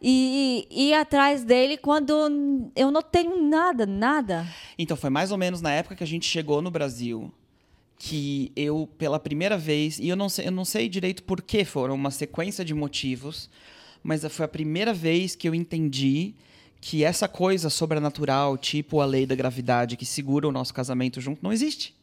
e 0.00 0.66
e 0.70 0.88
ir 0.88 0.94
atrás 0.94 1.44
dele 1.44 1.76
quando 1.76 2.70
eu 2.74 2.90
não 2.90 3.02
tenho 3.02 3.42
nada, 3.42 3.86
nada. 3.86 4.46
Então, 4.78 4.96
foi 4.96 5.10
mais 5.10 5.30
ou 5.32 5.38
menos 5.38 5.60
na 5.60 5.72
época 5.72 5.96
que 5.96 6.04
a 6.04 6.06
gente 6.06 6.26
chegou 6.26 6.62
no 6.62 6.70
Brasil 6.70 7.32
que 7.98 8.52
eu, 8.54 8.88
pela 8.98 9.18
primeira 9.18 9.56
vez, 9.56 9.98
e 9.98 10.08
eu 10.08 10.16
não 10.16 10.28
sei, 10.28 10.46
eu 10.46 10.52
não 10.52 10.64
sei 10.64 10.88
direito 10.88 11.22
por 11.22 11.40
que 11.40 11.64
foram 11.64 11.94
uma 11.94 12.10
sequência 12.10 12.64
de 12.64 12.74
motivos, 12.74 13.48
mas 14.02 14.24
foi 14.26 14.44
a 14.44 14.48
primeira 14.48 14.92
vez 14.92 15.34
que 15.34 15.48
eu 15.48 15.54
entendi 15.54 16.34
que 16.80 17.02
essa 17.02 17.26
coisa 17.26 17.70
sobrenatural, 17.70 18.56
tipo 18.58 19.00
a 19.00 19.06
lei 19.06 19.26
da 19.26 19.34
gravidade 19.34 19.96
que 19.96 20.04
segura 20.04 20.46
o 20.46 20.52
nosso 20.52 20.74
casamento 20.74 21.20
junto, 21.20 21.42
não 21.42 21.52
existe. 21.52 21.94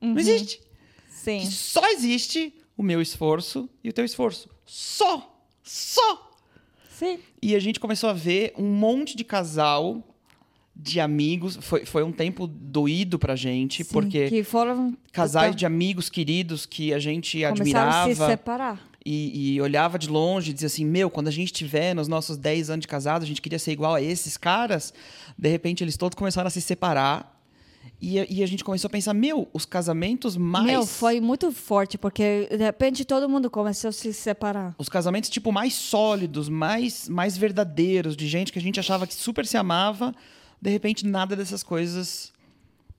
Não 0.00 0.18
existe. 0.18 0.60
Sim. 1.08 1.40
Que 1.40 1.46
só 1.46 1.86
existe 1.90 2.52
o 2.76 2.82
meu 2.82 3.00
esforço 3.00 3.68
e 3.82 3.88
o 3.88 3.92
teu 3.92 4.04
esforço. 4.04 4.48
Só! 4.66 5.40
Só! 5.62 6.30
Sim. 6.90 7.18
E 7.40 7.54
a 7.54 7.60
gente 7.60 7.78
começou 7.80 8.10
a 8.10 8.12
ver 8.12 8.52
um 8.56 8.68
monte 8.68 9.16
de 9.16 9.24
casal, 9.24 10.02
de 10.74 11.00
amigos. 11.00 11.58
Foi, 11.60 11.84
foi 11.84 12.02
um 12.02 12.12
tempo 12.12 12.46
doído 12.46 13.18
pra 13.18 13.36
gente, 13.36 13.84
Sim, 13.84 13.92
porque 13.92 14.28
que 14.28 14.42
foram 14.42 14.96
casais 15.12 15.48
então, 15.48 15.56
de 15.56 15.66
amigos 15.66 16.08
queridos 16.08 16.66
que 16.66 16.92
a 16.92 16.98
gente 16.98 17.38
começaram 17.38 17.90
a 17.90 17.92
se 17.92 18.10
admirava 18.10 18.30
separar. 18.30 18.88
e, 19.04 19.54
e 19.54 19.60
olhava 19.60 19.98
de 19.98 20.08
longe 20.08 20.50
e 20.50 20.54
dizia 20.54 20.66
assim: 20.66 20.84
Meu, 20.84 21.10
quando 21.10 21.28
a 21.28 21.32
gente 21.32 21.52
tiver 21.52 21.94
nos 21.94 22.08
nossos 22.08 22.36
10 22.36 22.70
anos 22.70 22.82
de 22.82 22.88
casado, 22.88 23.22
a 23.22 23.26
gente 23.26 23.40
queria 23.42 23.58
ser 23.58 23.72
igual 23.72 23.94
a 23.94 24.02
esses 24.02 24.36
caras. 24.36 24.92
De 25.36 25.48
repente, 25.48 25.82
eles 25.82 25.96
todos 25.96 26.16
começaram 26.16 26.48
a 26.48 26.50
se 26.50 26.60
separar. 26.60 27.31
E, 28.00 28.18
a- 28.18 28.26
e 28.28 28.42
a 28.42 28.46
gente 28.46 28.64
começou 28.64 28.88
a 28.88 28.90
pensar: 28.90 29.14
Meu, 29.14 29.48
os 29.52 29.64
casamentos 29.64 30.36
mais. 30.36 30.66
Meu, 30.66 30.84
foi 30.86 31.20
muito 31.20 31.52
forte, 31.52 31.96
porque 31.96 32.48
de 32.50 32.56
repente 32.56 33.04
todo 33.04 33.28
mundo 33.28 33.48
começou 33.50 33.88
a 33.88 33.92
se 33.92 34.12
separar. 34.12 34.74
os 34.78 34.88
casamentos 34.88 35.30
tipo 35.30 35.52
mais 35.52 35.74
sólidos, 35.74 36.48
mais 36.48 37.08
mais 37.08 37.36
verdadeiros, 37.36 38.16
de 38.16 38.26
gente 38.26 38.52
que 38.52 38.58
a 38.58 38.62
gente 38.62 38.80
achava 38.80 39.06
que 39.06 39.14
super 39.14 39.46
se 39.46 39.56
amava, 39.56 40.14
de 40.60 40.70
repente 40.70 41.06
nada 41.06 41.36
dessas 41.36 41.62
coisas 41.62 42.32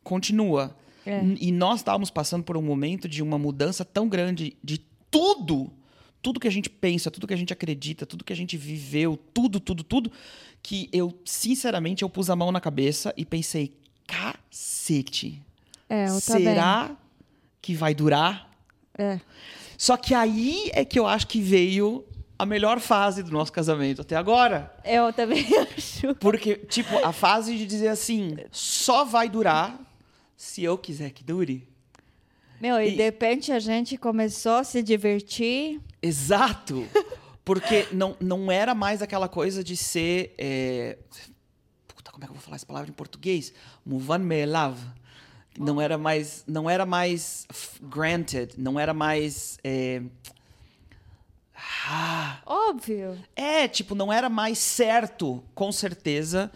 continua. 0.03 0.75
É. 1.05 1.21
E 1.39 1.51
nós 1.51 1.81
estávamos 1.81 2.09
passando 2.09 2.43
por 2.43 2.55
um 2.55 2.61
momento 2.61 3.07
de 3.09 3.21
uma 3.21 3.37
mudança 3.37 3.83
tão 3.83 4.07
grande 4.07 4.55
de 4.63 4.79
tudo, 5.11 5.69
tudo 6.21 6.39
que 6.39 6.47
a 6.47 6.51
gente 6.51 6.69
pensa, 6.69 7.11
tudo 7.11 7.27
que 7.27 7.33
a 7.33 7.37
gente 7.37 7.51
acredita, 7.51 8.05
tudo 8.05 8.23
que 8.23 8.31
a 8.31 8.35
gente 8.35 8.55
viveu, 8.55 9.17
tudo, 9.33 9.59
tudo, 9.59 9.83
tudo, 9.83 10.09
que 10.61 10.87
eu 10.93 11.13
sinceramente 11.25 12.03
eu 12.03 12.09
pus 12.09 12.29
a 12.29 12.35
mão 12.37 12.51
na 12.53 12.61
cabeça 12.61 13.13
e 13.17 13.25
pensei, 13.25 13.73
cacete. 14.07 15.41
É, 15.89 16.07
será 16.07 16.91
que 17.61 17.73
vai 17.75 17.93
durar? 17.93 18.49
É. 18.97 19.19
Só 19.77 19.97
que 19.97 20.13
aí 20.13 20.69
é 20.73 20.83
que 20.85 20.97
eu 20.99 21.05
acho 21.07 21.27
que 21.27 21.41
veio 21.41 22.05
a 22.37 22.45
melhor 22.45 22.79
fase 22.79 23.21
do 23.23 23.31
nosso 23.31 23.51
casamento 23.51 24.01
até 24.01 24.15
agora. 24.15 24.73
Eu 24.83 25.11
também 25.13 25.45
acho. 25.77 26.13
Porque, 26.15 26.55
tipo, 26.55 26.97
a 27.05 27.11
fase 27.11 27.57
de 27.57 27.65
dizer 27.65 27.87
assim, 27.89 28.35
só 28.51 29.03
vai 29.05 29.29
durar 29.29 29.79
se 30.35 30.63
eu 30.63 30.77
quiser 30.77 31.11
que 31.11 31.23
dure. 31.23 31.67
Meu, 32.59 32.79
e, 32.81 32.89
E- 32.89 32.95
de 32.95 33.03
repente 33.03 33.51
a 33.51 33.59
gente 33.59 33.97
começou 33.97 34.53
a 34.55 34.63
se 34.63 34.81
divertir. 34.81 35.79
Exato! 36.01 36.87
Porque 37.45 37.87
não, 37.91 38.15
não 38.21 38.49
era 38.51 38.73
mais 38.73 39.01
aquela 39.01 39.27
coisa 39.27 39.63
de 39.63 39.75
ser. 39.75 40.33
é, 40.37 40.97
Puta, 42.03 42.11
como 42.11 42.23
é 42.25 42.27
que 42.27 42.31
eu 42.31 42.35
vou 42.35 42.43
falar 42.43 42.57
essa 42.57 42.65
palavra 42.65 42.89
em 42.89 42.93
português? 42.93 43.53
Muvan 43.85 44.17
me 44.19 44.45
love. 44.45 44.81
Não 45.57 45.79
era 45.79 45.97
mais. 45.97 46.43
Não 46.45 46.69
era 46.69 46.85
mais 46.85 47.47
granted. 47.81 48.55
Não 48.57 48.77
era 48.77 48.93
mais. 48.93 49.57
é, 49.63 50.01
Ah, 51.87 52.39
Óbvio. 52.45 53.17
É, 53.35 53.67
tipo, 53.69 53.95
não 53.95 54.11
era 54.11 54.27
mais 54.29 54.57
certo, 54.57 55.41
com 55.55 55.71
certeza, 55.71 56.51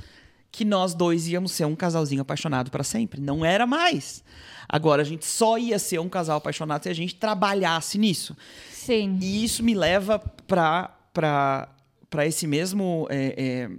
que 0.51 0.65
nós 0.65 0.93
dois 0.93 1.27
íamos 1.27 1.53
ser 1.53 1.65
um 1.65 1.75
casalzinho 1.75 2.21
apaixonado 2.23 2.69
para 2.69 2.83
sempre. 2.83 3.21
Não 3.21 3.45
era 3.45 3.65
mais. 3.65 4.23
Agora, 4.67 5.01
a 5.01 5.05
gente 5.05 5.25
só 5.25 5.57
ia 5.57 5.79
ser 5.79 5.99
um 5.99 6.09
casal 6.09 6.37
apaixonado 6.39 6.83
se 6.83 6.89
a 6.89 6.93
gente 6.93 7.15
trabalhasse 7.15 7.97
nisso. 7.97 8.35
Sim. 8.69 9.17
E 9.21 9.45
isso 9.45 9.63
me 9.63 9.73
leva 9.73 10.19
para 10.45 12.25
esse 12.25 12.45
mesmo 12.45 13.07
é, 13.09 13.33
é, 13.37 13.69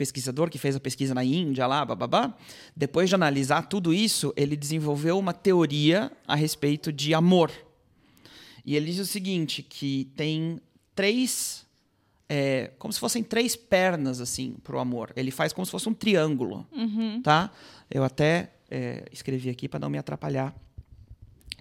pesquisador 0.00 0.48
que 0.48 0.56
fez 0.56 0.74
a 0.74 0.80
pesquisa 0.80 1.12
na 1.12 1.22
Índia, 1.22 1.66
lá, 1.66 1.84
bababá. 1.84 2.34
Depois 2.74 3.10
de 3.10 3.14
analisar 3.14 3.68
tudo 3.68 3.92
isso, 3.92 4.32
ele 4.34 4.56
desenvolveu 4.56 5.18
uma 5.18 5.34
teoria 5.34 6.10
a 6.26 6.34
respeito 6.34 6.90
de 6.90 7.12
amor. 7.12 7.52
E 8.64 8.74
ele 8.74 8.86
diz 8.86 8.98
o 8.98 9.04
seguinte, 9.04 9.62
que 9.62 10.10
tem 10.16 10.58
três 10.94 11.66
é, 12.30 12.70
como 12.78 12.92
se 12.92 12.98
fossem 12.98 13.22
três 13.22 13.56
pernas, 13.56 14.20
assim, 14.20 14.54
pro 14.64 14.78
amor. 14.78 15.12
Ele 15.16 15.30
faz 15.30 15.52
como 15.52 15.66
se 15.66 15.72
fosse 15.72 15.88
um 15.88 15.92
triângulo, 15.92 16.66
tá? 17.22 17.50
Eu 17.90 18.02
até 18.02 18.52
é, 18.70 19.04
escrevi 19.12 19.50
aqui 19.50 19.68
para 19.68 19.80
não 19.80 19.90
me 19.90 19.98
atrapalhar. 19.98 20.54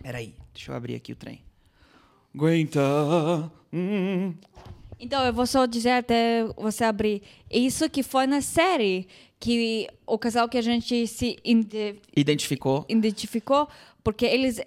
Peraí, 0.02 0.34
deixa 0.54 0.72
eu 0.72 0.76
abrir 0.76 0.96
aqui 0.96 1.12
o 1.12 1.16
trem. 1.16 1.42
Aguenta. 2.34 2.80
hum. 3.74 4.34
Então, 5.00 5.24
eu 5.26 5.32
vou 5.34 5.48
só 5.48 5.66
dizer 5.66 5.92
até 5.92 6.44
você 6.58 6.84
abrir. 6.84 7.22
Isso 7.50 7.90
que 7.90 8.04
foi 8.04 8.28
na 8.28 8.42
série, 8.42 9.08
que 9.40 9.88
o 10.06 10.18
casal 10.18 10.50
que 10.50 10.58
a 10.58 10.62
gente 10.62 11.08
se 11.08 11.38
ide- 11.44 11.96
Identificou. 12.16 12.86
identificou, 12.90 13.68
porque 14.04 14.26
eles 14.26 14.60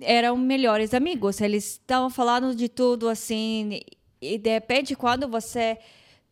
eram 0.00 0.36
melhores 0.36 0.94
amigos. 0.94 1.40
Eles 1.40 1.64
estavam 1.72 2.08
falando 2.10 2.54
de 2.54 2.68
tudo 2.68 3.08
assim. 3.08 3.80
E 4.20 4.38
de 4.38 4.50
repente, 4.50 4.94
quando 4.94 5.26
você 5.28 5.78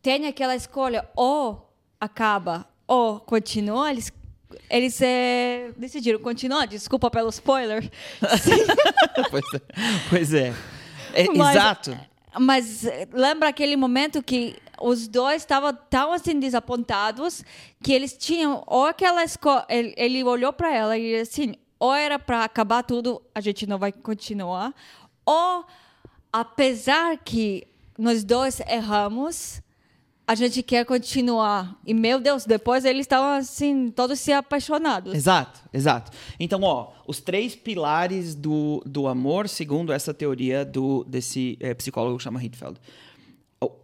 tem 0.01 0.27
aquela 0.27 0.55
escolha, 0.55 1.05
ou 1.15 1.69
acaba 1.99 2.65
ou 2.87 3.19
continua, 3.19 3.89
eles, 3.91 4.11
eles 4.69 5.01
eh, 5.01 5.71
decidiram 5.75 6.19
continuar. 6.19 6.67
Desculpa 6.67 7.09
pelo 7.11 7.29
spoiler. 7.29 7.89
pois 9.29 9.53
é. 9.53 9.61
Pois 10.09 10.33
é. 10.33 10.53
É, 11.13 11.27
Mas- 11.33 11.55
Exato. 11.55 11.99
Mas 12.39 12.85
eh, 12.85 13.07
lembra 13.11 13.49
aquele 13.49 13.75
momento 13.75 14.21
que 14.21 14.55
os 14.81 15.07
dois 15.07 15.41
estavam 15.41 15.73
tão 15.89 16.11
assim 16.11 16.39
desapontados 16.39 17.43
que 17.81 17.93
eles 17.93 18.17
tinham 18.17 18.63
ou 18.67 18.85
aquela 18.85 19.23
escola. 19.23 19.65
Ele, 19.69 19.93
ele 19.97 20.23
olhou 20.23 20.51
para 20.51 20.73
ela 20.73 20.97
e 20.97 21.15
assim, 21.15 21.55
ou 21.79 21.93
era 21.93 22.17
para 22.19 22.43
acabar 22.43 22.83
tudo, 22.83 23.21
a 23.33 23.41
gente 23.41 23.67
não 23.67 23.77
vai 23.77 23.91
continuar, 23.91 24.73
ou 25.25 25.65
apesar 26.31 27.17
que 27.17 27.67
nós 27.97 28.23
dois 28.23 28.59
erramos, 28.61 29.61
a 30.27 30.33
gente 30.33 30.63
quer 30.63 30.85
continuar. 30.85 31.79
E 31.85 31.93
meu 31.93 32.19
Deus, 32.19 32.45
depois 32.45 32.83
eles 32.83 33.01
estavam 33.01 33.37
assim, 33.37 33.91
todos 33.91 34.19
se 34.19 34.31
apaixonados. 34.31 35.13
Exato, 35.13 35.61
exato. 35.71 36.11
Então, 36.39 36.61
ó, 36.63 36.93
os 37.07 37.21
três 37.21 37.55
pilares 37.55 38.33
do, 38.33 38.81
do 38.85 39.07
amor, 39.07 39.47
segundo 39.47 39.93
essa 39.93 40.13
teoria 40.13 40.65
do 40.65 41.03
desse 41.03 41.57
eh, 41.59 41.73
psicólogo 41.73 42.17
que 42.17 42.23
chama 42.23 42.43
Hitfeld. 42.43 42.79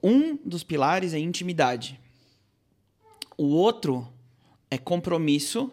Um 0.03 0.37
dos 0.43 0.63
pilares 0.63 1.13
é 1.13 1.19
intimidade. 1.19 1.99
O 3.37 3.45
outro 3.45 4.07
é 4.69 4.77
compromisso. 4.77 5.71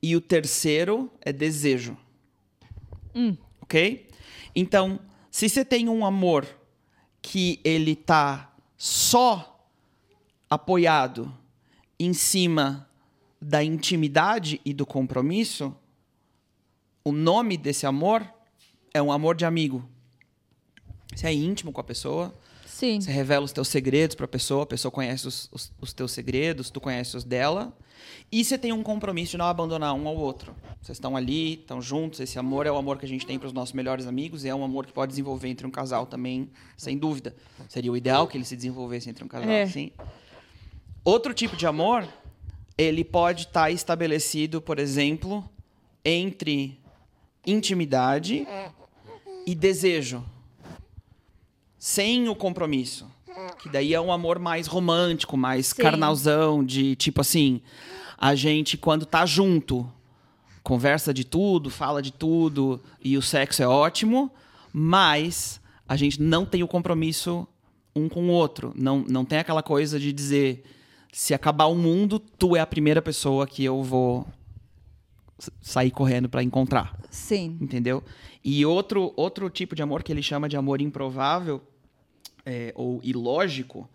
E 0.00 0.14
o 0.14 0.20
terceiro 0.20 1.10
é 1.20 1.32
desejo. 1.32 1.96
Ok? 3.60 4.08
Então, 4.54 5.00
se 5.30 5.48
você 5.48 5.64
tem 5.64 5.88
um 5.88 6.06
amor 6.06 6.46
que 7.20 7.60
ele 7.64 7.96
tá 7.96 8.54
só 8.78 9.68
apoiado 10.48 11.36
em 11.98 12.14
cima 12.14 12.88
da 13.42 13.62
intimidade 13.62 14.60
e 14.64 14.72
do 14.72 14.86
compromisso, 14.86 15.74
o 17.04 17.10
nome 17.10 17.56
desse 17.56 17.86
amor 17.86 18.26
é 18.94 19.02
um 19.02 19.10
amor 19.10 19.34
de 19.34 19.44
amigo. 19.44 19.86
Você 21.14 21.26
é 21.26 21.34
íntimo 21.34 21.72
com 21.72 21.80
a 21.80 21.84
pessoa, 21.84 22.32
Sim. 22.78 23.00
você 23.00 23.10
revela 23.10 23.44
os 23.44 23.50
teus 23.50 23.66
segredos 23.66 24.14
para 24.14 24.24
a 24.24 24.28
pessoa, 24.28 24.62
a 24.62 24.66
pessoa 24.66 24.92
conhece 24.92 25.26
os, 25.26 25.48
os, 25.50 25.72
os 25.80 25.92
teus 25.92 26.12
segredos, 26.12 26.70
tu 26.70 26.80
conhece 26.80 27.16
os 27.16 27.24
dela, 27.24 27.76
e 28.30 28.44
você 28.44 28.56
tem 28.56 28.72
um 28.72 28.84
compromisso 28.84 29.32
de 29.32 29.38
não 29.38 29.46
abandonar 29.46 29.92
um 29.94 30.06
ao 30.06 30.16
outro. 30.16 30.54
Vocês 30.80 30.94
estão 30.94 31.16
ali, 31.16 31.54
estão 31.54 31.82
juntos, 31.82 32.20
esse 32.20 32.38
amor 32.38 32.66
é 32.66 32.70
o 32.70 32.76
amor 32.76 32.96
que 32.96 33.04
a 33.04 33.08
gente 33.08 33.26
tem 33.26 33.36
para 33.36 33.48
os 33.48 33.52
nossos 33.52 33.72
melhores 33.72 34.06
amigos, 34.06 34.44
e 34.44 34.48
é 34.48 34.54
um 34.54 34.62
amor 34.62 34.86
que 34.86 34.92
pode 34.92 35.10
desenvolver 35.10 35.48
entre 35.48 35.66
um 35.66 35.72
casal 35.72 36.06
também, 36.06 36.48
sem 36.76 36.96
dúvida. 36.96 37.34
Seria 37.68 37.90
o 37.90 37.96
ideal 37.96 38.28
que 38.28 38.36
ele 38.36 38.44
se 38.44 38.54
desenvolvesse 38.54 39.10
entre 39.10 39.24
um 39.24 39.28
casal, 39.28 39.50
É. 39.50 39.66
sim. 39.66 39.90
Outro 41.04 41.34
tipo 41.34 41.56
de 41.56 41.66
amor, 41.66 42.06
ele 42.76 43.02
pode 43.02 43.46
estar 43.46 43.72
estabelecido, 43.72 44.62
por 44.62 44.78
exemplo, 44.78 45.44
entre 46.04 46.78
intimidade 47.44 48.46
e 49.44 49.52
desejo, 49.52 50.24
sem 51.88 52.28
o 52.28 52.34
compromisso. 52.34 53.10
Que 53.62 53.68
daí 53.70 53.94
é 53.94 54.00
um 54.00 54.12
amor 54.12 54.38
mais 54.38 54.66
romântico, 54.66 55.38
mais 55.38 55.68
Sim. 55.68 55.80
carnalzão, 55.80 56.62
de 56.62 56.94
tipo 56.96 57.22
assim, 57.22 57.62
a 58.18 58.34
gente 58.34 58.76
quando 58.76 59.06
tá 59.06 59.24
junto, 59.24 59.90
conversa 60.62 61.14
de 61.14 61.24
tudo, 61.24 61.70
fala 61.70 62.02
de 62.02 62.12
tudo 62.12 62.78
e 63.02 63.16
o 63.16 63.22
sexo 63.22 63.62
é 63.62 63.66
ótimo, 63.66 64.30
mas 64.70 65.62
a 65.88 65.96
gente 65.96 66.20
não 66.20 66.44
tem 66.44 66.62
o 66.62 66.68
compromisso 66.68 67.48
um 67.96 68.06
com 68.06 68.28
o 68.28 68.32
outro. 68.32 68.74
Não, 68.76 69.02
não 69.08 69.24
tem 69.24 69.38
aquela 69.38 69.62
coisa 69.62 69.98
de 69.98 70.12
dizer 70.12 70.64
se 71.10 71.32
acabar 71.32 71.66
o 71.66 71.74
mundo, 71.74 72.18
tu 72.18 72.54
é 72.54 72.60
a 72.60 72.66
primeira 72.66 73.00
pessoa 73.00 73.46
que 73.46 73.64
eu 73.64 73.82
vou 73.82 74.26
sair 75.60 75.90
correndo 75.90 76.28
para 76.28 76.42
encontrar 76.42 76.98
Sim. 77.08 77.56
entendeu? 77.60 78.02
E 78.44 78.66
outro, 78.66 79.14
outro 79.16 79.48
tipo 79.48 79.74
de 79.74 79.82
amor 79.82 80.02
que 80.02 80.12
ele 80.12 80.22
chama 80.22 80.48
de 80.50 80.56
amor 80.56 80.82
improvável 80.82 81.62
é, 82.48 82.72
ou 82.74 82.98
ilógico 83.04 83.86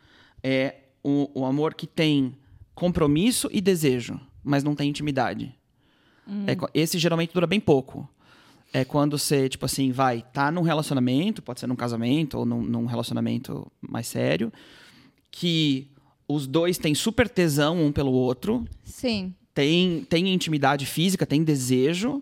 é 0.44 0.76
o, 1.04 1.28
o 1.34 1.44
amor 1.46 1.74
que 1.74 1.88
tem 1.88 2.38
compromisso 2.76 3.50
e 3.52 3.60
desejo, 3.60 4.20
mas 4.44 4.64
não 4.64 4.76
tem 4.76 4.90
intimidade. 4.90 5.54
É 6.46 6.56
co- 6.56 6.70
esse 6.74 7.00
geralmente 7.00 7.34
dura 7.34 7.48
bem 7.48 7.60
pouco. 7.60 8.08
É 8.72 8.86
quando 8.86 9.18
você, 9.18 9.50
tipo 9.50 9.66
assim, 9.66 9.92
vai, 9.92 10.24
tá 10.34 10.52
num 10.52 10.62
relacionamento, 10.62 11.42
pode 11.42 11.60
ser 11.60 11.68
num 11.68 11.76
casamento 11.76 12.38
ou 12.38 12.46
num, 12.46 12.62
num 12.62 12.86
relacionamento 12.86 13.70
mais 13.82 14.08
sério, 14.08 14.52
que 15.32 15.88
os 16.28 16.46
dois 16.48 16.78
têm 16.78 16.94
super 16.96 17.28
tesão 17.28 17.84
um 17.84 17.92
pelo 17.92 18.12
outro, 18.12 18.66
Sim. 18.84 19.34
tem, 19.54 20.06
tem 20.10 20.34
intimidade 20.34 20.86
física, 20.86 21.26
tem 21.26 21.44
desejo, 21.44 22.22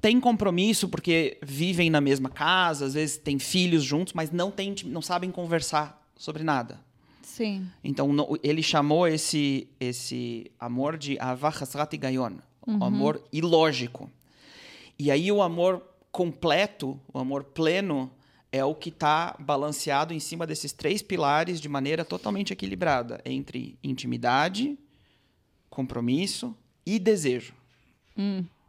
tem 0.00 0.20
compromisso 0.20 0.88
porque 0.88 1.38
vivem 1.42 1.90
na 1.90 2.00
mesma 2.00 2.28
casa, 2.30 2.86
às 2.86 2.94
vezes 2.94 3.16
têm 3.16 3.38
filhos 3.38 3.82
juntos, 3.84 4.12
mas 4.12 4.30
não, 4.30 4.50
tem, 4.50 4.74
não 4.84 5.02
sabem 5.02 5.30
conversar 5.30 6.00
sobre 6.16 6.42
nada. 6.42 6.80
Sim. 7.22 7.66
Então 7.84 8.12
não- 8.12 8.36
ele 8.42 8.62
chamou 8.62 9.06
esse, 9.06 9.68
esse 9.78 10.50
amor 10.58 10.96
de 10.96 11.18
avah 11.20 11.48
hasrat 11.48 11.96
gayon, 11.96 12.36
o 12.66 12.84
amor 12.84 13.22
ilógico. 13.32 14.10
E 14.98 15.10
aí 15.10 15.30
o 15.30 15.40
amor 15.42 15.82
completo, 16.10 16.98
o 17.12 17.18
amor 17.18 17.44
pleno, 17.44 18.10
é 18.50 18.64
o 18.64 18.74
que 18.74 18.88
está 18.88 19.36
balanceado 19.38 20.14
em 20.14 20.18
cima 20.20 20.46
desses 20.46 20.72
três 20.72 21.02
pilares 21.02 21.60
de 21.60 21.68
maneira 21.68 22.04
totalmente 22.04 22.52
equilibrada 22.52 23.20
entre 23.24 23.78
intimidade, 23.84 24.76
compromisso 25.70 26.56
e 26.84 26.98
desejo. 26.98 27.52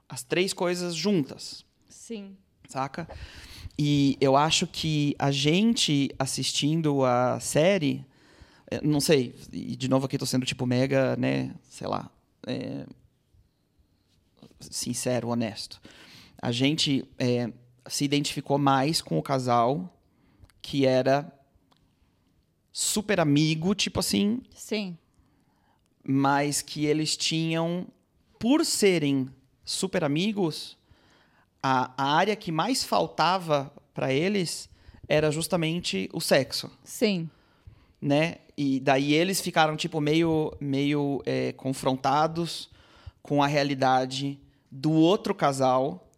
As 0.10 0.24
três 0.24 0.52
coisas 0.52 0.96
juntas 0.96 1.64
Sim. 1.88 2.36
saca? 2.68 3.08
E 3.78 4.18
eu 4.20 4.36
acho 4.36 4.68
que 4.68 5.16
a 5.18 5.32
gente 5.32 6.10
assistindo 6.20 7.06
a 7.06 7.40
série, 7.40 8.04
eh, 8.70 8.82
não 8.84 9.00
sei, 9.00 9.34
e 9.54 9.76
de 9.76 9.88
novo 9.88 10.06
aqui 10.08 10.18
tô 10.18 10.26
sendo 10.26 10.46
tipo 10.46 10.66
mega, 10.66 11.16
né, 11.16 11.56
sei 11.70 11.88
lá, 11.88 12.12
é, 12.46 12.86
sincero, 14.60 15.30
honesto. 15.30 15.80
A 16.42 16.52
gente 16.52 17.06
eh, 17.18 17.54
se 17.88 18.04
identificou 18.04 18.58
mais 18.58 19.02
com 19.02 19.18
o 19.18 19.24
casal 19.24 19.96
que 20.62 20.86
era 20.86 21.32
super 22.72 23.20
amigo, 23.20 23.74
tipo 23.74 24.00
assim, 24.00 24.42
Sim. 24.54 24.98
mas 26.04 26.62
que 26.62 26.86
eles 26.86 27.16
tinham, 27.16 27.88
por 28.38 28.66
serem 28.66 29.30
super 29.70 30.04
amigos, 30.04 30.76
a, 31.62 31.92
a 31.96 32.16
área 32.16 32.36
que 32.36 32.52
mais 32.52 32.84
faltava 32.84 33.72
para 33.94 34.12
eles 34.12 34.68
era 35.08 35.30
justamente 35.30 36.10
o 36.12 36.20
sexo, 36.20 36.72
Sim. 36.84 37.30
né? 38.02 38.38
E 38.58 38.80
daí 38.80 39.14
eles 39.14 39.40
ficaram 39.40 39.78
tipo 39.78 40.02
meio, 40.02 40.52
meio 40.60 41.22
é, 41.24 41.52
confrontados 41.52 42.68
com 43.22 43.44
a 43.44 43.48
realidade 43.48 44.40
do 44.72 44.92
outro 44.92 45.36
casal 45.36 46.10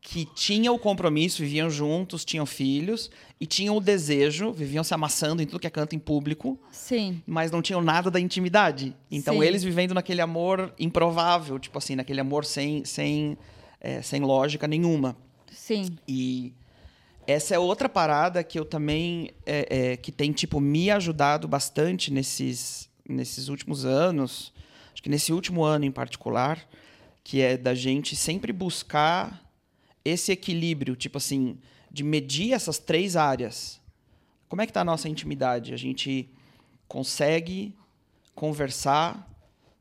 que 0.00 0.24
tinha 0.24 0.72
o 0.72 0.78
compromisso, 0.78 1.42
viviam 1.42 1.70
juntos, 1.70 2.24
tinham 2.24 2.44
filhos 2.44 3.12
e 3.42 3.46
tinham 3.46 3.76
o 3.76 3.80
desejo, 3.80 4.52
viviam 4.52 4.84
se 4.84 4.94
amassando 4.94 5.42
em 5.42 5.46
tudo 5.46 5.58
que 5.58 5.66
é 5.66 5.70
canto 5.70 5.96
em 5.96 5.98
público, 5.98 6.56
Sim. 6.70 7.20
mas 7.26 7.50
não 7.50 7.60
tinham 7.60 7.82
nada 7.82 8.08
da 8.08 8.20
intimidade. 8.20 8.94
Então 9.10 9.40
Sim. 9.40 9.42
eles 9.42 9.64
vivendo 9.64 9.92
naquele 9.92 10.20
amor 10.20 10.72
improvável, 10.78 11.58
tipo 11.58 11.76
assim, 11.76 11.96
naquele 11.96 12.20
amor 12.20 12.44
sem, 12.44 12.84
sem, 12.84 13.36
é, 13.80 14.00
sem 14.00 14.20
lógica 14.20 14.68
nenhuma. 14.68 15.16
Sim. 15.50 15.98
E 16.06 16.54
essa 17.26 17.52
é 17.52 17.58
outra 17.58 17.88
parada 17.88 18.44
que 18.44 18.56
eu 18.56 18.64
também 18.64 19.30
é, 19.44 19.90
é, 19.90 19.96
que 19.96 20.12
tem 20.12 20.30
tipo 20.30 20.60
me 20.60 20.88
ajudado 20.92 21.48
bastante 21.48 22.12
nesses 22.12 22.88
nesses 23.08 23.48
últimos 23.48 23.84
anos, 23.84 24.52
acho 24.92 25.02
que 25.02 25.10
nesse 25.10 25.32
último 25.32 25.64
ano 25.64 25.84
em 25.84 25.90
particular, 25.90 26.64
que 27.24 27.40
é 27.40 27.56
da 27.56 27.74
gente 27.74 28.14
sempre 28.14 28.52
buscar 28.52 29.42
esse 30.04 30.30
equilíbrio, 30.30 30.94
tipo 30.94 31.18
assim, 31.18 31.58
de 31.92 32.02
medir 32.02 32.54
essas 32.54 32.78
três 32.78 33.16
áreas, 33.16 33.78
como 34.48 34.62
é 34.62 34.66
que 34.66 34.72
tá 34.72 34.80
a 34.80 34.84
nossa 34.84 35.08
intimidade? 35.08 35.74
A 35.74 35.76
gente 35.76 36.28
consegue 36.88 37.76
conversar 38.34 39.28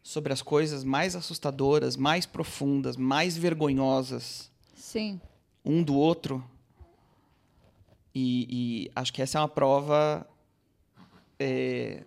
sobre 0.03 0.33
as 0.33 0.41
coisas 0.41 0.83
mais 0.83 1.15
assustadoras, 1.15 1.95
mais 1.95 2.25
profundas, 2.25 2.97
mais 2.97 3.37
vergonhosas 3.37 4.51
Sim. 4.75 5.21
um 5.63 5.81
do 5.81 5.95
outro? 5.95 6.43
E, 8.13 8.85
e 8.87 8.91
acho 8.93 9.13
que 9.13 9.21
essa 9.21 9.37
é 9.37 9.41
uma 9.41 9.47
prova 9.47 10.27
é, 11.39 12.03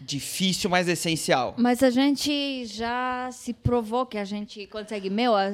difícil, 0.00 0.68
mas 0.68 0.88
essencial. 0.88 1.54
Mas 1.56 1.82
a 1.82 1.90
gente 1.90 2.64
já 2.66 3.30
se 3.32 3.52
provou 3.52 4.06
que 4.06 4.18
a 4.18 4.24
gente 4.24 4.66
consegue. 4.66 5.08
Meu, 5.10 5.34
a, 5.34 5.52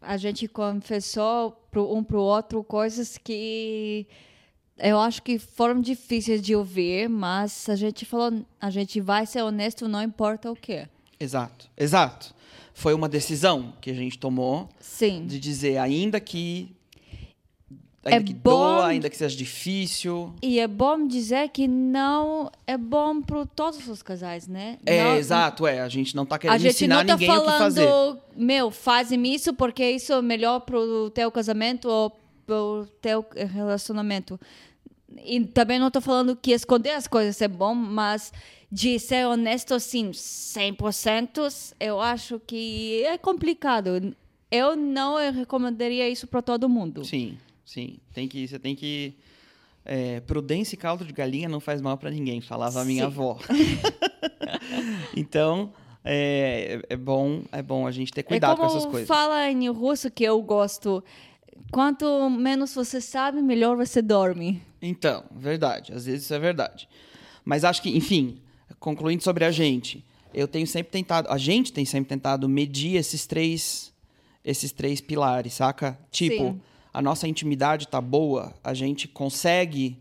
a 0.00 0.16
gente 0.16 0.46
confessou 0.46 1.52
pro, 1.70 1.94
um 1.94 2.02
pro 2.04 2.20
outro 2.20 2.62
coisas 2.62 3.18
que 3.18 4.06
eu 4.78 4.98
acho 4.98 5.22
que 5.22 5.38
foram 5.38 5.80
difíceis 5.80 6.42
de 6.42 6.54
ouvir, 6.54 7.08
mas 7.08 7.68
a 7.68 7.76
gente 7.76 8.04
falou, 8.04 8.44
a 8.60 8.70
gente 8.70 9.00
vai 9.00 9.24
ser 9.24 9.42
honesto, 9.42 9.88
não 9.88 10.02
importa 10.02 10.50
o 10.50 10.56
quê. 10.56 10.88
Exato, 11.18 11.70
exato. 11.76 12.34
Foi 12.72 12.92
uma 12.92 13.08
decisão 13.08 13.72
que 13.80 13.90
a 13.90 13.94
gente 13.94 14.18
tomou 14.18 14.68
Sim. 14.80 15.26
de 15.26 15.38
dizer, 15.38 15.78
ainda 15.78 16.18
que. 16.18 16.74
Ainda 18.04 18.16
É 18.16 18.22
que 18.22 18.34
bom- 18.34 18.50
doa, 18.50 18.86
ainda 18.88 19.08
que 19.08 19.16
seja 19.16 19.34
difícil. 19.36 20.34
E 20.42 20.60
é 20.60 20.68
bom 20.68 21.06
dizer 21.06 21.48
que 21.48 21.66
não 21.66 22.50
é 22.66 22.76
bom 22.76 23.22
para 23.22 23.46
todos 23.46 23.88
os 23.88 24.02
casais, 24.02 24.46
né? 24.46 24.78
É, 24.84 25.02
Não- 25.04 25.16
exato, 25.16 25.66
é. 25.66 25.80
A 25.80 25.88
gente 25.88 26.14
não 26.14 26.26
tá 26.26 26.36
A 26.36 26.38
querendo 26.38 26.66
ensinar 26.66 27.04
tá 27.06 27.14
ninguém 27.14 27.30
o 27.30 27.40
que 27.40 27.46
fazer. 27.58 27.86
falando, 27.88 28.20
meu, 28.36 28.70
faz-me 28.70 29.34
isso 29.34 29.54
porque 29.54 29.88
isso 29.90 30.12
é 30.12 30.20
melhor 30.20 30.60
pro 30.60 31.08
teu 31.10 31.30
casamento 31.32 31.88
ou 31.88 32.10
pro 32.46 32.86
teu 33.00 33.24
relacionamento. 33.34 34.38
E 35.24 35.40
também 35.46 35.78
não 35.78 35.90
tô 35.90 36.00
falando 36.00 36.36
que 36.36 36.50
esconder 36.52 36.90
as 36.90 37.06
coisas 37.06 37.40
é 37.40 37.48
bom, 37.48 37.74
mas 37.74 38.32
de 38.70 38.98
ser 38.98 39.26
honesto 39.26 39.72
assim, 39.72 40.10
100%, 40.12 41.74
eu 41.78 42.00
acho 42.00 42.40
que 42.46 43.02
é 43.04 43.16
complicado. 43.16 44.14
Eu 44.50 44.76
não 44.76 45.16
recomendaria 45.32 46.08
isso 46.08 46.26
para 46.26 46.42
todo 46.42 46.68
mundo. 46.68 47.04
Sim, 47.04 47.36
sim. 47.64 47.98
Tem 48.12 48.28
que, 48.28 48.46
você 48.46 48.58
tem 48.58 48.74
que. 48.74 49.14
é, 49.84 50.20
prudência 50.20 50.74
e 50.74 50.78
caldo 50.78 51.04
de 51.04 51.12
galinha 51.12 51.48
não 51.48 51.60
faz 51.60 51.80
mal 51.80 51.96
pra 51.96 52.10
ninguém, 52.10 52.40
falava 52.40 52.80
a 52.80 52.84
minha 52.84 53.02
Sim. 53.02 53.06
avó. 53.06 53.38
então, 55.16 55.72
é, 56.04 56.80
é 56.88 56.96
bom, 56.96 57.42
é 57.50 57.62
bom 57.62 57.86
a 57.86 57.90
gente 57.90 58.12
ter 58.12 58.22
cuidado 58.22 58.58
é 58.58 58.60
com 58.60 58.66
essas 58.66 58.86
coisas. 58.86 59.08
fala 59.08 59.50
em 59.50 59.68
russo 59.70 60.10
que 60.10 60.24
eu 60.24 60.40
gosto. 60.42 61.02
Quanto 61.70 62.28
menos 62.30 62.74
você 62.74 63.00
sabe, 63.00 63.40
melhor 63.40 63.76
você 63.76 64.02
dorme. 64.02 64.62
Então, 64.80 65.24
verdade. 65.34 65.92
Às 65.92 66.06
vezes 66.06 66.24
isso 66.24 66.34
é 66.34 66.38
verdade. 66.38 66.88
Mas 67.44 67.64
acho 67.64 67.82
que, 67.82 67.96
enfim, 67.96 68.40
concluindo 68.78 69.22
sobre 69.22 69.44
a 69.44 69.50
gente, 69.50 70.04
eu 70.32 70.46
tenho 70.46 70.66
sempre 70.66 70.92
tentado, 70.92 71.30
a 71.30 71.38
gente 71.38 71.72
tem 71.72 71.84
sempre 71.84 72.08
tentado 72.08 72.48
medir 72.48 72.96
esses 72.96 73.26
três, 73.26 73.92
esses 74.44 74.72
três 74.72 75.00
pilares, 75.00 75.54
saca? 75.54 75.98
Tipo, 76.10 76.44
Sim. 76.44 76.60
A 76.94 77.02
nossa 77.02 77.26
intimidade 77.26 77.88
tá 77.88 78.00
boa, 78.00 78.54
a 78.62 78.72
gente 78.72 79.08
consegue 79.08 79.98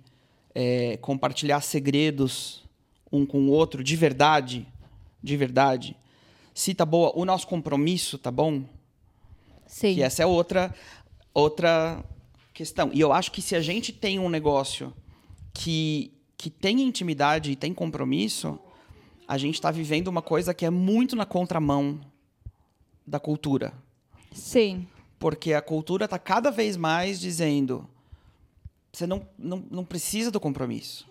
é, 0.54 0.96
compartilhar 0.98 1.60
segredos 1.62 2.64
um 3.12 3.26
com 3.26 3.40
o 3.40 3.50
outro 3.50 3.84
de 3.84 3.96
verdade, 3.96 4.68
de 5.22 5.36
verdade. 5.36 5.98
Se 6.54 6.72
tá 6.76 6.86
boa, 6.86 7.12
o 7.16 7.26
nosso 7.26 7.48
compromisso 7.48 8.20
tá 8.20 8.30
bom, 8.30 8.64
Sim. 9.66 9.96
que 9.96 10.04
essa 10.04 10.22
é 10.22 10.26
outra, 10.28 10.72
outra 11.34 12.04
questão. 12.54 12.92
E 12.94 13.00
eu 13.00 13.12
acho 13.12 13.32
que 13.32 13.42
se 13.42 13.56
a 13.56 13.62
gente 13.62 13.92
tem 13.92 14.20
um 14.20 14.30
negócio 14.30 14.94
que, 15.52 16.14
que 16.38 16.52
tem 16.52 16.80
intimidade 16.80 17.52
e 17.52 17.56
tem 17.56 17.74
compromisso, 17.74 18.60
a 19.28 19.36
gente 19.36 19.56
está 19.56 19.72
vivendo 19.72 20.10
uma 20.10 20.22
coisa 20.22 20.54
que 20.54 20.64
é 20.64 20.70
muito 20.70 21.16
na 21.16 21.26
contramão 21.26 22.00
da 23.06 23.20
cultura. 23.20 23.74
Sim. 24.32 24.88
Porque 25.24 25.54
a 25.54 25.62
cultura 25.62 26.04
está 26.04 26.20
cada 26.20 26.52
vez 26.52 26.76
mais 26.76 27.18
dizendo: 27.18 27.88
você 28.92 29.08
não, 29.08 29.26
não, 29.40 29.64
não 29.72 29.86
precisa 29.86 30.30
do 30.30 30.38
compromisso. 30.38 31.08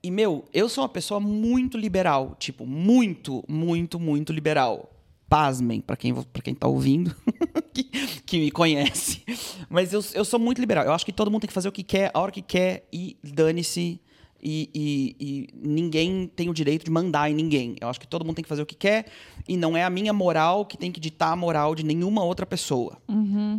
E, 0.00 0.08
meu, 0.08 0.44
eu 0.54 0.68
sou 0.68 0.84
uma 0.84 0.88
pessoa 0.88 1.18
muito 1.18 1.76
liberal. 1.76 2.36
Tipo, 2.38 2.64
muito, 2.64 3.42
muito, 3.48 3.98
muito 3.98 4.32
liberal. 4.32 4.88
Pasmem, 5.28 5.80
para 5.80 5.96
quem, 5.96 6.14
pra 6.14 6.40
quem 6.40 6.54
tá 6.54 6.68
ouvindo, 6.68 7.12
que, 7.74 7.82
que 8.24 8.38
me 8.38 8.52
conhece. 8.52 9.24
Mas 9.68 9.92
eu, 9.92 10.00
eu 10.14 10.24
sou 10.24 10.38
muito 10.38 10.60
liberal. 10.60 10.84
Eu 10.84 10.92
acho 10.92 11.04
que 11.04 11.12
todo 11.12 11.28
mundo 11.28 11.40
tem 11.40 11.48
que 11.48 11.52
fazer 11.52 11.68
o 11.68 11.72
que 11.72 11.82
quer, 11.82 12.12
a 12.14 12.20
hora 12.20 12.30
que 12.30 12.42
quer, 12.42 12.86
e 12.92 13.16
dane-se. 13.20 14.00
E, 14.42 14.70
e- 14.74 15.16
e 15.20 15.48
ninguém 15.54 16.26
tem 16.34 16.48
o 16.48 16.54
direito 16.54 16.84
de 16.84 16.90
mandar 16.90 17.30
em 17.30 17.34
ninguém. 17.34 17.76
Eu 17.80 17.88
acho 17.88 18.00
que 18.00 18.06
todo 18.08 18.24
mundo 18.24 18.36
tem 18.36 18.42
que 18.42 18.48
fazer 18.48 18.62
o 18.62 18.66
que 18.66 18.74
quer. 18.74 19.06
E 19.46 19.56
não 19.56 19.76
é 19.76 19.84
a 19.84 19.90
minha 19.90 20.12
moral 20.12 20.64
que 20.64 20.76
tem 20.78 20.90
que 20.90 20.98
ditar 21.00 21.32
a 21.32 21.36
moral 21.36 21.74
de 21.74 21.82
nenhuma 21.84 22.24
outra 22.24 22.46
pessoa. 22.46 22.96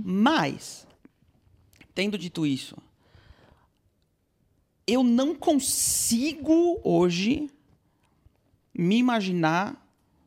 Mas, 0.04 0.88
tendo 1.94 2.18
dito 2.18 2.46
isso, 2.48 2.76
eu 4.88 5.04
não 5.04 5.36
consigo 5.36 6.80
hoje 6.84 7.50
me 8.74 8.98
imaginar 8.98 9.78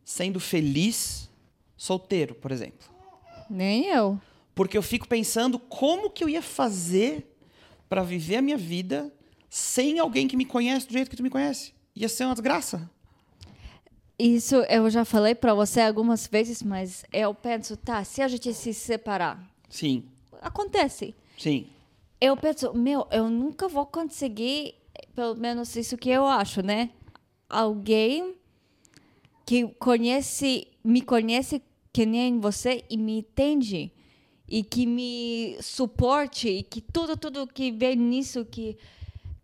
sendo 0.05 0.39
feliz 0.39 1.29
solteiro, 1.77 2.35
por 2.35 2.53
exemplo. 2.53 2.89
Nem 3.51 3.87
eu. 3.87 4.21
Porque 4.55 4.79
eu 4.79 4.83
fico 4.83 5.09
pensando 5.09 5.59
como 5.59 6.11
que 6.11 6.23
eu 6.23 6.29
ia 6.29 6.41
fazer 6.43 7.27
para 7.89 8.03
viver 8.03 8.37
a 8.37 8.43
minha 8.43 8.57
vida 8.57 9.13
sem 9.55 10.01
alguém 10.01 10.27
que 10.27 10.37
me 10.37 10.45
conhece 10.45 10.85
do 10.89 10.93
jeito 10.93 11.09
que 11.09 11.15
tu 11.17 11.23
me 11.23 11.31
conhece. 11.31 11.73
Ia 11.95 12.09
ser 12.09 12.25
uma 12.25 12.35
desgraça. 12.35 12.91
Isso 14.19 14.57
eu 14.69 14.91
já 14.91 15.05
falei 15.05 15.33
pra 15.33 15.55
você 15.55 15.81
algumas 15.81 16.27
vezes, 16.27 16.61
mas 16.61 17.05
eu 17.13 17.33
penso, 17.33 17.77
tá, 17.77 18.03
se 18.03 18.21
a 18.21 18.27
gente 18.27 18.53
se 18.53 18.75
separar, 18.75 19.49
Sim, 19.69 20.03
acontece. 20.43 21.15
sim. 21.39 21.69
Eu 22.21 22.37
penso, 22.37 22.75
meu, 22.75 23.07
eu 23.13 23.31
nunca 23.31 23.69
vou 23.69 23.87
conseguir, 23.87 24.75
pelo 25.15 25.37
menos 25.37 25.77
isso 25.77 25.97
que 25.97 26.11
eu 26.11 26.27
acho, 26.27 26.61
né? 26.61 26.91
Alguém 27.49 28.35
que 29.47 29.69
conhece, 29.79 30.67
me 30.83 31.01
conhece 31.01 31.63
que 31.93 32.05
nem 32.05 32.41
você 32.41 32.83
e 32.91 32.97
me 32.97 33.19
entende 33.19 33.93
e 34.49 34.65
que 34.65 34.85
me 34.85 35.57
suporte 35.61 36.49
e 36.49 36.63
que 36.65 36.81
tudo, 36.81 37.17
tudo 37.17 37.47
que 37.47 37.71
vem 37.71 37.95
nisso, 37.95 38.45
que 38.45 38.77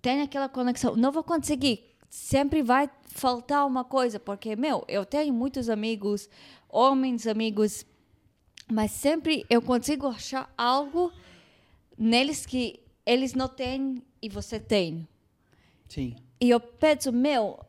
tem 0.00 0.22
aquela 0.22 0.48
conexão. 0.48 0.96
Não 0.96 1.12
vou 1.12 1.22
conseguir. 1.22 1.84
Sempre 2.08 2.62
vai 2.62 2.90
faltar 3.06 3.66
uma 3.66 3.84
coisa, 3.84 4.18
porque, 4.18 4.56
meu, 4.56 4.84
eu 4.88 5.04
tenho 5.04 5.32
muitos 5.32 5.68
amigos, 5.68 6.28
homens 6.68 7.26
amigos, 7.26 7.86
mas 8.70 8.90
sempre 8.90 9.44
eu 9.48 9.62
consigo 9.62 10.06
achar 10.06 10.52
algo 10.56 11.12
neles 11.96 12.46
que 12.46 12.80
eles 13.06 13.34
não 13.34 13.48
têm 13.48 14.02
e 14.20 14.28
você 14.28 14.58
tem. 14.58 15.06
Sim. 15.88 16.16
E 16.40 16.50
eu 16.50 16.58
penso, 16.58 17.12
meu, 17.12 17.60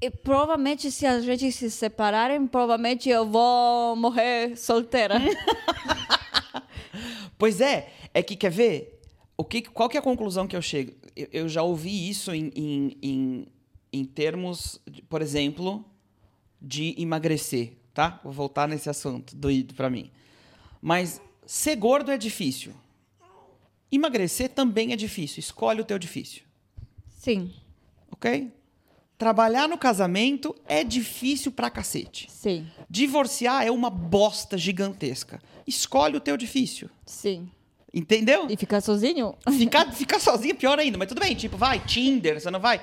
e 0.00 0.10
provavelmente 0.10 0.90
se 0.90 1.06
a 1.06 1.20
gente 1.20 1.50
se 1.50 1.70
separarem, 1.70 2.46
provavelmente 2.46 3.08
eu 3.08 3.26
vou 3.26 3.96
morrer 3.96 4.56
solteira. 4.56 5.16
Pois 7.38 7.60
é, 7.60 7.92
é 8.14 8.22
que 8.22 8.34
quer 8.34 8.50
ver? 8.50 8.95
O 9.36 9.44
que, 9.44 9.62
qual 9.62 9.88
que 9.88 9.96
é 9.96 10.00
a 10.00 10.02
conclusão 10.02 10.46
que 10.46 10.56
eu 10.56 10.62
chego? 10.62 10.92
Eu, 11.14 11.28
eu 11.32 11.48
já 11.48 11.62
ouvi 11.62 12.08
isso 12.08 12.32
em, 12.34 12.50
em, 12.54 12.96
em, 13.02 13.46
em 13.92 14.04
termos, 14.04 14.80
de, 14.90 15.02
por 15.02 15.20
exemplo, 15.20 15.84
de 16.60 16.94
emagrecer, 16.98 17.74
tá? 17.92 18.18
Vou 18.24 18.32
voltar 18.32 18.66
nesse 18.66 18.88
assunto, 18.88 19.36
doído 19.36 19.74
pra 19.74 19.90
mim. 19.90 20.10
Mas 20.80 21.20
ser 21.44 21.76
gordo 21.76 22.10
é 22.10 22.16
difícil. 22.16 22.72
Emagrecer 23.92 24.48
também 24.50 24.92
é 24.92 24.96
difícil. 24.96 25.40
Escolhe 25.40 25.80
o 25.80 25.84
teu 25.84 25.98
difícil, 25.98 26.42
sim, 27.08 27.52
ok? 28.10 28.50
Trabalhar 29.18 29.66
no 29.68 29.78
casamento 29.78 30.54
é 30.66 30.84
difícil 30.84 31.50
pra 31.52 31.70
cacete. 31.70 32.30
sim, 32.30 32.66
Divorciar 32.90 33.66
é 33.66 33.70
uma 33.70 33.88
bosta 33.88 34.58
gigantesca. 34.58 35.40
Escolhe 35.66 36.16
o 36.16 36.20
teu 36.20 36.36
difícil. 36.36 36.88
sim. 37.06 37.50
Entendeu? 37.98 38.46
E 38.50 38.58
ficar 38.58 38.82
sozinho? 38.82 39.34
Ficar, 39.56 39.90
ficar 39.90 40.20
sozinho 40.20 40.50
é 40.52 40.54
pior 40.54 40.78
ainda, 40.78 40.98
mas 40.98 41.08
tudo 41.08 41.18
bem, 41.18 41.34
tipo, 41.34 41.56
vai, 41.56 41.80
Tinder, 41.80 42.38
você 42.38 42.50
não 42.50 42.60
vai. 42.60 42.78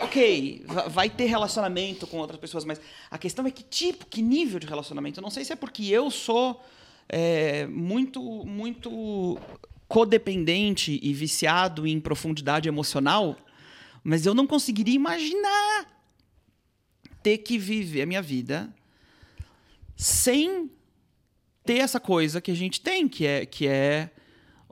Ok, 0.00 0.64
va- 0.66 0.88
vai 0.88 1.08
ter 1.08 1.26
relacionamento 1.26 2.08
com 2.08 2.16
outras 2.18 2.40
pessoas, 2.40 2.64
mas 2.64 2.80
a 3.08 3.16
questão 3.16 3.46
é 3.46 3.52
que 3.52 3.62
tipo, 3.62 4.04
que 4.04 4.20
nível 4.20 4.58
de 4.58 4.66
relacionamento? 4.66 5.20
Eu 5.20 5.22
não 5.22 5.30
sei 5.30 5.44
se 5.44 5.52
é 5.52 5.56
porque 5.56 5.84
eu 5.86 6.10
sou 6.10 6.60
é, 7.08 7.68
muito, 7.68 8.20
muito 8.44 9.38
codependente 9.86 10.98
e 11.00 11.14
viciado 11.14 11.86
em 11.86 12.00
profundidade 12.00 12.68
emocional, 12.68 13.36
mas 14.02 14.26
eu 14.26 14.34
não 14.34 14.48
conseguiria 14.48 14.96
imaginar 14.96 15.86
ter 17.22 17.38
que 17.38 17.56
viver 17.58 18.02
a 18.02 18.06
minha 18.06 18.22
vida 18.22 18.74
sem 19.96 20.68
ter 21.64 21.78
essa 21.78 22.00
coisa 22.00 22.40
que 22.40 22.50
a 22.50 22.56
gente 22.56 22.80
tem, 22.80 23.06
que 23.06 23.24
é, 23.24 23.46
que 23.46 23.68
é 23.68 24.10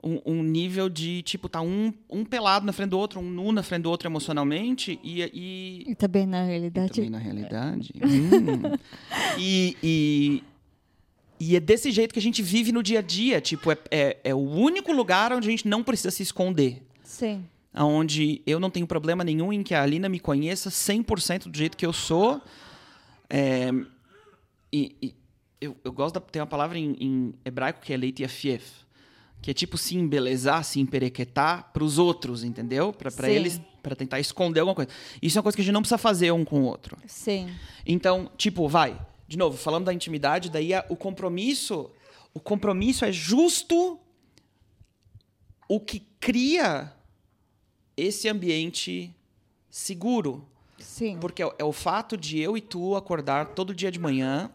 um, 0.03 0.21
um 0.25 0.43
nível 0.43 0.89
de, 0.89 1.21
tipo, 1.21 1.47
tá 1.47 1.61
um, 1.61 1.93
um 2.09 2.25
pelado 2.25 2.65
na 2.65 2.73
frente 2.73 2.89
do 2.89 2.99
outro, 2.99 3.19
um 3.19 3.29
nu 3.29 3.51
na 3.51 3.63
frente 3.63 3.83
do 3.83 3.89
outro 3.89 4.07
emocionalmente 4.07 4.99
e... 5.03 5.21
e 5.33 5.83
E 5.87 5.95
também 5.95 6.25
na 6.25 6.43
realidade. 6.43 6.93
também 6.93 7.09
na 7.09 7.19
realidade. 7.19 7.93
Hum. 8.03 8.77
e, 9.37 9.77
e, 9.81 10.43
e 11.39 11.55
é 11.55 11.59
desse 11.59 11.91
jeito 11.91 12.13
que 12.13 12.19
a 12.19 12.21
gente 12.21 12.41
vive 12.41 12.71
no 12.71 12.83
dia 12.83 12.99
a 12.99 13.01
dia. 13.01 13.39
Tipo, 13.39 13.71
é, 13.71 13.77
é, 13.89 14.17
é 14.25 14.35
o 14.35 14.39
único 14.39 14.91
lugar 14.91 15.31
onde 15.33 15.47
a 15.47 15.51
gente 15.51 15.67
não 15.67 15.83
precisa 15.83 16.11
se 16.11 16.23
esconder. 16.23 16.81
Sim. 17.03 17.45
Onde 17.73 18.41
eu 18.45 18.59
não 18.59 18.69
tenho 18.69 18.85
problema 18.85 19.23
nenhum 19.23 19.53
em 19.53 19.63
que 19.63 19.73
a 19.73 19.81
Alina 19.81 20.09
me 20.09 20.19
conheça 20.19 20.69
100% 20.69 21.49
do 21.49 21.57
jeito 21.57 21.77
que 21.77 21.85
eu 21.85 21.93
sou. 21.93 22.41
É, 23.29 23.71
e, 24.73 24.95
e 25.01 25.15
eu, 25.61 25.77
eu 25.83 25.91
gosto 25.91 26.19
de 26.19 26.25
ter 26.25 26.39
uma 26.39 26.47
palavra 26.47 26.77
em, 26.77 26.95
em 26.99 27.33
hebraico 27.45 27.81
que 27.81 27.93
é 27.93 27.97
leitiafief. 27.97 28.80
Que 29.41 29.51
é 29.51 29.53
tipo 29.53 29.77
se 29.77 29.95
embelezar, 29.95 30.63
se 30.63 30.79
emperequetar 30.79 31.71
para 31.73 31.83
os 31.83 31.97
outros, 31.97 32.43
entendeu? 32.43 32.93
Para 32.93 33.29
eles, 33.29 33.59
para 33.81 33.95
tentar 33.95 34.19
esconder 34.19 34.59
alguma 34.59 34.75
coisa. 34.75 34.91
Isso 35.21 35.37
é 35.37 35.39
uma 35.39 35.43
coisa 35.43 35.55
que 35.55 35.61
a 35.61 35.65
gente 35.65 35.73
não 35.73 35.81
precisa 35.81 35.97
fazer 35.97 36.31
um 36.31 36.45
com 36.45 36.61
o 36.61 36.65
outro. 36.65 36.95
Sim. 37.07 37.49
Então, 37.85 38.29
tipo, 38.37 38.67
vai. 38.67 38.99
De 39.27 39.37
novo, 39.37 39.57
falando 39.57 39.85
da 39.85 39.93
intimidade, 39.93 40.49
daí 40.51 40.73
a- 40.73 40.85
o 40.89 40.95
compromisso, 40.95 41.89
o 42.33 42.39
compromisso 42.39 43.03
é 43.03 43.11
justo 43.11 43.99
o 45.67 45.79
que 45.79 46.01
cria 46.19 46.93
esse 47.97 48.27
ambiente 48.29 49.13
seguro, 49.69 50.45
Sim. 50.77 51.17
porque 51.19 51.41
é, 51.41 51.49
é 51.59 51.63
o 51.63 51.71
fato 51.71 52.15
de 52.17 52.39
eu 52.39 52.55
e 52.57 52.61
tu 52.61 52.95
acordar 52.95 53.47
todo 53.55 53.73
dia 53.73 53.89
de 53.91 53.97
manhã 53.99 54.51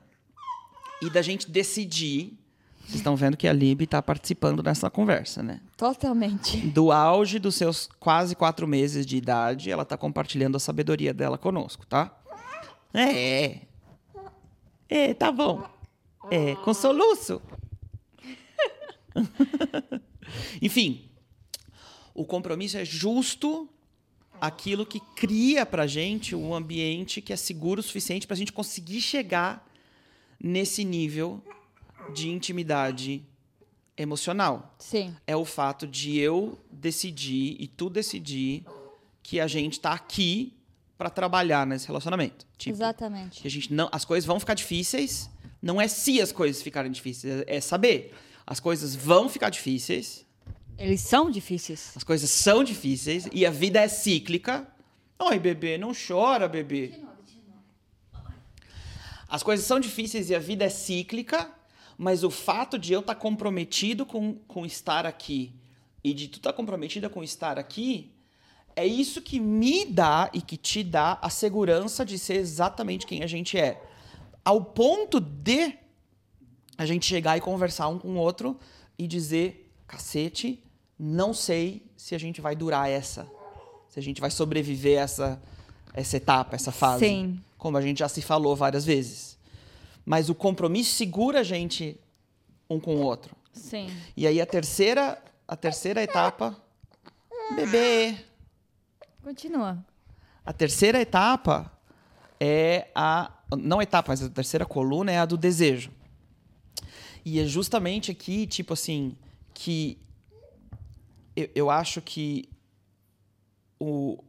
e 1.02 1.10
da 1.10 1.22
gente 1.22 1.50
decidir. 1.50 2.38
Vocês 2.86 2.96
estão 2.96 3.16
vendo 3.16 3.36
que 3.36 3.48
a 3.48 3.52
Lib 3.52 3.82
está 3.82 4.00
participando 4.00 4.62
dessa 4.62 4.88
conversa, 4.88 5.42
né? 5.42 5.60
Totalmente. 5.76 6.58
Do 6.68 6.92
auge 6.92 7.40
dos 7.40 7.56
seus 7.56 7.88
quase 7.98 8.36
quatro 8.36 8.66
meses 8.66 9.04
de 9.04 9.16
idade, 9.16 9.72
ela 9.72 9.82
está 9.82 9.96
compartilhando 9.96 10.54
a 10.54 10.60
sabedoria 10.60 11.12
dela 11.12 11.36
conosco, 11.36 11.84
tá? 11.84 12.16
É. 12.94 13.62
É, 14.88 15.14
tá 15.14 15.32
bom. 15.32 15.68
É, 16.30 16.54
com 16.56 16.72
soluço. 16.72 17.42
Enfim, 20.62 21.10
o 22.14 22.24
compromisso 22.24 22.78
é 22.78 22.84
justo 22.84 23.68
aquilo 24.40 24.86
que 24.86 25.00
cria 25.16 25.66
pra 25.66 25.88
gente 25.88 26.36
um 26.36 26.54
ambiente 26.54 27.20
que 27.20 27.32
é 27.32 27.36
seguro 27.36 27.80
o 27.80 27.82
suficiente 27.82 28.28
pra 28.28 28.36
gente 28.36 28.52
conseguir 28.52 29.00
chegar 29.00 29.66
nesse 30.38 30.84
nível 30.84 31.42
de 32.14 32.28
intimidade 32.28 33.22
emocional 33.96 34.74
Sim. 34.78 35.14
é 35.26 35.34
o 35.36 35.44
fato 35.44 35.86
de 35.86 36.18
eu 36.18 36.58
decidir 36.70 37.56
e 37.58 37.66
tu 37.66 37.88
decidir 37.88 38.64
que 39.22 39.40
a 39.40 39.46
gente 39.46 39.80
tá 39.80 39.92
aqui 39.92 40.52
para 40.98 41.10
trabalhar 41.10 41.66
nesse 41.66 41.86
relacionamento. 41.86 42.46
Tipo, 42.56 42.76
Exatamente. 42.76 43.40
que 43.42 43.48
a 43.48 43.50
gente 43.50 43.72
não, 43.72 43.88
as 43.92 44.04
coisas 44.04 44.26
vão 44.26 44.38
ficar 44.40 44.54
difíceis, 44.54 45.30
não 45.60 45.80
é 45.80 45.88
se 45.88 46.20
as 46.20 46.32
coisas 46.32 46.62
ficarem 46.62 46.90
difíceis, 46.90 47.42
é 47.46 47.56
é 47.56 47.60
saber. 47.60 48.14
As 48.46 48.60
coisas 48.60 48.94
vão 48.94 49.28
ficar 49.28 49.50
difíceis, 49.50 50.24
Eles 50.78 51.00
são 51.00 51.30
difíceis. 51.30 51.92
as 51.96 52.04
coisas 52.04 52.30
são 52.30 52.62
difíceis 52.62 53.28
e 53.32 53.44
a 53.44 53.50
vida 53.50 53.80
é 53.80 53.88
cíclica. 53.88 54.66
Oi, 55.18 55.38
bebê, 55.38 55.76
não 55.78 55.92
chora, 55.94 56.46
bebê. 56.46 56.92
As 59.28 59.42
coisas 59.42 59.66
são 59.66 59.80
difíceis 59.80 60.30
e 60.30 60.34
a 60.34 60.38
vida 60.38 60.64
é 60.64 60.68
cíclica, 60.68 61.50
mas 61.98 62.22
o 62.22 62.30
fato 62.30 62.78
de 62.78 62.92
eu 62.92 63.00
estar 63.00 63.14
comprometido 63.14 64.04
com, 64.04 64.34
com 64.46 64.66
estar 64.66 65.06
aqui 65.06 65.52
e 66.04 66.12
de 66.12 66.28
tu 66.28 66.36
estar 66.36 66.52
comprometida 66.52 67.08
com 67.08 67.22
estar 67.22 67.58
aqui, 67.58 68.12
é 68.74 68.86
isso 68.86 69.22
que 69.22 69.40
me 69.40 69.86
dá 69.86 70.30
e 70.32 70.42
que 70.42 70.56
te 70.56 70.84
dá 70.84 71.18
a 71.22 71.30
segurança 71.30 72.04
de 72.04 72.18
ser 72.18 72.34
exatamente 72.34 73.06
quem 73.06 73.22
a 73.22 73.26
gente 73.26 73.58
é. 73.58 73.82
Ao 74.44 74.62
ponto 74.62 75.18
de 75.18 75.74
a 76.76 76.84
gente 76.84 77.06
chegar 77.06 77.38
e 77.38 77.40
conversar 77.40 77.88
um 77.88 77.98
com 77.98 78.08
o 78.08 78.16
outro 78.16 78.58
e 78.98 79.06
dizer, 79.06 79.72
cacete, 79.86 80.62
não 80.98 81.32
sei 81.32 81.82
se 81.96 82.14
a 82.14 82.18
gente 82.18 82.40
vai 82.40 82.54
durar 82.54 82.88
essa. 82.90 83.26
Se 83.88 83.98
a 83.98 84.02
gente 84.02 84.20
vai 84.20 84.30
sobreviver 84.30 84.98
essa, 84.98 85.40
essa 85.94 86.18
etapa, 86.18 86.54
essa 86.54 86.70
fase. 86.70 87.06
Sim. 87.06 87.40
Como 87.56 87.78
a 87.78 87.80
gente 87.80 87.98
já 87.98 88.08
se 88.08 88.20
falou 88.20 88.54
várias 88.54 88.84
vezes. 88.84 89.35
Mas 90.06 90.30
o 90.30 90.34
compromisso 90.36 90.94
segura 90.94 91.40
a 91.40 91.42
gente 91.42 91.98
um 92.70 92.78
com 92.78 92.94
o 92.94 93.00
outro. 93.00 93.34
Sim. 93.52 93.90
E 94.16 94.24
aí 94.24 94.40
a 94.40 94.46
terceira, 94.46 95.20
a 95.48 95.56
terceira 95.56 96.00
etapa, 96.00 96.56
bebê. 97.56 98.16
Continua. 99.20 99.84
A 100.44 100.52
terceira 100.52 101.00
etapa 101.00 101.72
é 102.38 102.88
a. 102.94 103.32
Não 103.58 103.82
etapa, 103.82 104.12
mas 104.12 104.22
a 104.22 104.30
terceira 104.30 104.64
coluna 104.64 105.10
é 105.10 105.18
a 105.18 105.26
do 105.26 105.36
desejo. 105.36 105.90
E 107.24 107.40
é 107.40 107.44
justamente 107.44 108.12
aqui, 108.12 108.46
tipo 108.46 108.74
assim, 108.74 109.16
que 109.52 109.98
eu, 111.34 111.50
eu 111.52 111.70
acho 111.70 112.00
que 112.00 112.48
o, 113.80 114.22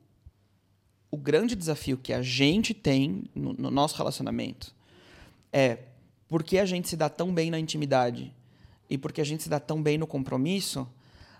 o 1.11 1.17
grande 1.17 1.55
desafio 1.55 1.97
que 1.97 2.11
a 2.11 2.23
gente 2.23 2.73
tem 2.73 3.25
no, 3.35 3.53
no 3.53 3.69
nosso 3.69 3.95
relacionamento 3.95 4.75
é 5.57 5.79
porque 6.27 6.59
a 6.59 6.65
gente 6.65 6.87
se 6.87 6.95
dá 6.95 7.09
tão 7.09 7.33
bem 7.33 7.49
na 7.49 7.57
intimidade 7.59 8.31
e 8.87 8.95
porque 8.97 9.21
a 9.21 9.23
gente 9.23 9.41
se 9.41 9.49
dá 9.49 9.59
tão 9.59 9.81
bem 9.81 9.97
no 9.97 10.05
compromisso, 10.05 10.87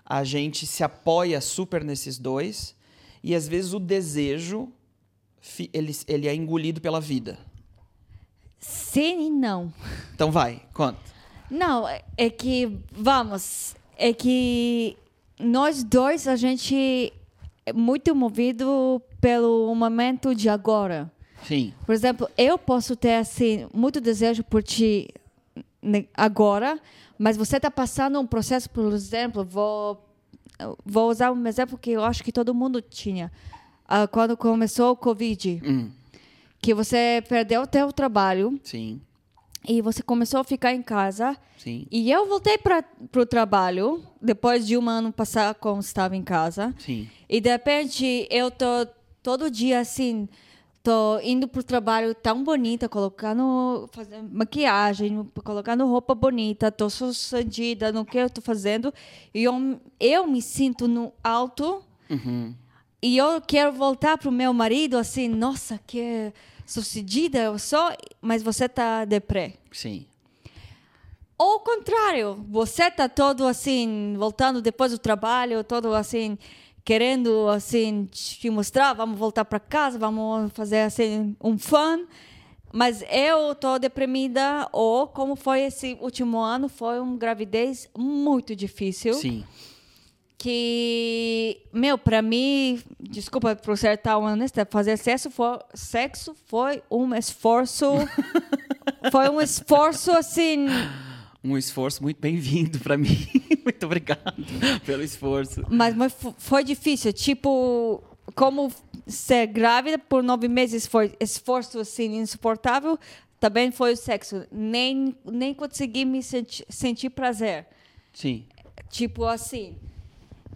a 0.03 0.23
gente 0.23 0.65
se 0.65 0.83
apoia 0.83 1.39
super 1.39 1.83
nesses 1.83 2.17
dois 2.17 2.75
e 3.23 3.35
às 3.35 3.47
vezes 3.47 3.73
o 3.73 3.79
desejo 3.79 4.69
ele, 5.71 5.95
ele 6.07 6.27
é 6.27 6.33
engolido 6.33 6.81
pela 6.81 6.99
vida. 6.99 7.37
Sim 8.59 9.27
e 9.27 9.29
não. 9.29 9.71
Então 10.15 10.31
vai, 10.31 10.63
conta. 10.73 10.99
Não, 11.49 11.87
é- 11.87 12.03
é 12.17 12.29
que, 12.29 12.79
vamos, 12.91 13.75
é 13.97 14.11
que 14.13 14.97
nós 15.39 15.83
dois, 15.83 16.27
a 16.27 16.35
gente 16.35 17.13
é 17.65 17.71
muito 17.71 18.15
movido 18.15 18.99
pelo 19.21 19.73
momento 19.75 20.33
de 20.33 20.49
agora. 20.49 21.11
Sim, 21.47 21.73
Por 21.85 21.93
exemplo, 21.93 22.29
eu 22.37 22.57
posso 22.57 22.95
ter, 22.95 23.15
assim, 23.15 23.67
muito 23.73 24.01
desejo 24.01 24.43
por 24.43 24.61
ti 24.61 25.07
né, 25.81 26.05
agora, 26.13 26.79
mas 27.17 27.37
você 27.37 27.55
está 27.57 27.71
passando 27.71 28.19
um 28.19 28.27
processo, 28.27 28.69
por 28.69 28.91
exemplo, 28.91 29.45
vou, 29.45 30.03
vou 30.85 31.09
usar 31.09 31.31
um 31.31 31.47
exemplo 31.47 31.77
que 31.77 31.91
eu 31.91 32.03
acho 32.03 32.23
que 32.23 32.31
todo 32.31 32.53
mundo 32.53 32.81
tinha. 32.81 33.31
Ah, 33.87 34.05
quando 34.07 34.35
começou 34.35 34.91
o 34.91 34.95
Covid, 34.97 35.61
Hum, 35.65 35.89
que 36.61 36.73
você 36.73 37.23
perdeu 37.29 37.61
o 37.61 37.67
teu 37.67 37.93
trabalho 37.93 38.59
sim, 38.63 38.99
e 39.65 39.81
você 39.81 40.01
começou 40.03 40.39
a 40.41 40.43
ficar 40.43 40.73
em 40.73 40.81
casa 40.81 41.37
sim, 41.57 41.87
e 41.89 42.11
eu 42.11 42.27
voltei 42.27 42.57
para 42.57 42.83
o 43.15 43.25
trabalho 43.25 44.03
depois 44.21 44.67
de 44.67 44.77
um 44.77 44.89
ano 44.89 45.13
passar 45.13 45.55
como 45.55 45.79
estava 45.79 46.15
em 46.17 46.23
casa. 46.23 46.75
sim, 46.79 47.07
E 47.29 47.39
de 47.39 47.49
repente 47.49 48.27
eu 48.29 48.51
tô 48.51 48.85
todo 49.23 49.49
dia 49.49 49.79
assim, 49.79 50.27
tô 50.87 51.19
indo 51.19 51.49
pro 51.49 51.61
trabalho 51.61 52.15
tão 52.15 52.45
bonita, 52.45 52.87
colocando, 52.87 53.89
fazendo 53.91 54.29
maquiagem, 54.33 55.29
colocando 55.43 55.85
roupa 55.85 56.15
bonita, 56.15 56.71
tô 56.71 56.89
sucedida 56.89 57.91
no 57.91 58.05
que 58.05 58.17
eu 58.17 58.29
tô 58.29 58.39
fazendo 58.39 58.93
e 59.33 59.43
eu, 59.43 59.81
eu 59.99 60.25
me 60.25 60.41
sinto 60.41 60.87
no 60.87 61.11
alto. 61.21 61.83
Uhum, 62.09 62.55
e 63.01 63.17
eu 63.17 63.41
quero 63.41 63.73
voltar 63.73 64.17
pro 64.17 64.31
meu 64.31 64.53
marido 64.53 64.97
assim, 64.97 65.27
nossa, 65.27 65.77
que 65.85 66.31
sucedida 66.65 67.39
eu 67.39 67.59
sou, 67.59 67.91
mas 68.21 68.41
você 68.41 68.69
tá 68.69 69.03
deprê. 69.03 69.55
sim, 69.73 70.07
Ou 71.37 71.55
ao 71.55 71.59
contrário, 71.59 72.45
você 72.49 72.89
tá 72.89 73.09
todo 73.09 73.45
assim, 73.45 74.15
voltando 74.17 74.61
depois 74.61 74.93
do 74.93 74.97
trabalho, 74.97 75.65
todo 75.65 75.93
assim, 75.93 76.37
querendo 76.87 77.49
assim 77.49 78.05
te 78.09 78.49
mostrar, 78.49 78.93
vamos 78.93 79.19
voltar 79.19 79.43
para 79.43 79.59
casa, 79.59 79.99
vamos 79.99 80.53
fazer 80.53 80.83
assim 80.83 81.35
um 81.43 81.57
fun. 81.57 82.05
Mas 82.71 83.03
eu 83.11 83.53
tô 83.55 83.77
deprimida, 83.77 84.69
ou 84.71 85.05
como 85.05 85.35
foi 85.35 85.63
esse 85.63 85.97
último 85.99 86.39
ano, 86.39 86.69
foi 86.69 87.01
uma 87.01 87.17
gravidez 87.17 87.89
muito 87.97 88.55
difícil. 88.55 89.15
sim, 89.15 89.43
Que, 90.37 91.61
meu, 91.73 91.97
para 91.97 92.21
mim, 92.21 92.81
desculpa 92.97 93.53
por 93.53 93.77
ser 93.77 93.97
tão 93.97 94.23
honesta, 94.23 94.65
fazer 94.69 94.95
sexo 94.95 95.29
foi, 95.29 95.59
sexo 95.73 96.33
foi 96.45 96.81
um 96.89 97.13
esforço. 97.13 97.85
foi 99.11 99.27
um 99.27 99.41
esforço 99.41 100.09
assim. 100.13 100.67
Um 101.53 101.57
esforço 101.57 102.01
muito 102.03 102.19
bem-vindo 102.19 102.79
para 102.79 102.97
mim. 102.97 103.27
muito 103.63 103.85
obrigado 103.85 104.33
pelo 104.85 105.03
esforço. 105.03 105.63
Mas, 105.69 105.95
mas 105.95 106.13
fo- 106.13 106.35
foi 106.37 106.63
difícil. 106.63 107.11
Tipo, 107.13 108.03
como 108.35 108.71
ser 109.05 109.47
grávida 109.47 109.97
por 109.97 110.21
nove 110.23 110.47
meses 110.47 110.85
foi 110.85 111.13
esforço 111.19 111.79
assim 111.79 112.17
insuportável, 112.17 112.97
também 113.39 113.71
foi 113.71 113.93
o 113.93 113.97
sexo. 113.97 114.45
Nem, 114.51 115.15
nem 115.25 115.53
consegui 115.53 116.05
me 116.05 116.21
senti- 116.23 116.65
sentir 116.69 117.09
prazer. 117.09 117.65
Sim, 118.13 118.45
Tipo 118.89 119.25
assim. 119.25 119.75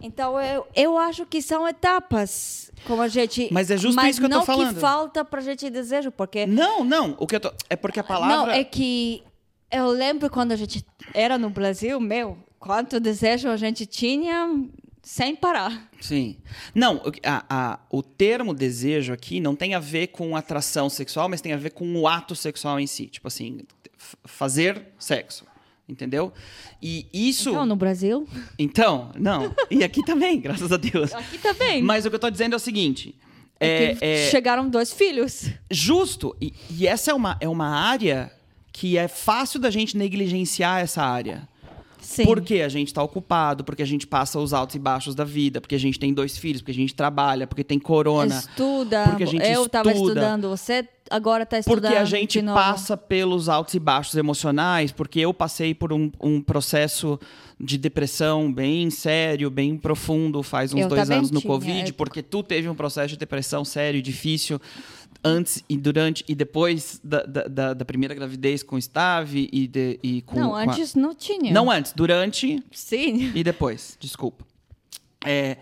Então, 0.00 0.40
eu, 0.40 0.66
eu 0.74 0.98
acho 0.98 1.24
que 1.24 1.40
são 1.40 1.68
etapas, 1.68 2.72
como 2.88 3.02
a 3.02 3.06
gente... 3.08 3.48
Mas 3.52 3.70
é 3.70 3.76
justo 3.76 3.94
mas 3.94 4.10
isso 4.16 4.20
que 4.20 4.26
eu 4.26 4.30
tô 4.30 4.36
não 4.38 4.44
falando. 4.44 4.74
que 4.74 4.80
falta 4.80 5.24
pra 5.24 5.40
gente 5.40 5.70
desejo, 5.70 6.10
porque... 6.10 6.44
Não, 6.44 6.82
não. 6.82 7.14
O 7.20 7.26
que 7.26 7.36
eu 7.36 7.40
tô... 7.40 7.52
É 7.70 7.76
porque 7.76 8.00
a 8.00 8.02
palavra. 8.04 8.36
Não, 8.36 8.50
é 8.50 8.64
que 8.64 9.22
eu 9.72 9.88
lembro 9.88 10.28
quando 10.30 10.52
a 10.52 10.56
gente 10.56 10.84
era 11.14 11.36
no 11.38 11.50
Brasil, 11.50 11.98
meu, 12.00 12.36
quanto 12.58 13.00
desejo 13.00 13.48
a 13.48 13.56
gente 13.56 13.86
tinha 13.86 14.48
sem 15.02 15.34
parar. 15.34 15.88
Sim. 16.00 16.36
Não, 16.74 16.96
o- 16.98 17.12
a- 17.24 17.44
a- 17.50 17.78
o 17.90 18.02
termo 18.02 18.54
desejo 18.54 19.12
aqui 19.12 19.40
não 19.40 19.56
tem 19.56 19.74
a 19.74 19.80
ver 19.80 20.08
com 20.08 20.36
atração 20.36 20.88
sexual, 20.88 21.28
mas 21.28 21.40
tem 21.40 21.52
a 21.52 21.56
ver 21.56 21.70
com 21.70 21.92
o 21.96 22.06
ato 22.06 22.36
sexual 22.36 22.78
em 22.78 22.86
si. 22.86 23.06
Tipo 23.06 23.26
assim, 23.28 23.60
fazer 24.24 24.88
sexo. 24.98 25.44
Entendeu? 25.88 26.32
E 26.80 27.06
isso. 27.12 27.50
Então, 27.50 27.66
no 27.66 27.74
Brasil, 27.76 28.26
Então, 28.58 29.10
não. 29.18 29.52
E 29.70 29.82
aqui 29.82 30.02
também, 30.04 30.40
graças 30.40 30.70
a 30.70 30.76
Deus. 30.76 31.12
aqui 31.12 31.36
também. 31.38 31.82
Mas 31.82 32.06
o 32.06 32.10
que 32.10 32.14
eu 32.16 32.20
tô 32.20 32.30
dizendo 32.30 32.52
é 32.52 32.56
o 32.56 32.60
seguinte. 32.60 33.18
É 33.58 33.96
É, 34.00 34.26
é 34.26 34.30
chegaram 34.30 34.68
dois 34.70 34.92
filhos. 34.92 35.50
justo. 35.70 36.34
E, 36.40 36.54
e 36.70 36.86
essa 36.86 37.10
é 37.10 37.14
uma, 37.14 37.36
é 37.40 37.48
uma 37.48 37.68
área 37.68 38.32
que 38.72 38.96
é 38.96 39.06
fácil 39.06 39.60
da 39.60 39.70
gente 39.70 39.96
negligenciar 39.96 40.80
essa 40.80 41.02
área. 41.02 41.48
Sim. 42.02 42.24
Porque 42.24 42.60
a 42.60 42.68
gente 42.68 42.88
está 42.88 43.02
ocupado, 43.02 43.62
porque 43.62 43.82
a 43.82 43.86
gente 43.86 44.06
passa 44.08 44.38
os 44.38 44.52
altos 44.52 44.74
e 44.74 44.78
baixos 44.78 45.14
da 45.14 45.24
vida, 45.24 45.60
porque 45.60 45.76
a 45.76 45.78
gente 45.78 45.98
tem 46.00 46.12
dois 46.12 46.36
filhos, 46.36 46.60
porque 46.60 46.72
a 46.72 46.74
gente 46.74 46.94
trabalha, 46.94 47.46
porque 47.46 47.62
tem 47.62 47.78
corona. 47.78 48.34
Estuda. 48.34 49.04
porque 49.08 49.22
a 49.22 49.26
gente 49.26 49.46
eu 49.46 49.64
estava 49.64 49.92
estuda. 49.92 50.10
estudando, 50.10 50.48
você 50.48 50.86
agora 51.08 51.44
está 51.44 51.60
estudando. 51.60 51.82
Porque 51.82 51.96
a 51.96 52.04
gente 52.04 52.42
passa 52.42 52.96
pelos 52.96 53.48
altos 53.48 53.74
e 53.74 53.78
baixos 53.78 54.16
emocionais, 54.16 54.90
porque 54.90 55.20
eu 55.20 55.32
passei 55.32 55.74
por 55.74 55.92
um, 55.92 56.10
um 56.20 56.40
processo 56.42 57.20
de 57.58 57.78
depressão 57.78 58.52
bem 58.52 58.90
sério, 58.90 59.48
bem 59.48 59.76
profundo, 59.76 60.42
faz 60.42 60.74
uns 60.74 60.80
Eu 60.80 60.88
dois 60.88 61.08
anos 61.08 61.30
no 61.30 61.40
Covid, 61.40 61.90
é. 61.90 61.92
porque 61.92 62.20
tu 62.20 62.42
teve 62.42 62.68
um 62.68 62.74
processo 62.74 63.10
de 63.10 63.16
depressão 63.16 63.64
sério 63.64 63.98
e 63.98 64.02
difícil 64.02 64.60
antes 65.24 65.62
e 65.68 65.76
durante 65.76 66.24
e 66.28 66.34
depois 66.34 67.00
da, 67.02 67.22
da, 67.22 67.74
da- 67.74 67.84
primeira 67.84 68.14
gravidez 68.14 68.62
com 68.62 68.76
o 68.76 68.82
Stave 68.82 69.48
e, 69.52 69.66
de, 69.68 69.98
e 70.02 70.22
com. 70.22 70.38
Não, 70.38 70.50
com 70.50 70.56
a- 70.56 70.62
antes 70.62 70.94
não 70.94 71.14
tinha. 71.14 71.52
Não 71.52 71.70
antes, 71.70 71.92
durante 71.92 72.62
Sim. 72.72 73.30
e 73.34 73.44
depois, 73.44 73.96
desculpa. 74.00 74.44
É, 75.24 75.58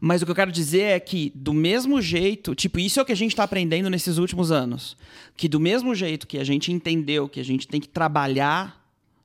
mas 0.00 0.22
o 0.22 0.24
que 0.24 0.30
eu 0.30 0.34
quero 0.36 0.52
dizer 0.52 0.82
é 0.82 1.00
que, 1.00 1.32
do 1.34 1.52
mesmo 1.52 2.00
jeito, 2.00 2.54
tipo, 2.54 2.78
isso 2.78 2.98
é 3.00 3.02
o 3.02 3.06
que 3.06 3.12
a 3.12 3.16
gente 3.16 3.32
está 3.32 3.44
aprendendo 3.44 3.88
nesses 3.90 4.18
últimos 4.18 4.50
anos. 4.52 4.96
Que 5.36 5.48
do 5.48 5.58
mesmo 5.60 5.94
jeito 5.94 6.26
que 6.26 6.38
a 6.38 6.44
gente 6.44 6.70
entendeu 6.72 7.28
que 7.28 7.40
a 7.40 7.44
gente 7.44 7.66
tem 7.68 7.80
que 7.80 7.88
trabalhar 7.88 8.80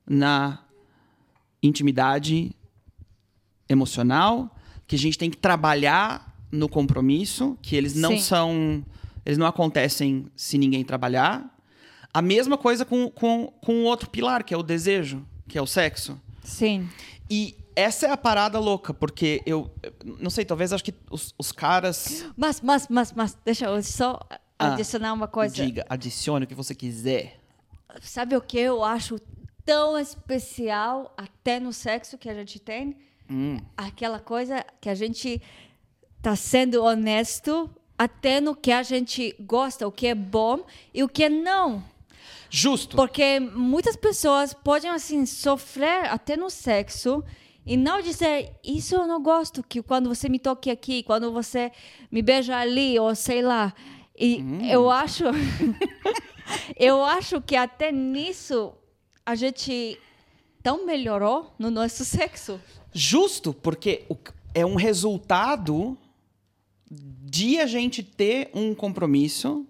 na 0.08 0.60
intimidade 1.62 2.50
emocional, 3.68 4.54
que 4.86 4.96
a 4.96 4.98
gente 4.98 5.18
tem 5.18 5.30
que 5.30 5.36
trabalhar 5.36 6.34
no 6.50 6.68
compromisso, 6.68 7.58
que 7.60 7.76
eles 7.76 7.94
não 7.94 8.12
Sim. 8.12 8.18
são. 8.20 8.84
Eles 9.28 9.36
não 9.36 9.46
acontecem 9.46 10.24
se 10.34 10.56
ninguém 10.56 10.82
trabalhar. 10.82 11.54
A 12.14 12.22
mesma 12.22 12.56
coisa 12.56 12.86
com, 12.86 13.10
com, 13.10 13.52
com 13.62 13.82
o 13.82 13.84
outro 13.84 14.08
pilar, 14.08 14.42
que 14.42 14.54
é 14.54 14.56
o 14.56 14.62
desejo, 14.62 15.22
que 15.46 15.58
é 15.58 15.60
o 15.60 15.66
sexo. 15.66 16.18
Sim. 16.42 16.88
E 17.28 17.54
essa 17.76 18.06
é 18.06 18.10
a 18.10 18.16
parada 18.16 18.58
louca, 18.58 18.94
porque 18.94 19.42
eu, 19.44 19.70
não 20.18 20.30
sei, 20.30 20.46
talvez 20.46 20.72
acho 20.72 20.82
que 20.82 20.94
os, 21.10 21.34
os 21.36 21.52
caras. 21.52 22.24
Mas, 22.34 22.62
mas, 22.62 22.88
mas, 22.88 23.12
mas, 23.12 23.36
deixa 23.44 23.66
eu 23.66 23.82
só 23.82 24.18
Ah, 24.58 24.72
adicionar 24.72 25.12
uma 25.12 25.28
coisa. 25.28 25.54
Diga, 25.54 25.84
adicione 25.90 26.46
o 26.46 26.48
que 26.48 26.54
você 26.54 26.74
quiser. 26.74 27.38
Sabe 28.00 28.34
o 28.34 28.40
que 28.40 28.58
eu 28.58 28.82
acho 28.82 29.20
tão 29.62 29.98
especial 29.98 31.12
até 31.18 31.60
no 31.60 31.70
sexo 31.74 32.16
que 32.16 32.30
a 32.30 32.34
gente 32.34 32.58
tem? 32.58 32.96
Hum. 33.28 33.58
Aquela 33.76 34.20
coisa 34.20 34.64
que 34.80 34.88
a 34.88 34.94
gente 34.94 35.42
tá 36.22 36.34
sendo 36.34 36.82
honesto 36.82 37.70
até 37.98 38.40
no 38.40 38.54
que 38.54 38.70
a 38.70 38.82
gente 38.82 39.34
gosta, 39.40 39.86
o 39.86 39.92
que 39.92 40.06
é 40.06 40.14
bom 40.14 40.64
e 40.94 41.02
o 41.02 41.08
que 41.08 41.28
não. 41.28 41.82
Justo. 42.48 42.96
Porque 42.96 43.40
muitas 43.40 43.96
pessoas 43.96 44.54
podem 44.54 44.90
assim 44.90 45.26
sofrer 45.26 46.06
até 46.06 46.36
no 46.36 46.48
sexo 46.48 47.22
e 47.66 47.76
não 47.76 48.00
dizer 48.00 48.52
isso 48.64 48.94
eu 48.94 49.06
não 49.06 49.22
gosto 49.22 49.62
que 49.62 49.82
quando 49.82 50.08
você 50.08 50.28
me 50.28 50.38
toque 50.38 50.70
aqui, 50.70 51.02
quando 51.02 51.30
você 51.32 51.70
me 52.10 52.22
beija 52.22 52.56
ali 52.56 52.98
ou 52.98 53.14
sei 53.14 53.42
lá. 53.42 53.74
E 54.18 54.42
eu 54.70 54.90
acho 54.90 55.24
eu 56.78 57.04
acho 57.04 57.40
que 57.42 57.54
até 57.56 57.92
nisso 57.92 58.72
a 59.26 59.34
gente 59.34 60.00
tão 60.62 60.86
melhorou 60.86 61.52
no 61.58 61.70
nosso 61.70 62.04
sexo. 62.04 62.58
Justo, 62.92 63.52
porque 63.52 64.06
é 64.54 64.64
um 64.64 64.74
resultado 64.74 65.96
de 67.30 67.60
a 67.60 67.66
gente 67.66 68.02
ter 68.02 68.50
um 68.54 68.74
compromisso, 68.74 69.66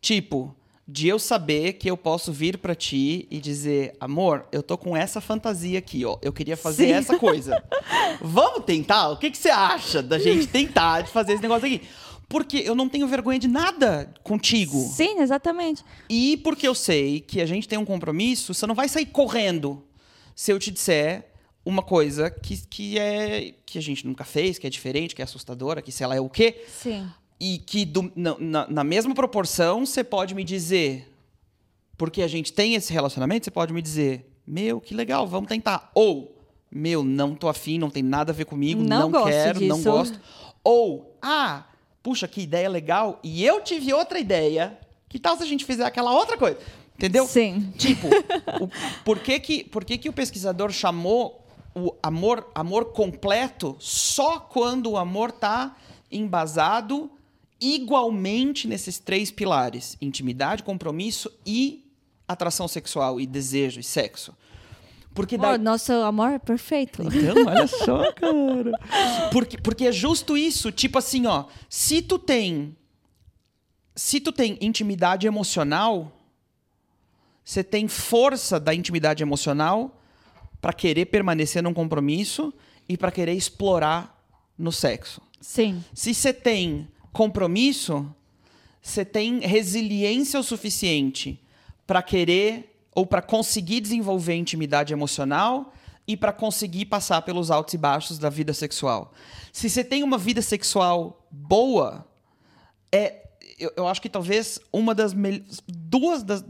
tipo, 0.00 0.54
de 0.88 1.06
eu 1.06 1.16
saber 1.16 1.74
que 1.74 1.88
eu 1.88 1.96
posso 1.96 2.32
vir 2.32 2.58
pra 2.58 2.74
ti 2.74 3.28
e 3.30 3.38
dizer, 3.38 3.94
amor, 4.00 4.46
eu 4.50 4.60
tô 4.60 4.76
com 4.76 4.96
essa 4.96 5.20
fantasia 5.20 5.78
aqui, 5.78 6.04
ó, 6.04 6.18
eu 6.20 6.32
queria 6.32 6.56
fazer 6.56 6.88
Sim. 6.88 6.92
essa 6.94 7.16
coisa. 7.16 7.62
Vamos 8.20 8.64
tentar? 8.64 9.10
O 9.10 9.18
que, 9.18 9.30
que 9.30 9.38
você 9.38 9.50
acha 9.50 10.02
da 10.02 10.18
gente 10.18 10.48
tentar 10.48 11.02
de 11.02 11.10
fazer 11.12 11.34
esse 11.34 11.42
negócio 11.42 11.66
aqui? 11.66 11.82
Porque 12.28 12.56
eu 12.56 12.74
não 12.74 12.88
tenho 12.88 13.06
vergonha 13.06 13.38
de 13.38 13.46
nada 13.46 14.12
contigo. 14.24 14.78
Sim, 14.78 15.20
exatamente. 15.20 15.84
E 16.08 16.38
porque 16.38 16.66
eu 16.66 16.74
sei 16.74 17.20
que 17.20 17.40
a 17.40 17.46
gente 17.46 17.68
tem 17.68 17.78
um 17.78 17.84
compromisso, 17.84 18.52
você 18.52 18.66
não 18.66 18.74
vai 18.74 18.88
sair 18.88 19.06
correndo 19.06 19.84
se 20.34 20.50
eu 20.50 20.58
te 20.58 20.72
disser 20.72 21.31
uma 21.64 21.82
coisa 21.82 22.30
que, 22.30 22.56
que 22.66 22.98
é 22.98 23.54
que 23.64 23.78
a 23.78 23.82
gente 23.82 24.06
nunca 24.06 24.24
fez, 24.24 24.58
que 24.58 24.66
é 24.66 24.70
diferente, 24.70 25.14
que 25.14 25.22
é 25.22 25.24
assustadora, 25.24 25.80
que 25.82 25.92
sei 25.92 26.06
lá 26.06 26.16
é 26.16 26.20
o 26.20 26.28
quê. 26.28 26.64
Sim. 26.68 27.08
E 27.40 27.58
que 27.58 27.84
do- 27.84 28.12
na, 28.16 28.36
na- 28.38 28.66
na 28.68 28.84
mesma 28.84 29.14
proporção 29.14 29.84
você 29.86 30.02
pode 30.04 30.34
me 30.34 30.44
dizer, 30.44 31.08
porque 31.96 32.22
a 32.22 32.28
gente 32.28 32.52
tem 32.52 32.74
esse 32.74 32.92
relacionamento, 32.92 33.44
você 33.44 33.50
pode 33.50 33.72
me 33.72 33.80
dizer, 33.82 34.28
meu, 34.46 34.80
que 34.80 34.94
legal, 34.94 35.26
vamos 35.26 35.48
tentar. 35.48 35.90
Ou, 35.94 36.36
meu, 36.70 37.04
não 37.04 37.34
tô 37.34 37.48
afim, 37.48 37.78
não 37.78 37.90
tem 37.90 38.02
nada 38.02 38.32
a 38.32 38.34
ver 38.34 38.44
comigo, 38.44 38.82
Não 38.82 39.02
não, 39.02 39.10
gosto 39.10 39.26
quero, 39.28 39.60
não 39.60 39.76
disso. 39.76 39.90
gosto. 39.90 40.20
Ou, 40.64 41.16
ah, 41.22 41.64
puxa, 42.02 42.26
que 42.26 42.40
ideia 42.40 42.68
legal, 42.68 43.20
e 43.22 43.44
eu 43.44 43.60
tive 43.60 43.92
outra 43.92 44.18
ideia, 44.18 44.78
que 45.08 45.18
tal 45.18 45.36
se 45.36 45.42
a 45.42 45.46
gente 45.46 45.64
fizer 45.64 45.84
aquela 45.84 46.12
outra 46.12 46.36
coisa? 46.36 46.58
Entendeu? 46.96 47.26
Sim. 47.26 47.72
Tipo, 47.76 48.06
o- 48.62 48.68
por, 49.04 49.18
que, 49.20 49.38
que, 49.40 49.64
por 49.64 49.84
que, 49.84 49.98
que 49.98 50.08
o 50.08 50.12
pesquisador 50.12 50.70
chamou 50.72 51.41
o 51.74 51.94
amor, 52.02 52.50
amor 52.54 52.86
completo 52.92 53.76
só 53.78 54.38
quando 54.38 54.90
o 54.90 54.96
amor 54.96 55.32
tá 55.32 55.76
embasado 56.10 57.10
igualmente 57.60 58.66
nesses 58.68 58.98
três 58.98 59.30
pilares: 59.30 59.96
intimidade, 60.00 60.62
compromisso 60.62 61.30
e 61.46 61.84
atração 62.26 62.66
sexual, 62.68 63.20
e 63.20 63.26
desejo, 63.26 63.80
e 63.80 63.82
sexo? 63.82 64.34
Porque 65.14 65.34
Oh, 65.36 65.38
daí. 65.38 65.58
nosso 65.58 65.92
amor 65.92 66.30
é 66.30 66.38
perfeito. 66.38 67.02
Então, 67.02 67.46
olha 67.46 67.66
só, 67.66 68.12
cara. 68.12 68.72
Porque, 69.30 69.58
porque 69.58 69.86
é 69.86 69.92
justo 69.92 70.36
isso. 70.36 70.72
Tipo 70.72 70.98
assim, 70.98 71.26
ó. 71.26 71.44
Se 71.68 72.00
tu 72.00 72.18
tem. 72.18 72.74
Se 73.94 74.20
tu 74.20 74.32
tem 74.32 74.56
intimidade 74.60 75.26
emocional, 75.26 76.10
você 77.44 77.62
tem 77.62 77.88
força 77.88 78.58
da 78.58 78.74
intimidade 78.74 79.22
emocional 79.22 79.94
para 80.62 80.72
querer 80.72 81.06
permanecer 81.06 81.60
num 81.60 81.74
compromisso 81.74 82.54
e 82.88 82.96
para 82.96 83.10
querer 83.10 83.34
explorar 83.34 84.24
no 84.56 84.70
sexo. 84.70 85.20
Sim. 85.40 85.84
Se 85.92 86.14
você 86.14 86.32
tem 86.32 86.88
compromisso, 87.12 88.08
você 88.80 89.04
tem 89.04 89.40
resiliência 89.40 90.38
o 90.38 90.42
suficiente 90.42 91.42
para 91.84 92.00
querer 92.00 92.80
ou 92.94 93.04
para 93.04 93.20
conseguir 93.20 93.80
desenvolver 93.80 94.34
intimidade 94.34 94.92
emocional 94.92 95.74
e 96.06 96.16
para 96.16 96.32
conseguir 96.32 96.86
passar 96.86 97.22
pelos 97.22 97.50
altos 97.50 97.74
e 97.74 97.78
baixos 97.78 98.16
da 98.16 98.30
vida 98.30 98.54
sexual. 98.54 99.12
Se 99.52 99.68
você 99.68 99.82
tem 99.82 100.04
uma 100.04 100.16
vida 100.16 100.42
sexual 100.42 101.26
boa, 101.28 102.06
é 102.92 103.22
eu, 103.58 103.72
eu 103.76 103.88
acho 103.88 104.00
que 104.00 104.08
talvez 104.08 104.60
uma 104.72 104.94
das 104.94 105.12
duas 105.66 106.22
das 106.22 106.44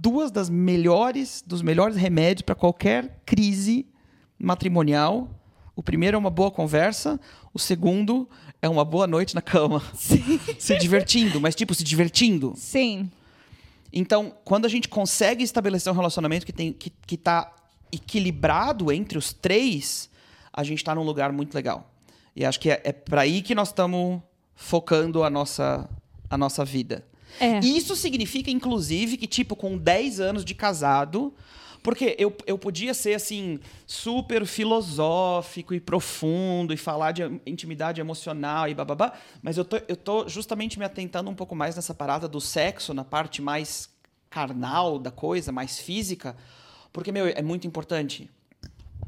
duas 0.00 0.30
das 0.30 0.50
melhores 0.50 1.42
dos 1.46 1.62
melhores 1.62 1.96
remédios 1.96 2.42
para 2.42 2.54
qualquer 2.54 3.20
crise 3.24 3.86
matrimonial. 4.38 5.30
O 5.74 5.82
primeiro 5.82 6.16
é 6.16 6.18
uma 6.18 6.30
boa 6.30 6.50
conversa, 6.50 7.20
o 7.52 7.58
segundo 7.58 8.28
é 8.62 8.68
uma 8.68 8.84
boa 8.84 9.06
noite 9.06 9.34
na 9.34 9.42
cama. 9.42 9.82
se 10.58 10.76
divertindo, 10.78 11.40
mas 11.40 11.54
tipo 11.54 11.74
se 11.74 11.84
divertindo. 11.84 12.52
Sim. 12.56 13.10
Então, 13.92 14.34
quando 14.44 14.66
a 14.66 14.68
gente 14.68 14.88
consegue 14.88 15.42
estabelecer 15.42 15.92
um 15.92 15.96
relacionamento 15.96 16.44
que 16.44 16.52
tem 16.52 16.72
que, 16.72 16.90
que 16.90 17.16
tá 17.16 17.54
equilibrado 17.90 18.92
entre 18.92 19.16
os 19.16 19.32
três, 19.32 20.10
a 20.52 20.62
gente 20.62 20.78
está 20.78 20.94
num 20.94 21.02
lugar 21.02 21.32
muito 21.32 21.54
legal. 21.54 21.90
E 22.34 22.44
acho 22.44 22.60
que 22.60 22.70
é, 22.70 22.80
é 22.84 22.92
para 22.92 23.22
aí 23.22 23.40
que 23.40 23.54
nós 23.54 23.68
estamos 23.68 24.20
focando 24.54 25.22
a 25.22 25.30
nossa 25.30 25.88
a 26.28 26.36
nossa 26.36 26.64
vida. 26.64 27.04
É. 27.40 27.60
Isso 27.60 27.94
significa, 27.96 28.50
inclusive, 28.50 29.16
que, 29.16 29.26
tipo, 29.26 29.54
com 29.56 29.76
10 29.76 30.20
anos 30.20 30.44
de 30.44 30.54
casado, 30.54 31.32
Porque 31.82 32.16
eu, 32.18 32.34
eu 32.48 32.58
podia 32.58 32.92
ser, 32.92 33.14
assim, 33.14 33.60
super 33.86 34.44
filosófico 34.44 35.72
e 35.72 35.78
profundo 35.78 36.74
e 36.74 36.76
falar 36.76 37.12
de 37.12 37.22
intimidade 37.46 38.00
emocional 38.00 38.68
e 38.68 38.74
bababá, 38.74 39.12
mas 39.40 39.56
eu 39.56 39.64
tô, 39.64 39.76
eu 39.86 39.94
tô 39.94 40.28
justamente 40.28 40.80
me 40.80 40.84
atentando 40.84 41.30
um 41.30 41.34
pouco 41.34 41.54
mais 41.54 41.76
nessa 41.76 41.94
parada 41.94 42.26
do 42.26 42.40
sexo, 42.40 42.92
na 42.92 43.04
parte 43.04 43.40
mais 43.40 43.88
carnal 44.28 44.98
da 44.98 45.12
coisa, 45.12 45.52
mais 45.52 45.78
física, 45.78 46.36
porque, 46.92 47.12
meu, 47.12 47.28
é 47.28 47.40
muito 47.40 47.68
importante. 47.68 48.28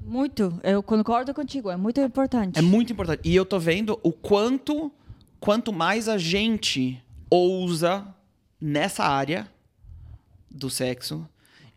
Muito. 0.00 0.56
Eu 0.62 0.80
concordo 0.80 1.34
contigo. 1.34 1.70
É 1.70 1.76
muito 1.76 2.00
importante. 2.00 2.56
É 2.58 2.62
muito 2.62 2.92
importante. 2.92 3.22
E 3.24 3.34
eu 3.34 3.44
tô 3.44 3.58
vendo 3.58 3.98
o 4.04 4.12
quanto, 4.12 4.92
quanto 5.40 5.72
mais 5.72 6.08
a 6.08 6.16
gente 6.16 7.02
ousa 7.28 8.06
nessa 8.60 9.04
área 9.04 9.48
do 10.50 10.68
sexo, 10.70 11.28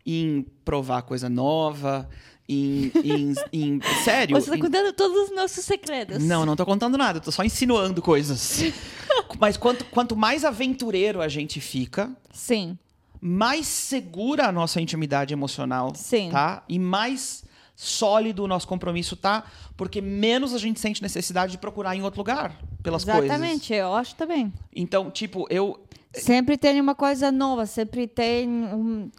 em 0.04 0.42
provar 0.64 1.02
coisa 1.02 1.28
nova, 1.28 2.08
em. 2.48 2.90
em, 3.04 3.34
em 3.52 3.80
sério. 4.04 4.34
Você 4.36 4.44
está 4.50 4.56
em- 4.56 4.60
contando 4.60 4.92
todos 4.92 5.28
os 5.30 5.34
nossos 5.36 5.64
segredos. 5.64 6.22
Não, 6.22 6.44
não 6.44 6.56
tô 6.56 6.64
contando 6.66 6.98
nada, 6.98 7.20
tô 7.20 7.30
só 7.30 7.44
insinuando 7.44 8.00
coisas. 8.02 8.60
Mas 9.38 9.56
quanto, 9.56 9.84
quanto 9.86 10.16
mais 10.16 10.44
aventureiro 10.44 11.20
a 11.20 11.28
gente 11.28 11.60
fica, 11.60 12.10
Sim. 12.32 12.76
mais 13.20 13.66
segura 13.66 14.46
a 14.48 14.52
nossa 14.52 14.80
intimidade 14.80 15.32
emocional 15.32 15.92
Sim. 15.94 16.30
tá? 16.30 16.62
E 16.68 16.78
mais 16.78 17.44
sólido 17.82 18.44
o 18.44 18.48
nosso 18.48 18.66
compromisso 18.68 19.16
tá, 19.16 19.44
porque 19.76 20.00
menos 20.00 20.54
a 20.54 20.58
gente 20.58 20.78
sente 20.78 21.02
necessidade 21.02 21.52
de 21.52 21.58
procurar 21.58 21.96
em 21.96 22.02
outro 22.02 22.20
lugar 22.20 22.56
pelas 22.82 23.04
coisas. 23.04 23.24
Exatamente. 23.24 23.72
Eu 23.74 23.94
acho 23.94 24.14
também. 24.14 24.52
Então, 24.74 25.10
tipo, 25.10 25.46
eu 25.50 25.80
Sempre 26.14 26.58
tem 26.58 26.80
uma 26.80 26.94
coisa 26.94 27.32
nova. 27.32 27.64
Sempre 27.66 28.06
tem. 28.06 28.48
um- 28.48 29.10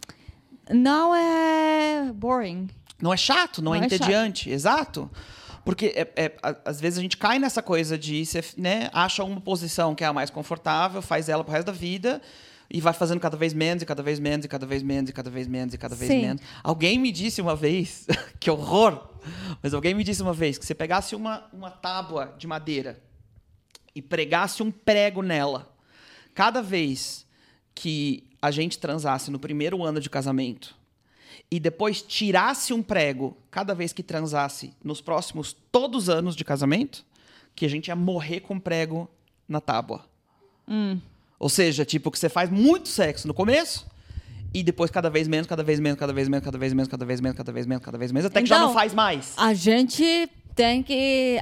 Não 0.70 1.14
é 1.14 2.10
boring. 2.14 2.68
não 3.02 3.12
é 3.12 3.16
chato, 3.16 3.60
não, 3.60 3.72
Não 3.72 3.74
é 3.74 3.78
é 3.86 3.88
chato. 3.88 3.94
entediante, 4.02 4.48
exato. 4.50 5.10
Porque 5.64 5.86
é, 5.96 6.08
é, 6.16 6.32
às 6.64 6.80
vezes 6.80 6.98
a 6.98 7.02
gente 7.02 7.16
cai 7.16 7.38
nessa 7.38 7.60
coisa 7.62 7.98
de 7.98 8.24
você 8.24 8.42
né, 8.56 8.88
acha 8.92 9.24
uma 9.24 9.40
posição 9.40 9.94
que 9.94 10.04
é 10.04 10.06
a 10.06 10.12
mais 10.12 10.30
confortável, 10.30 11.02
faz 11.02 11.28
ela 11.28 11.42
pro 11.42 11.52
resto 11.52 11.66
da 11.66 11.72
vida 11.72 12.20
e 12.74 12.80
vai 12.80 12.92
fazendo 12.92 13.20
cada 13.20 13.36
vez 13.36 13.54
menos 13.54 13.84
e 13.84 13.86
cada 13.86 14.02
vez 14.02 14.18
menos 14.18 14.44
e 14.44 14.48
cada 14.48 14.66
vez 14.66 14.82
menos 14.82 15.08
e 15.08 15.12
cada 15.12 15.30
vez 15.30 15.46
menos 15.46 15.74
e 15.74 15.78
cada 15.78 15.94
vez 15.94 16.10
Sim. 16.10 16.22
menos. 16.22 16.42
Alguém 16.60 16.98
me 16.98 17.12
disse 17.12 17.40
uma 17.40 17.54
vez, 17.54 18.04
que 18.40 18.50
horror, 18.50 19.10
mas 19.62 19.72
alguém 19.72 19.94
me 19.94 20.02
disse 20.02 20.20
uma 20.20 20.32
vez 20.32 20.58
que 20.58 20.66
você 20.66 20.74
pegasse 20.74 21.14
uma, 21.14 21.48
uma 21.52 21.70
tábua 21.70 22.34
de 22.36 22.48
madeira 22.48 23.00
e 23.94 24.02
pregasse 24.02 24.60
um 24.60 24.72
prego 24.72 25.22
nela, 25.22 25.72
cada 26.34 26.60
vez 26.60 27.24
que 27.76 28.28
a 28.42 28.50
gente 28.50 28.76
transasse 28.76 29.30
no 29.30 29.38
primeiro 29.38 29.84
ano 29.84 30.00
de 30.00 30.10
casamento 30.10 30.76
e 31.48 31.60
depois 31.60 32.02
tirasse 32.02 32.74
um 32.74 32.82
prego 32.82 33.38
cada 33.52 33.72
vez 33.72 33.92
que 33.92 34.02
transasse 34.02 34.74
nos 34.82 35.00
próximos 35.00 35.56
todos 35.70 36.04
os 36.04 36.08
anos 36.08 36.34
de 36.34 36.44
casamento, 36.44 37.06
que 37.54 37.64
a 37.64 37.70
gente 37.70 37.86
ia 37.86 37.94
morrer 37.94 38.40
com 38.40 38.58
prego 38.58 39.08
na 39.46 39.60
tábua. 39.60 40.04
Ou 41.44 41.50
seja, 41.50 41.84
tipo, 41.84 42.10
que 42.10 42.18
você 42.18 42.30
faz 42.30 42.48
muito 42.48 42.88
sexo 42.88 43.28
no 43.28 43.34
começo 43.34 43.86
e 44.54 44.62
depois 44.62 44.90
cada 44.90 45.10
vez 45.10 45.28
menos, 45.28 45.46
cada 45.46 45.62
vez 45.62 45.78
menos, 45.78 45.98
cada 45.98 46.10
vez 46.10 46.26
menos, 46.26 46.42
cada 46.42 46.56
vez 46.56 46.72
menos, 46.72 46.88
cada 46.88 47.04
vez 47.04 47.20
menos, 47.20 47.36
cada 47.36 47.52
vez 47.52 47.66
menos, 47.66 47.84
cada 47.84 47.98
vez 47.98 48.12
menos, 48.12 48.24
até 48.24 48.40
que 48.40 48.48
já 48.48 48.56
Então, 48.56 48.68
não 48.68 48.72
faz 48.72 48.94
mais. 48.94 49.34
A 49.36 49.52
gente 49.52 50.26
tem 50.54 50.82
que. 50.82 51.38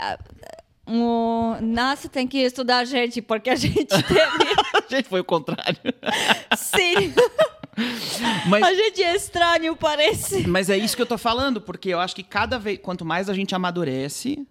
O 0.89 1.55
NASA 1.61 2.09
tem 2.09 2.27
que 2.27 2.39
estudar 2.39 2.79
a 2.79 2.85
gente, 2.85 3.23
porque 3.23 3.49
a 3.49 3.55
gente 3.55 3.87
teve. 3.87 4.91
gente, 4.91 5.09
foi 5.09 5.21
o 5.21 5.25
contrário. 5.25 5.79
Sim. 6.57 7.15
Mas 8.49 8.65
A 8.65 8.75
gente 8.75 9.01
é 9.05 9.15
estranho, 9.15 9.77
parece. 9.77 10.49
Mas 10.49 10.69
é 10.69 10.77
isso 10.77 10.97
que 10.97 11.03
eu 11.03 11.07
tô 11.07 11.17
falando, 11.17 11.61
porque 11.61 11.91
eu 11.91 12.01
acho 12.01 12.17
que 12.17 12.25
cada 12.25 12.59
vez, 12.59 12.81
quanto 12.83 13.05
mais 13.05 13.31
a 13.31 13.35
gente 13.35 13.55
amadurece, 13.55 14.45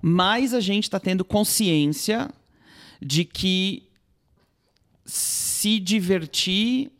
mais 0.00 0.54
a 0.54 0.60
gente 0.60 0.88
tá 0.88 0.98
tendo 0.98 1.22
consciência 1.22 2.30
de 2.98 3.26
que 3.26 3.86
se 5.06 5.78
divertir 5.80 6.90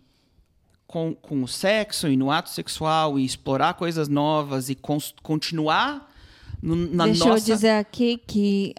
com, 0.86 1.14
com 1.14 1.42
o 1.42 1.48
sexo 1.48 2.08
e 2.08 2.16
no 2.16 2.30
ato 2.30 2.48
sexual 2.48 3.18
e 3.18 3.24
explorar 3.24 3.74
coisas 3.74 4.08
novas 4.08 4.70
e 4.70 4.76
continuar 5.22 6.10
no- 6.62 6.76
na 6.76 7.04
Deixa 7.06 7.24
nossa. 7.26 7.50
eu 7.50 7.54
dizer 7.56 7.70
aqui 7.72 8.20
que, 8.26 8.74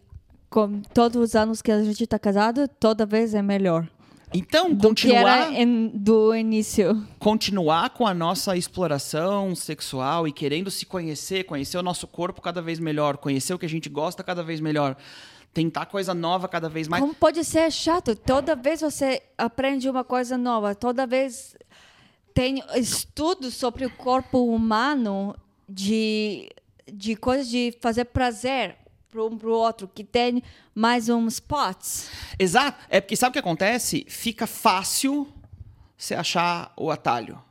com 0.49 0.82
todos 0.93 1.21
os 1.21 1.36
anos 1.36 1.61
que 1.61 1.71
a 1.71 1.84
gente 1.84 2.03
está 2.05 2.17
casado, 2.17 2.67
toda 2.80 3.05
vez 3.05 3.34
é 3.34 3.41
melhor. 3.41 3.88
Então, 4.34 4.73
Do 4.73 4.88
continuar, 4.89 5.53
em- 5.53 5.88
do 5.89 6.36
início. 6.36 7.01
continuar 7.17 7.91
com 7.91 8.05
a 8.05 8.13
nossa 8.13 8.57
exploração 8.57 9.55
sexual 9.55 10.28
e 10.28 10.34
querendo 10.34 10.69
se 10.69 10.86
conhecer, 10.86 11.45
conhecer 11.45 11.78
o 11.78 11.84
nosso 11.84 12.05
corpo 12.07 12.41
cada 12.41 12.61
vez 12.61 12.78
melhor, 12.78 13.17
conhecer 13.17 13.53
o 13.53 13.59
que 13.59 13.65
a 13.65 13.69
gente 13.69 13.88
gosta 13.88 14.23
cada 14.23 14.43
vez 14.43 14.59
melhor, 14.59 14.97
tentar 15.54 15.88
coisa 15.88 16.14
nova 16.14 16.48
cada 16.48 16.70
vez 16.70 16.88
mais. 16.88 17.02
Como 17.02 17.16
pode 17.16 17.43
ser 17.43 17.72
chato? 17.72 18.16
Toda 18.16 18.56
vez 18.56 18.82
você 18.82 19.22
aprende 19.38 19.89
uma 19.89 20.04
coisa 20.04 20.38
nova, 20.38 20.76
toda 20.76 21.08
vez 21.08 21.56
tem 22.34 22.64
estudos 22.76 23.56
sobre 23.56 23.86
o 23.86 23.89
corpo 23.89 24.45
humano 24.45 25.36
de, 25.68 26.50
de 26.91 27.16
coisas 27.16 27.50
de 27.50 27.76
fazer 27.82 28.06
prazer 28.06 28.78
para 29.10 29.24
um 29.24 29.38
para 29.38 29.50
o 29.50 29.54
outro, 29.54 29.88
que 29.88 30.04
tem 30.04 30.43
mais 30.76 31.10
uns 31.10 31.36
spots. 31.36 32.10
Exato. 32.38 32.78
É 32.89 33.02
porque 33.02 33.16
sabe 33.16 33.32
o 33.32 33.34
que 33.34 33.39
acontece? 33.39 34.06
Fica 34.08 34.45
fácil 34.45 35.28
você 35.98 36.14
achar 36.14 36.72
o 36.78 36.91
atalho. 36.91 37.41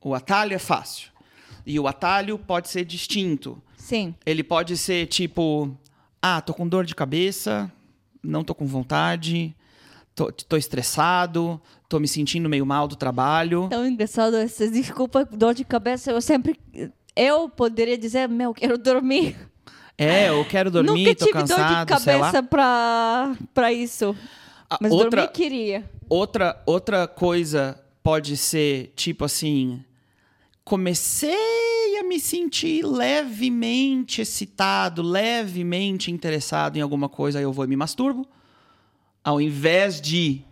O 0.00 0.14
atalho 0.14 0.54
é 0.54 0.58
fácil. 0.58 1.10
E 1.64 1.78
o 1.78 1.86
atalho 1.86 2.38
pode 2.38 2.68
ser 2.68 2.84
distinto. 2.84 3.62
Sim. 3.76 4.14
Ele 4.24 4.42
pode 4.42 4.76
ser 4.76 5.06
tipo, 5.06 5.76
ah, 6.26 6.40
tô 6.40 6.52
com 6.52 6.66
dor 6.66 6.84
de 6.84 6.94
cabeça, 6.94 7.70
não 8.22 8.42
tô 8.42 8.54
com 8.54 8.66
vontade, 8.66 9.54
tô, 10.14 10.32
tô 10.32 10.56
estressado, 10.56 11.60
tô 11.88 12.00
me 12.00 12.08
sentindo 12.08 12.48
meio 12.48 12.66
mal 12.66 12.88
do 12.88 12.96
trabalho. 12.96 13.68
Tão 13.68 13.86
engraçado 13.86 14.36
essa 14.36 14.68
desculpa, 14.68 15.24
dor 15.24 15.54
de 15.54 15.64
cabeça. 15.64 16.10
Eu 16.10 16.20
sempre. 16.20 16.58
Eu 17.14 17.48
poderia 17.48 17.96
dizer, 17.96 18.28
meu, 18.28 18.52
quero 18.52 18.76
dormir. 18.76 19.36
É, 19.96 20.28
eu 20.28 20.44
quero 20.44 20.70
dormir, 20.70 21.04
Nunca 21.04 21.14
tô 21.14 21.24
tive 21.24 21.38
cansado, 21.38 21.86
dor 21.86 21.96
de 21.96 22.04
cabeça 22.04 22.42
pra, 22.42 23.34
pra 23.54 23.72
isso. 23.72 24.14
Mas 24.80 24.92
outra, 24.92 25.22
dormir 25.22 25.32
queria. 25.32 25.90
outra, 26.08 26.62
outra 26.66 27.06
coisa 27.06 27.80
pode 28.02 28.36
ser, 28.36 28.92
tipo 28.94 29.24
assim, 29.24 29.82
comecei 30.66 31.96
a 31.96 32.02
me 32.02 32.18
sentir 32.18 32.84
levemente 32.84 34.20
excitado, 34.20 35.00
levemente 35.00 36.10
interessado 36.10 36.76
em 36.76 36.80
alguma 36.80 37.08
coisa, 37.08 37.38
aí 37.38 37.44
eu 37.44 37.52
vou 37.52 37.64
e 37.64 37.68
me 37.68 37.76
masturbo. 37.76 38.26
Ao 39.22 39.40
invés 39.40 40.00
de 40.00 40.42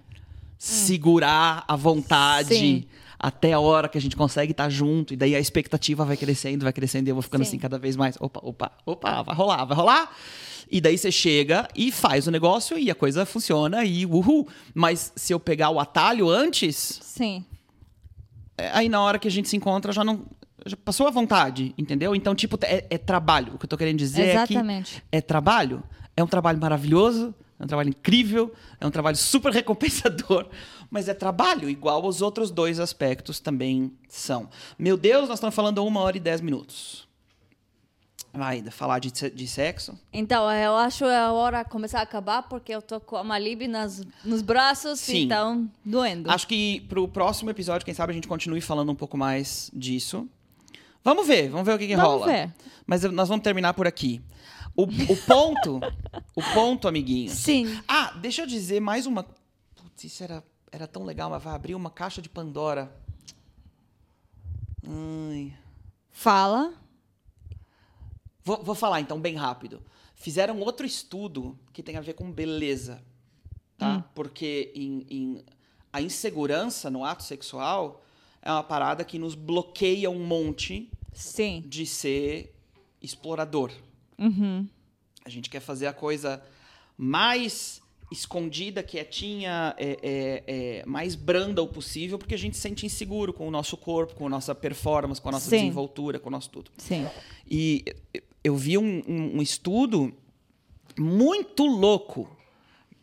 segurar 0.57 1.65
a 1.67 1.75
vontade 1.75 2.55
Sim. 2.55 2.85
até 3.19 3.55
a 3.55 3.59
hora 3.59 3.89
que 3.89 3.99
a 3.99 4.01
gente 4.01 4.15
consegue 4.15 4.53
estar 4.53 4.71
junto, 4.71 5.13
e 5.13 5.17
daí 5.17 5.35
a 5.35 5.41
expectativa 5.41 6.05
vai 6.05 6.17
crescendo, 6.17 6.63
vai 6.63 6.73
crescendo, 6.73 7.09
e 7.09 7.11
eu 7.11 7.17
vou 7.17 7.23
ficando 7.23 7.45
Sim. 7.45 7.49
assim 7.49 7.59
cada 7.59 7.77
vez 7.77 7.97
mais. 7.97 8.17
Opa, 8.21 8.39
opa, 8.41 8.71
opa, 8.87 9.23
vai 9.25 9.35
rolar, 9.35 9.65
vai 9.65 9.77
rolar. 9.77 10.17
E 10.71 10.81
daí 10.81 10.97
você 10.97 11.11
chega 11.11 11.69
e 11.75 11.91
faz 11.91 12.29
o 12.29 12.31
negócio 12.31 12.79
e 12.79 12.89
a 12.89 12.95
coisa 12.95 13.27
funciona 13.27 13.85
e 13.85 14.07
uhul. 14.07 14.47
Mas 14.73 15.13
se 15.17 15.33
eu 15.33 15.41
pegar 15.41 15.71
o 15.71 15.81
atalho 15.81 16.29
antes, 16.29 17.01
Sim. 17.03 17.45
É, 18.57 18.71
aí 18.73 18.89
na 18.89 19.01
hora 19.01 19.19
que 19.19 19.29
a 19.29 19.31
gente 19.31 19.49
se 19.49 19.57
encontra 19.57 19.93
já 19.93 20.05
não. 20.05 20.25
Já 20.67 20.77
passou 20.77 21.07
a 21.07 21.11
vontade, 21.11 21.75
entendeu? 21.77 22.15
Então, 22.15 22.35
tipo, 22.35 22.59
é, 22.63 22.87
é 22.89 22.97
trabalho. 22.97 23.55
O 23.55 23.59
que 23.59 23.67
eu 23.67 23.69
tô 23.69 23.77
querendo 23.77 23.99
dizer 23.99 24.31
Exatamente. 24.31 24.97
é 24.97 25.01
que 25.01 25.03
é 25.13 25.21
trabalho. 25.21 25.83
É 26.17 26.23
um 26.23 26.27
trabalho 26.27 26.59
maravilhoso, 26.59 27.35
é 27.59 27.65
um 27.65 27.67
trabalho 27.67 27.91
incrível, 27.91 28.53
é 28.81 28.87
um 28.87 28.91
trabalho 28.91 29.17
super 29.17 29.51
recompensador, 29.53 30.49
mas 30.91 31.09
é 31.09 31.13
trabalho, 31.13 31.69
igual 31.69 32.07
os 32.07 32.23
outros 32.23 32.51
dois 32.51 32.79
aspectos 32.81 33.41
também 33.41 33.93
são. 34.09 34.49
Meu 34.79 34.97
Deus, 34.97 35.29
nós 35.29 35.39
estamos 35.39 35.55
falando 35.55 35.85
uma 35.85 36.01
hora 36.01 36.17
e 36.17 36.21
dez 36.21 36.41
minutos. 36.41 37.07
Vai, 38.37 38.63
falar 38.71 38.99
de, 38.99 39.13
de 39.13 39.47
sexo? 39.47 39.97
Então, 40.13 40.51
eu 40.51 40.75
acho 40.75 41.05
a 41.05 41.33
hora 41.33 41.65
começar 41.65 42.01
a 42.01 42.03
acabar, 42.03 42.43
porque 42.43 42.75
eu 42.75 42.83
tô 42.83 42.99
com 43.01 43.17
a 43.17 43.23
Malibe 43.23 43.69
nas, 43.69 44.05
nos 44.25 44.43
braços 44.43 44.99
Sim. 44.99 45.15
e 45.15 45.23
estão 45.23 45.71
doendo. 45.85 46.29
Acho 46.29 46.49
que 46.49 46.81
pro 46.89 47.07
próximo 47.07 47.51
episódio, 47.51 47.85
quem 47.85 47.95
sabe 47.95 48.11
a 48.11 48.15
gente 48.15 48.27
continue 48.27 48.61
falando 48.61 48.91
um 48.91 48.95
pouco 48.95 49.17
mais 49.17 49.71
disso. 49.73 50.29
Vamos 51.05 51.29
ver, 51.29 51.49
vamos 51.49 51.65
ver 51.65 51.75
o 51.75 51.79
que, 51.79 51.87
que 51.87 51.95
Vamos 51.95 52.11
rola. 52.23 52.27
ver. 52.27 52.53
Mas 52.85 53.05
nós 53.05 53.29
vamos 53.29 53.45
terminar 53.45 53.73
por 53.73 53.87
aqui. 53.87 54.21
O, 54.75 54.83
o 54.83 55.17
ponto, 55.29 55.81
o 56.35 56.43
ponto, 56.53 56.89
amiguinhos. 56.89 57.35
Sim. 57.35 57.81
Ah, 57.87 58.15
deixa 58.21 58.43
eu 58.43 58.47
dizer 58.47 58.81
mais 58.81 59.07
uma. 59.07 59.23
Putz, 59.23 60.03
isso 60.03 60.25
era, 60.25 60.43
era 60.73 60.89
tão 60.89 61.05
legal, 61.05 61.31
mas 61.31 61.41
vai 61.41 61.55
abrir 61.55 61.77
uma 61.77 61.91
caixa 61.91 62.21
de 62.21 62.29
Pandora. 62.29 62.91
Ai. 64.85 65.53
Fala. 66.11 66.75
Vou, 68.45 68.63
vou 68.63 68.75
falar 68.75 69.01
então 69.01 69.19
bem 69.19 69.35
rápido. 69.37 69.83
Fizeram 70.15 70.61
outro 70.61 70.85
estudo 70.87 71.59
que 71.73 71.83
tem 71.83 71.97
a 71.97 72.01
ver 72.01 72.13
com 72.13 72.31
beleza, 72.31 73.03
tá? 73.79 74.05
Porque 74.15 74.71
em, 74.75 75.07
em- 75.11 75.45
a 75.93 76.01
insegurança 76.03 76.91
no 76.91 77.05
ato 77.05 77.23
sexual, 77.23 78.05
é 78.43 78.51
uma 78.51 78.63
parada 78.63 79.05
que 79.05 79.19
nos 79.19 79.35
bloqueia 79.35 80.11
um 80.11 80.25
monte 80.25 80.91
Sim. 81.13 81.63
de 81.67 81.87
ser 81.87 82.55
explorador. 83.01 83.71
Uhum. 84.19 84.69
A 85.25 85.31
gente 85.31 85.49
quer 85.49 85.61
fazer 85.61 85.87
a 85.87 85.93
coisa 85.93 86.43
mais 86.99 87.81
escondida, 88.13 88.83
quietinha, 88.83 89.75
é, 89.79 89.99
é, 90.03 90.45
é, 90.81 90.87
mais 90.87 91.15
branda 91.15 91.63
o 91.63 91.67
possível, 91.67 92.19
porque 92.19 92.35
a 92.35 92.39
gente 92.39 92.57
se 92.57 92.63
sente 92.63 92.85
inseguro 92.85 93.33
com 93.33 93.49
o 93.49 93.51
nosso 93.51 93.77
corpo, 93.77 94.15
com 94.15 94.27
a 94.27 94.31
nossa 94.31 94.55
performance, 94.55 95.21
com 95.21 95.31
a 95.31 95.33
nossa 95.33 95.49
Sim. 95.49 95.57
desenvoltura, 95.57 96.19
com 96.19 96.29
o 96.29 96.33
nosso 96.33 96.51
tudo. 96.51 96.71
Sim. 96.77 97.07
E 97.51 97.85
eu 98.45 98.55
vi 98.57 98.77
um, 98.79 99.03
um- 99.09 99.39
um 99.39 99.43
estudo 99.43 100.15
muito 100.99 101.65
louco 101.67 102.29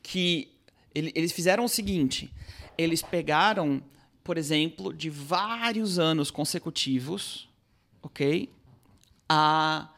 que 0.01 0.49
ele- 0.95 1.11
eles 1.15 1.31
fizeram 1.31 1.65
o 1.65 1.69
seguinte: 1.69 2.31
eles 2.77 3.01
pegaram, 3.01 3.81
por 4.23 4.37
exemplo, 4.37 4.93
de 4.93 5.09
vários 5.09 5.97
anos 5.99 6.31
consecutivos, 6.31 7.49
ok, 8.01 8.49
a 9.27 9.89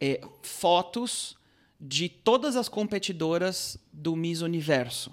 é, 0.00 0.20
fotos 0.42 1.36
de 1.80 2.08
todas 2.08 2.56
as 2.56 2.68
competidoras 2.68 3.78
do 3.92 4.14
Miss 4.16 4.42
Universo, 4.42 5.12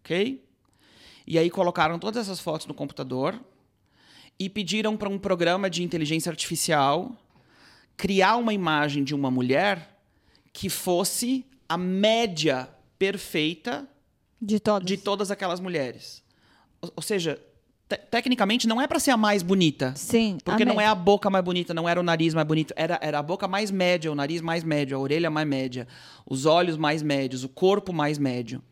ok? 0.00 0.44
E 1.26 1.38
aí 1.38 1.48
colocaram 1.48 1.98
todas 1.98 2.26
essas 2.26 2.40
fotos 2.40 2.66
no 2.66 2.74
computador 2.74 3.40
e 4.38 4.48
pediram 4.50 4.96
para 4.96 5.08
um 5.08 5.18
programa 5.18 5.70
de 5.70 5.82
inteligência 5.82 6.30
artificial 6.30 7.16
criar 7.96 8.36
uma 8.36 8.52
imagem 8.52 9.02
de 9.04 9.14
uma 9.14 9.30
mulher 9.30 9.96
que 10.52 10.68
fosse 10.68 11.44
a 11.68 11.76
média 11.78 12.68
perfeita 12.98 13.88
De 14.40 14.58
todos. 14.60 14.86
de 14.86 14.96
todas 14.96 15.30
aquelas 15.30 15.60
mulheres. 15.60 16.22
Ou, 16.80 16.92
ou 16.96 17.02
seja, 17.02 17.40
te- 17.88 17.96
tecnicamente 18.10 18.66
não 18.66 18.80
é 18.80 18.86
para 18.86 18.98
ser 18.98 19.10
a 19.12 19.16
mais 19.16 19.42
bonita. 19.42 19.92
Sim. 19.96 20.38
Porque 20.44 20.64
não 20.64 20.74
amém. 20.74 20.84
é 20.84 20.88
a 20.88 20.94
boca 20.94 21.28
mais 21.30 21.44
bonita, 21.44 21.72
não 21.74 21.88
era 21.88 21.98
o 22.00 22.02
nariz 22.02 22.34
mais 22.34 22.46
bonito, 22.46 22.72
era, 22.76 22.98
era 23.02 23.18
a 23.18 23.22
boca 23.22 23.46
mais 23.48 23.70
média, 23.70 24.10
o 24.10 24.14
nariz 24.14 24.40
mais 24.40 24.62
médio, 24.64 24.96
a 24.96 25.00
orelha 25.00 25.30
mais 25.30 25.46
média, 25.46 25.86
os 26.26 26.46
olhos 26.46 26.76
mais 26.76 27.02
médios, 27.02 27.44
o 27.44 27.48
corpo 27.48 27.92
mais 27.92 28.18
médio. 28.18 28.62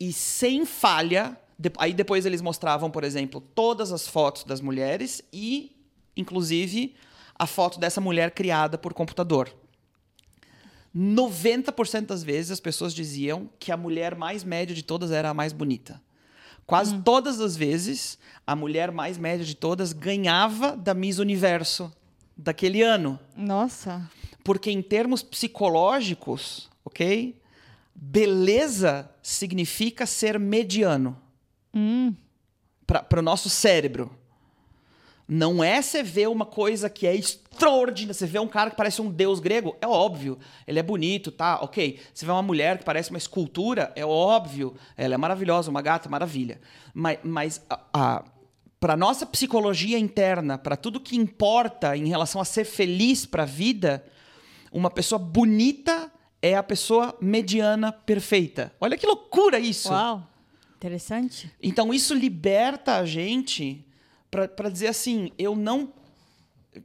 E 0.00 0.12
sem 0.12 0.64
falha, 0.64 1.36
de- 1.58 1.72
aí 1.78 1.92
depois 1.92 2.24
eles 2.26 2.40
mostravam, 2.40 2.90
por 2.90 3.02
exemplo, 3.04 3.40
todas 3.40 3.92
as 3.92 4.06
fotos 4.06 4.44
das 4.44 4.60
mulheres 4.60 5.22
e, 5.32 5.72
inclusive, 6.16 6.94
a 7.38 7.46
foto 7.46 7.78
dessa 7.78 8.00
mulher 8.00 8.32
criada 8.32 8.76
por 8.76 8.92
computador. 8.92 9.54
90% 10.96 12.06
das 12.06 12.22
vezes 12.22 12.50
as 12.50 12.60
pessoas 12.60 12.94
diziam 12.94 13.48
que 13.58 13.70
a 13.70 13.76
mulher 13.76 14.14
mais 14.14 14.42
média 14.42 14.74
de 14.74 14.82
todas 14.82 15.10
era 15.10 15.30
a 15.30 15.34
mais 15.34 15.52
bonita. 15.52 16.00
Quase 16.66 16.98
todas 17.00 17.40
as 17.40 17.56
vezes, 17.56 18.18
a 18.46 18.56
mulher 18.56 18.90
mais 18.90 19.16
média 19.16 19.44
de 19.44 19.54
todas 19.54 19.92
ganhava 19.92 20.76
da 20.76 20.92
Miss 20.92 21.18
Universo 21.18 21.92
daquele 22.36 22.82
ano. 22.82 23.18
Nossa. 23.36 24.10
Porque 24.44 24.70
em 24.70 24.82
termos 24.82 25.22
psicológicos, 25.22 26.68
ok? 26.84 27.40
Beleza 27.94 29.10
significa 29.22 30.06
ser 30.06 30.38
mediano. 30.38 31.16
Para 32.86 33.20
o 33.20 33.22
nosso 33.22 33.48
cérebro. 33.48 34.17
Não 35.28 35.62
é 35.62 35.82
você 35.82 36.02
ver 36.02 36.26
uma 36.26 36.46
coisa 36.46 36.88
que 36.88 37.06
é 37.06 37.14
extraordinária. 37.14 38.14
Você 38.14 38.24
vê 38.24 38.38
um 38.38 38.48
cara 38.48 38.70
que 38.70 38.76
parece 38.76 39.02
um 39.02 39.10
deus 39.10 39.40
grego, 39.40 39.76
é 39.78 39.86
óbvio. 39.86 40.38
Ele 40.66 40.78
é 40.78 40.82
bonito, 40.82 41.30
tá? 41.30 41.60
Ok. 41.60 42.00
Você 42.14 42.24
vê 42.24 42.32
uma 42.32 42.42
mulher 42.42 42.78
que 42.78 42.84
parece 42.84 43.10
uma 43.10 43.18
escultura, 43.18 43.92
é 43.94 44.06
óbvio. 44.06 44.74
Ela 44.96 45.14
é 45.14 45.18
maravilhosa, 45.18 45.70
uma 45.70 45.82
gata, 45.82 46.08
maravilha. 46.08 46.58
Mas, 46.94 47.18
mas 47.22 47.62
a, 47.68 47.80
a, 47.92 48.24
para 48.80 48.96
nossa 48.96 49.26
psicologia 49.26 49.98
interna, 49.98 50.56
para 50.56 50.76
tudo 50.76 50.98
que 50.98 51.14
importa 51.14 51.94
em 51.94 52.08
relação 52.08 52.40
a 52.40 52.44
ser 52.44 52.64
feliz 52.64 53.26
para 53.26 53.42
a 53.42 53.46
vida, 53.46 54.02
uma 54.72 54.90
pessoa 54.90 55.18
bonita 55.18 56.10
é 56.40 56.56
a 56.56 56.62
pessoa 56.62 57.14
mediana 57.20 57.92
perfeita. 57.92 58.72
Olha 58.80 58.96
que 58.96 59.06
loucura 59.06 59.58
isso. 59.58 59.90
Uau. 59.90 60.26
Interessante. 60.76 61.52
Então 61.60 61.92
isso 61.92 62.14
liberta 62.14 62.96
a 62.96 63.04
gente 63.04 63.84
pra 64.30 64.46
pra 64.48 64.68
dizer 64.68 64.88
assim, 64.88 65.30
eu 65.38 65.54
não 65.56 65.92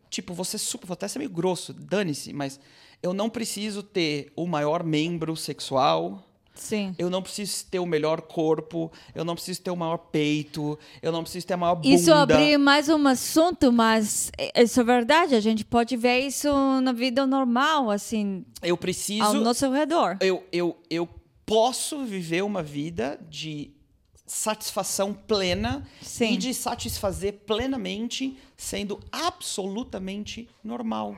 tipo, 0.10 0.34
você 0.34 0.58
super, 0.58 0.88
vou 0.88 0.94
até 0.94 1.08
ser 1.08 1.20
meio 1.20 1.30
grosso, 1.30 1.74
dane-se, 1.74 2.34
mas 2.34 2.60
eu 3.02 3.14
não 3.14 3.30
preciso 3.30 3.84
ter 3.84 4.32
o 4.36 4.48
maior 4.48 4.84
membro 4.84 5.36
sexual, 5.36 6.24
Sim. 6.56 6.96
eu 6.98 7.10
não 7.10 7.22
preciso 7.22 7.66
ter 7.70 7.80
o 7.80 7.86
melhor 7.86 8.22
corpo, 8.22 8.92
eu 9.14 9.26
não 9.26 9.36
preciso 9.36 9.62
ter 9.62 9.72
o 9.72 9.76
maior 9.76 9.98
peito, 9.98 10.80
eu 11.02 11.12
não 11.12 11.22
preciso 11.22 11.46
ter 11.46 11.54
a 11.54 11.58
maior 11.58 11.76
bunda. 11.76 11.88
Isso 11.90 12.14
abrir 12.14 12.58
mais 12.58 12.90
um 12.90 13.06
assunto, 13.08 13.72
mas 13.72 14.32
é- 14.38 14.64
isso 14.64 14.80
é 14.80 14.84
verdade. 14.84 15.36
A 15.36 15.40
gente 15.42 15.66
pode 15.66 15.98
ver 15.98 16.20
isso 16.22 16.48
na 16.82 16.92
vida 16.94 17.28
normal, 17.28 17.92
assim, 17.92 18.46
Eu 18.62 18.76
ao 18.76 18.78
preciso 18.78 19.34
nosso 19.42 19.70
redor. 19.72 20.18
eu, 20.22 20.44
eu, 20.52 20.78
eu 20.90 21.08
posso 21.46 22.04
viver 22.06 22.44
uma 22.44 22.64
vida 22.64 23.20
de 23.30 23.72
satisfação 24.26 25.14
plena 25.14 25.86
Sim. 26.02 26.34
e 26.34 26.38
de 26.38 26.54
satisfazer 26.54 27.34
plenamente 27.46 28.38
sendo 28.56 29.00
absolutamente 29.12 30.48
normal. 30.64 31.16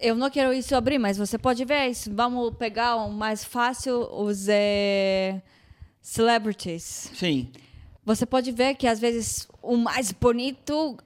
Eu 0.00 0.14
não 0.14 0.30
quero 0.30 0.52
isso 0.52 0.76
abrir, 0.76 0.96
mas 0.96 1.18
você 1.18 1.36
pode 1.36 1.64
ver 1.64 1.88
isso. 1.88 2.14
Vamos 2.14 2.54
pegar 2.56 2.94
o 2.96 3.10
mais 3.10 3.42
fácil, 3.42 4.08
os 4.12 4.46
eh, 4.48 5.42
celebrities. 6.00 7.10
Sim. 7.14 7.50
Você 8.04 8.24
pode 8.24 8.52
ver 8.52 8.76
que 8.76 8.86
às 8.86 9.00
vezes 9.00 9.48
o 9.60 9.76
mais 9.76 10.12
bonito 10.12 10.96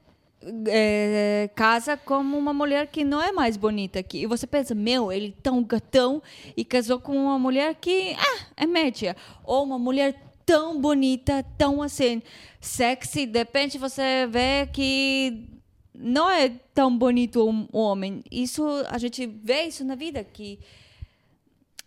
eh, 0.66 1.51
casa 1.55 1.97
com 1.97 2.18
uma 2.18 2.53
mulher 2.53 2.86
que 2.88 3.05
não 3.05 3.20
é 3.20 3.32
mais 3.32 3.57
bonita 3.57 3.99
aqui. 4.01 4.22
E 4.22 4.26
você 4.26 4.47
pensa, 4.47 4.74
meu, 4.74 5.12
ele 5.12 5.34
é 5.36 5.43
tão 5.43 5.62
gatão 5.62 6.22
e 6.57 6.64
casou 6.64 6.99
com 6.99 7.16
uma 7.16 7.38
mulher 7.38 7.74
que 7.74 8.14
ah, 8.18 8.47
é 8.57 8.66
média. 8.66 9.16
Ou 9.45 9.64
uma 9.64 9.78
mulher 9.78 10.20
tão 10.45 10.80
bonita, 10.80 11.45
tão 11.57 11.82
assim, 11.82 12.22
sexy. 12.61 13.26
De 13.26 13.38
repente 13.38 13.78
você 13.78 14.26
vê 14.26 14.66
que 14.72 15.49
não 15.95 16.28
é 16.28 16.49
tão 16.74 16.97
bonito 16.97 17.49
um 17.49 17.66
homem. 17.72 18.22
Isso 18.30 18.64
a 18.88 18.99
gente 18.99 19.26
vê 19.26 19.64
isso 19.64 19.84
na 19.84 19.95
vida 19.95 20.24
que 20.24 20.59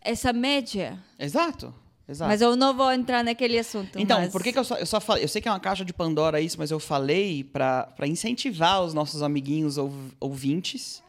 essa 0.02 0.32
média. 0.32 0.98
Exato. 1.20 1.74
Exato. 2.08 2.30
Mas 2.30 2.40
eu 2.42 2.56
não 2.56 2.76
vou 2.76 2.92
entrar 2.92 3.24
naquele 3.24 3.58
assunto. 3.58 3.98
Então, 4.00 4.20
mas- 4.22 4.32
por 4.32 4.44
que, 4.44 4.54
que 4.54 4.60
eu 4.60 4.64
só, 4.64 4.76
eu 4.76 4.86
só 4.86 5.00
falei? 5.02 5.24
Eu 5.24 5.28
sei 5.28 5.42
que 5.42 5.48
é 5.48 5.52
uma 5.52 5.60
caixa 5.60 5.84
de 5.84 5.92
Pandora 5.92 6.40
isso, 6.40 6.56
mas 6.60 6.70
eu 6.70 6.80
falei 6.80 7.44
para 7.44 7.88
incentivar 8.06 8.84
os 8.84 8.94
nossos 8.94 9.24
amiguinhos 9.24 9.78
ouv- 9.78 10.12
ouvintes 10.20 11.02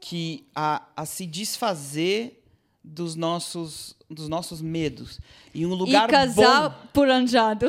que 0.00 0.44
a, 0.54 0.82
a 0.96 1.06
se 1.06 1.24
desfazer 1.24 2.40
dos 2.82 3.14
nossos, 3.14 3.96
dos 4.10 4.28
nossos 4.28 4.60
medos. 4.60 5.18
E 5.54 5.64
um 5.64 5.72
lugar 5.72 6.06
e 6.08 6.12
casar 6.12 6.68
bom. 6.68 6.76
por 6.92 7.08
arranjado. 7.08 7.68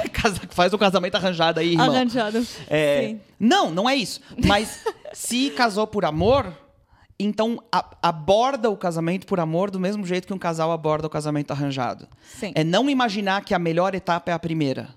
Faz 0.50 0.72
um 0.74 0.78
casamento 0.78 1.14
arranjado 1.14 1.60
aí, 1.60 1.72
irmão. 1.72 1.90
arranjado. 1.94 2.44
É, 2.66 3.08
Sim. 3.10 3.20
não, 3.38 3.70
não 3.70 3.88
é 3.88 3.94
isso. 3.94 4.20
Mas 4.44 4.80
se 5.12 5.50
casou 5.50 5.86
por 5.86 6.04
amor, 6.04 6.52
então 7.18 7.62
a- 7.72 7.96
aborda 8.02 8.70
o 8.70 8.76
casamento 8.76 9.26
por 9.26 9.40
amor 9.40 9.70
do 9.70 9.80
mesmo 9.80 10.04
jeito 10.06 10.26
que 10.26 10.34
um 10.34 10.38
casal 10.38 10.70
aborda 10.70 11.06
o 11.06 11.10
casamento 11.10 11.50
arranjado. 11.50 12.06
Sim. 12.22 12.52
É 12.54 12.62
não 12.62 12.90
imaginar 12.90 13.44
que 13.44 13.54
a 13.54 13.58
melhor 13.58 13.94
etapa 13.94 14.30
é 14.30 14.34
a 14.34 14.38
primeira. 14.38 14.90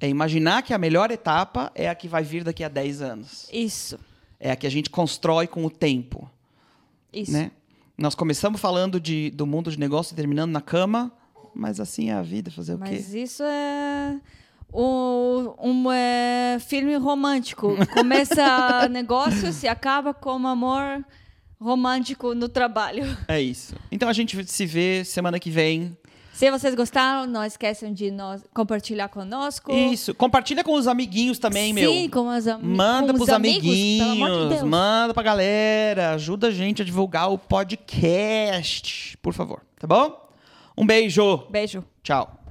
É 0.00 0.08
imaginar 0.08 0.62
que 0.62 0.74
a 0.74 0.78
melhor 0.78 1.10
etapa 1.10 1.70
é 1.74 1.88
a 1.88 1.94
que 1.94 2.08
vai 2.08 2.22
vir 2.22 2.44
daqui 2.44 2.64
a 2.64 2.68
10 2.68 3.02
anos. 3.02 3.48
Isso. 3.52 3.98
É 4.40 4.50
a 4.50 4.56
que 4.56 4.66
a 4.66 4.70
gente 4.70 4.90
constrói 4.90 5.46
com 5.46 5.64
o 5.64 5.70
tempo. 5.70 6.28
Isso. 7.12 7.32
Né? 7.32 7.50
Nós 7.96 8.14
começamos 8.14 8.60
falando 8.60 8.98
de, 8.98 9.30
do 9.30 9.46
mundo 9.46 9.70
de 9.70 9.78
negócio 9.78 10.14
e 10.14 10.16
terminando 10.16 10.50
na 10.50 10.60
cama, 10.60 11.12
mas 11.54 11.78
assim 11.78 12.10
é 12.10 12.14
a 12.14 12.22
vida, 12.22 12.50
fazer 12.50 12.74
o 12.74 12.78
quê? 12.78 12.90
Mas 12.90 13.14
isso 13.14 13.42
é 13.44 14.18
um, 14.72 15.54
um 15.62 15.92
é, 15.92 16.58
filme 16.58 16.96
romântico. 16.96 17.76
Começa 17.92 18.88
negócios 18.90 19.62
e 19.62 19.68
acaba 19.68 20.12
com 20.12 20.46
amor 20.46 21.04
romântico 21.64 22.34
no 22.34 22.48
trabalho. 22.48 23.04
É 23.26 23.40
isso. 23.40 23.74
Então 23.90 24.08
a 24.08 24.12
gente 24.12 24.44
se 24.46 24.66
vê 24.66 25.02
semana 25.04 25.40
que 25.40 25.50
vem. 25.50 25.96
Se 26.32 26.50
vocês 26.50 26.74
gostaram, 26.74 27.26
não 27.26 27.44
esqueçam 27.44 27.92
de 27.92 28.10
nos, 28.10 28.42
compartilhar 28.52 29.08
conosco. 29.08 29.72
Isso. 29.72 30.14
Compartilha 30.14 30.62
com 30.62 30.74
os 30.74 30.86
amiguinhos 30.86 31.38
também, 31.38 31.72
meu. 31.72 31.90
Sim, 31.90 32.08
com, 32.10 32.28
as 32.28 32.46
am 32.46 32.60
Manda 32.60 33.12
com 33.12 33.18
pros 33.18 33.28
os 33.28 33.34
amigos, 33.34 33.62
amiguinhos, 33.64 34.08
amor 34.10 34.56
de 34.56 34.64
manda 34.64 35.14
pra 35.14 35.22
galera, 35.22 36.10
ajuda 36.14 36.48
a 36.48 36.50
gente 36.50 36.82
a 36.82 36.84
divulgar 36.84 37.30
o 37.30 37.38
podcast, 37.38 39.16
por 39.22 39.32
favor, 39.32 39.62
tá 39.78 39.86
bom? 39.86 40.28
Um 40.76 40.84
beijo, 40.84 41.46
Beijo. 41.50 41.84
tchau. 42.02 42.43